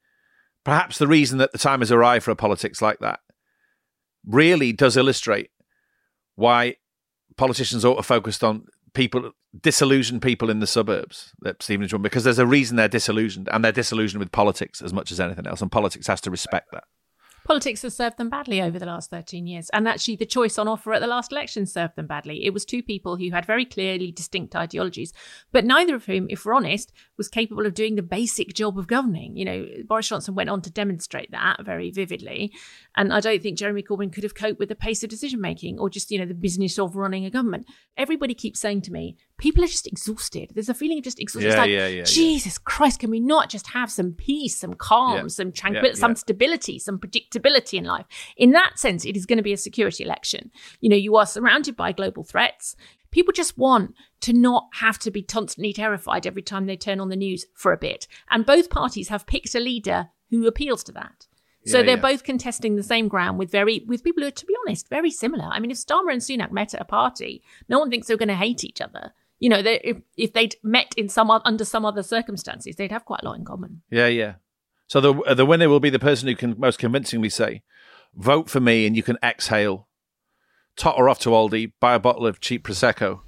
perhaps 0.64 1.00
the 1.00 1.08
reason 1.08 1.40
that 1.40 1.52
the 1.52 1.58
time 1.58 1.80
has 1.80 1.92
arrived 1.92 2.26
for 2.26 2.32
a 2.32 2.36
politics 2.36 2.82
like 2.82 3.00
that 3.00 3.20
really 4.28 4.72
does 4.72 4.96
illustrate 4.96 5.50
why 6.36 6.76
politicians 7.36 7.84
ought 7.84 7.96
to 7.96 8.04
focus 8.04 8.42
on 8.44 8.66
people 8.94 9.32
disillusioned 9.62 10.22
people 10.22 10.50
in 10.50 10.60
the 10.60 10.68
suburbs 10.68 11.34
that 11.42 11.62
Stevenage 11.62 11.94
because 12.02 12.24
there's 12.24 12.40
a 12.40 12.48
reason 12.48 12.76
they're 12.76 12.88
disillusioned 12.88 13.48
and 13.52 13.64
they're 13.64 13.72
disillusioned 13.72 14.20
with 14.20 14.32
politics 14.32 14.82
as 14.82 14.94
much 14.94 15.12
as 15.12 15.20
anything 15.20 15.46
else 15.46 15.62
and 15.62 15.72
politics 15.72 16.08
has 16.08 16.22
to 16.22 16.32
respect 16.32 16.72
that. 16.72 16.86
Politics 17.46 17.82
has 17.82 17.96
served 17.96 18.18
them 18.18 18.30
badly 18.30 18.62
over 18.62 18.80
the 18.80 18.86
last 18.86 19.10
13 19.10 19.46
years. 19.46 19.70
And 19.72 19.86
actually, 19.86 20.16
the 20.16 20.26
choice 20.26 20.58
on 20.58 20.68
offer 20.68 20.94
at 20.94 21.02
the 21.02 21.08
last 21.08 21.32
election 21.32 21.66
served 21.66 21.98
them 21.98 22.08
badly. 22.08 22.46
It 22.46 22.54
was 22.54 22.64
two 22.64 22.82
people 22.82 23.18
who 23.18 23.32
had 23.32 23.46
very 23.46 23.66
clearly 23.66 24.12
distinct 24.14 24.56
ideologies, 24.56 25.12
but 25.52 25.66
neither 25.66 25.96
of 25.96 26.06
whom, 26.06 26.28
if 26.30 26.46
we're 26.46 26.54
honest, 26.54 26.94
was 27.18 27.28
capable 27.28 27.66
of 27.66 27.74
doing 27.74 27.96
the 27.96 28.02
basic 28.02 28.54
job 28.54 28.80
of 28.80 28.88
governing. 28.88 29.36
You 29.36 29.44
know, 29.44 29.68
Boris 29.86 30.08
Johnson 30.08 30.36
went 30.36 30.50
on 30.50 30.62
to 30.62 30.72
demonstrate 30.72 31.32
that 31.32 31.66
very 31.66 31.92
vividly. 31.92 32.54
And 32.96 33.12
I 33.12 33.20
don't 33.20 33.42
think 33.42 33.58
Jeremy 33.58 33.84
Corbyn 33.84 34.14
could 34.14 34.24
have 34.24 34.36
coped 34.36 34.60
with 34.60 34.70
the 34.70 34.76
pace 34.76 35.04
of 35.04 35.10
decision 35.10 35.42
making 35.42 35.80
or 35.80 35.90
just, 35.90 36.12
you 36.12 36.20
know, 36.20 36.26
the 36.26 36.34
business 36.34 36.80
of 36.80 36.96
running 36.96 37.26
a 37.26 37.30
government. 37.30 37.66
Everybody 37.98 38.34
keeps 38.36 38.62
saying 38.62 38.84
to 38.84 38.92
me, 38.92 39.18
people 39.38 39.64
are 39.64 39.68
just 39.68 39.88
exhausted. 39.88 40.52
There's 40.54 40.70
a 40.70 40.74
feeling 40.74 41.00
of 41.00 41.04
just 41.04 41.20
exhaustion. 41.20 41.50
It's 41.50 41.56
Yeah, 41.56 41.62
like, 41.62 41.72
yeah, 41.72 41.88
yeah. 41.88 42.04
Jesus 42.04 42.58
Christ, 42.58 43.02
can 43.02 43.10
we 43.10 43.20
not 43.20 43.50
just 43.50 43.68
have 43.72 43.92
some 43.92 44.14
peace, 44.14 44.56
some 44.58 44.76
calm, 44.76 45.28
some 45.28 45.52
tranquility, 45.52 46.00
some 46.00 46.16
stability, 46.16 46.80
some 46.80 47.00
predictability 47.00 47.33
in 47.36 47.84
life. 47.86 48.06
In 48.38 48.52
that 48.52 48.80
sense, 48.80 49.06
it 49.06 49.16
is 49.16 49.26
going 49.26 49.38
to 49.38 49.44
be 49.44 49.54
a 49.54 49.58
security 49.58 50.04
election. 50.04 50.52
You 50.80 50.90
know, 50.90 50.96
you 50.96 51.16
are 51.16 51.26
surrounded 51.26 51.76
by 51.76 51.92
global 51.92 52.24
threats. 52.24 52.76
People 53.12 53.34
just 53.34 53.58
want 53.58 53.94
to 54.22 54.34
not 54.34 54.68
have 54.74 54.98
to 55.00 55.12
be 55.12 55.22
constantly 55.22 55.74
terrified 55.74 56.26
every 56.26 56.42
time 56.42 56.66
they 56.66 56.78
turn 56.78 57.00
on 57.00 57.10
the 57.10 57.16
news 57.16 57.46
for 57.54 57.72
a 57.72 57.78
bit. 57.78 58.08
And 58.30 58.46
both 58.46 58.70
parties 58.70 59.10
have 59.10 59.28
picked 59.28 59.54
a 59.54 59.60
leader 59.60 60.10
who 60.32 60.48
appeals 60.48 60.84
to 60.86 60.92
that. 60.94 61.28
So 61.66 61.80
Yeah, 61.80 61.86
they're 61.86 61.96
yeah. 61.96 62.02
both 62.02 62.24
contesting 62.24 62.76
the 62.76 62.84
same 62.84 63.08
ground 63.08 63.38
with 63.40 63.52
very 63.52 63.86
with 63.88 64.04
people 64.04 64.22
who 64.22 64.28
are, 64.28 64.32
to 64.32 64.46
be 64.46 64.56
honest, 64.66 64.90
very 64.90 65.12
similar. 65.12 65.46
I 65.46 65.60
mean, 65.60 65.72
if 65.72 65.78
Starmer 65.78 66.12
and 66.12 66.22
Sunak 66.22 66.52
met 66.52 66.74
at 66.74 66.82
a 66.82 66.86
party, 66.86 67.42
no 67.70 67.80
one 67.80 67.90
thinks 67.90 68.08
they're 68.08 68.18
going 68.18 68.28
to 68.30 68.36
hate 68.36 68.64
each 68.64 68.82
other. 68.82 69.14
You 69.40 69.50
know, 69.50 69.62
if 69.64 69.98
if 70.18 70.34
they'd 70.34 70.56
met 70.64 70.94
in 70.98 71.08
some 71.08 71.30
under 71.30 71.66
some 71.66 71.86
other 71.86 72.04
circumstances, 72.04 72.76
they'd 72.76 72.92
have 72.92 73.06
quite 73.06 73.22
a 73.24 73.26
lot 73.26 73.38
in 73.38 73.46
common. 73.46 73.82
Yeah, 73.90 74.08
yeah. 74.08 74.34
So 74.88 75.02
the 75.02 75.14
uh, 75.14 75.34
the 75.34 75.46
winner 75.46 75.70
will 75.70 75.80
be 75.80 75.90
the 75.90 76.00
person 76.00 76.28
who 76.28 76.36
can 76.36 76.56
most 76.58 76.78
convincingly 76.80 77.30
say, 77.30 77.64
"Vote 78.16 78.50
for 78.50 78.60
me," 78.60 78.86
and 78.86 78.96
you 78.96 79.04
can 79.04 79.18
exhale, 79.24 79.88
totter 80.76 81.10
off 81.10 81.20
to 81.20 81.30
Aldi, 81.30 81.74
buy 81.80 81.94
a 81.96 82.00
bottle 82.00 82.28
of 82.28 82.40
cheap 82.40 82.66
prosecco, 82.66 83.22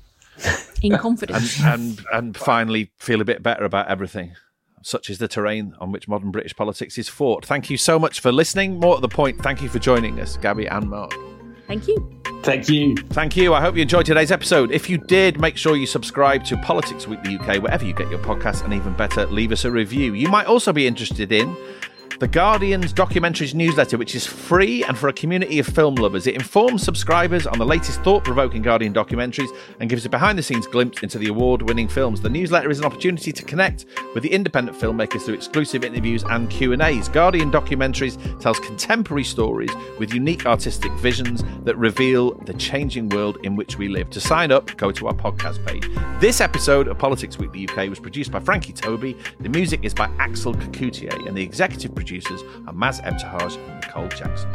In 0.81 0.97
confidence. 0.97 1.59
and 1.63 2.01
and 2.11 2.37
finally 2.37 2.91
feel 2.97 3.21
a 3.21 3.25
bit 3.25 3.41
better 3.41 3.63
about 3.63 3.87
everything. 3.87 4.35
Such 4.83 5.09
is 5.09 5.17
the 5.17 5.27
terrain 5.27 5.73
on 5.79 5.91
which 5.91 6.07
modern 6.07 6.29
British 6.29 6.55
politics 6.55 6.97
is 6.99 7.09
fought. 7.09 7.43
Thank 7.45 7.71
you 7.71 7.77
so 7.77 7.97
much 7.97 8.19
for 8.19 8.31
listening. 8.31 8.79
More 8.79 8.95
at 8.95 9.01
the 9.01 9.07
point, 9.09 9.41
thank 9.41 9.63
you 9.63 9.69
for 9.69 9.79
joining 9.79 10.19
us, 10.19 10.37
Gaby 10.37 10.67
and 10.67 10.87
Marc. 10.89 11.11
Thank 11.67 11.87
you. 11.87 12.21
Thank 12.43 12.69
you. 12.69 12.95
Thank 12.95 13.35
you. 13.35 13.53
I 13.55 13.61
hope 13.61 13.75
you 13.75 13.81
enjoyed 13.81 14.05
today's 14.05 14.31
episode. 14.31 14.71
If 14.71 14.87
you 14.89 14.99
did, 14.99 15.39
make 15.39 15.57
sure 15.57 15.75
you 15.75 15.87
subscribe 15.87 16.43
to 16.45 16.57
Politics 16.57 17.07
Weekly 17.07 17.37
UK, 17.37 17.61
wherever 17.61 17.83
you 17.83 17.93
get 17.93 18.09
your 18.09 18.19
podcasts, 18.19 18.63
and 18.63 18.71
even 18.73 18.93
better, 18.93 19.25
leave 19.25 19.51
us 19.51 19.65
a 19.65 19.71
review. 19.71 20.13
You 20.13 20.29
might 20.29 20.45
also 20.45 20.71
be 20.71 20.85
interested 20.85 21.31
in 21.31 21.57
The 22.17 22.29
Guardian's 22.29 22.93
documentaries 22.93 23.53
newsletter, 23.53 23.97
which 23.97 24.15
is 24.15 24.25
free 24.25 24.85
and 24.85 24.97
for 24.97 25.09
a 25.09 25.13
community 25.13 25.59
of 25.59 25.67
film 25.67 25.95
lovers. 25.95 26.27
It 26.27 26.35
informs 26.35 26.81
subscribers 26.81 27.45
on 27.45 27.59
the 27.59 27.65
latest 27.65 28.01
thought-provoking 28.03 28.61
Guardian 28.61 28.93
documentaries 28.93 29.49
and 29.81 29.89
gives 29.89 30.05
a 30.05 30.09
behind-the-scenes 30.09 30.65
glimpse 30.67 31.03
into 31.03 31.17
the 31.17 31.27
award-winning 31.27 31.89
films. 31.89 32.21
The 32.21 32.29
newsletter 32.29 32.69
is 32.69 32.79
an 32.79 32.85
opportunity 32.85 33.33
to 33.33 33.43
connect 33.43 33.85
with 34.13 34.23
the 34.23 34.31
independent 34.31 34.77
filmmakers 34.77 35.23
through 35.23 35.33
exclusive 35.33 35.83
interviews 35.83 36.23
and 36.23 36.49
Q&As. 36.49 37.09
Guardian 37.09 37.51
documentaries 37.51 38.17
tells 38.39 38.61
contemporary 38.61 39.25
stories 39.25 39.71
with 39.99 40.13
unique 40.13 40.45
artistic 40.45 40.93
visions 40.93 41.43
that 41.65 41.75
reveal 41.75 42.35
the 42.45 42.53
changing 42.53 43.09
world 43.09 43.39
in 43.43 43.57
which 43.57 43.77
we 43.77 43.89
live. 43.89 44.09
To 44.11 44.21
sign 44.21 44.53
up, 44.53 44.73
go 44.77 44.89
to 44.89 45.07
our 45.07 45.13
podcast 45.13 45.65
page. 45.65 45.89
This 46.21 46.39
episode 46.39 46.87
of 46.87 46.97
Politics 46.97 47.37
Weekly 47.37 47.67
UK 47.67 47.89
was 47.89 47.99
produced 47.99 48.31
by 48.31 48.39
Frankie 48.39 48.71
Tobi. 48.71 49.17
The 49.41 49.49
music 49.49 49.83
is 49.83 49.93
by 49.93 50.09
Axel 50.17 50.53
Kacoutié, 50.53 51.27
and 51.27 51.35
the 51.35 51.43
executive 51.43 51.93
producers 52.05 52.43
are 52.67 52.73
Maz 52.73 53.01
Ebtehaj 53.01 53.57
and 53.57 53.81
Nicole 53.81 54.07
Jackson. 54.09 54.51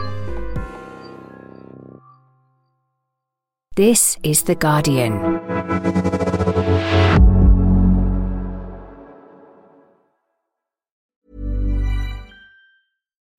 This 3.75 4.17
is 4.23 4.45
The 4.45 4.55
Guardian. 4.55 5.41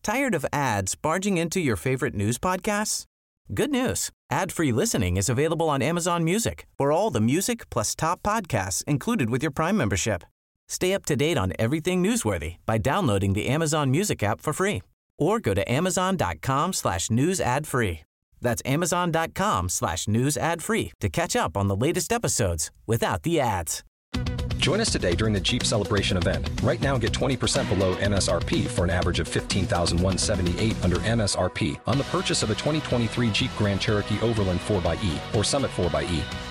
Tired 0.04 0.36
of 0.36 0.46
ads 0.52 0.96
barging 0.96 1.38
into 1.38 1.60
your 1.60 1.76
favorite 1.76 2.16
news 2.16 2.38
podcasts? 2.38 3.06
Good 3.54 3.70
news. 3.70 4.10
Ad-free 4.32 4.72
listening 4.72 5.18
is 5.18 5.30
available 5.30 5.70
on 5.70 5.82
Amazon 5.82 6.24
Music 6.24 6.66
for 6.78 6.92
all 6.92 7.12
the 7.12 7.22
music 7.22 7.70
plus 7.70 7.96
top 7.96 8.24
podcasts 8.24 8.84
included 8.86 9.30
with 9.30 9.44
your 9.44 9.52
Prime 9.52 9.78
membership. 9.78 10.24
Stay 10.72 10.94
up 10.94 11.06
to 11.06 11.18
date 11.18 11.38
on 11.38 11.52
everything 11.60 12.02
newsworthy 12.02 12.56
by 12.66 12.78
downloading 12.78 13.34
the 13.34 13.50
Amazon 13.50 13.92
Music 13.92 14.24
app 14.24 14.40
for 14.40 14.54
free 14.54 14.82
or 15.20 15.42
go 15.42 15.54
to 15.54 15.70
amazon.com 15.70 16.72
slash 16.72 17.12
news 17.12 17.42
ad 17.42 17.68
free. 17.68 18.00
That's 18.40 18.62
amazon.com 18.64 19.68
slash 19.68 20.08
news 20.08 20.38
ad 20.38 20.64
free 20.64 20.94
to 21.02 21.10
catch 21.10 21.36
up 21.36 21.58
on 21.58 21.68
the 21.68 21.76
latest 21.76 22.14
episodes 22.14 22.72
without 22.88 23.24
the 23.24 23.42
ads. 23.42 23.84
Join 24.60 24.80
us 24.80 24.90
today 24.90 25.14
during 25.14 25.34
the 25.34 25.42
Jeep 25.42 25.66
Celebration 25.66 26.16
event. 26.16 26.50
Right 26.64 26.80
now, 26.80 26.98
get 26.98 27.12
20% 27.12 27.68
below 27.68 27.96
MSRP 27.96 28.66
for 28.68 28.86
an 28.86 28.92
average 28.92 29.20
of 29.20 29.28
15178 29.28 30.86
under 30.86 30.98
MSRP 30.98 31.82
on 31.86 31.98
the 31.98 32.06
purchase 32.06 32.44
of 32.44 32.50
a 32.50 32.56
2023 32.56 33.30
Jeep 33.32 33.52
Grand 33.58 33.82
Cherokee 33.82 34.22
Overland 34.22 34.62
4xE 34.62 35.36
or 35.36 35.44
Summit 35.44 35.72
4xE. 35.72 36.51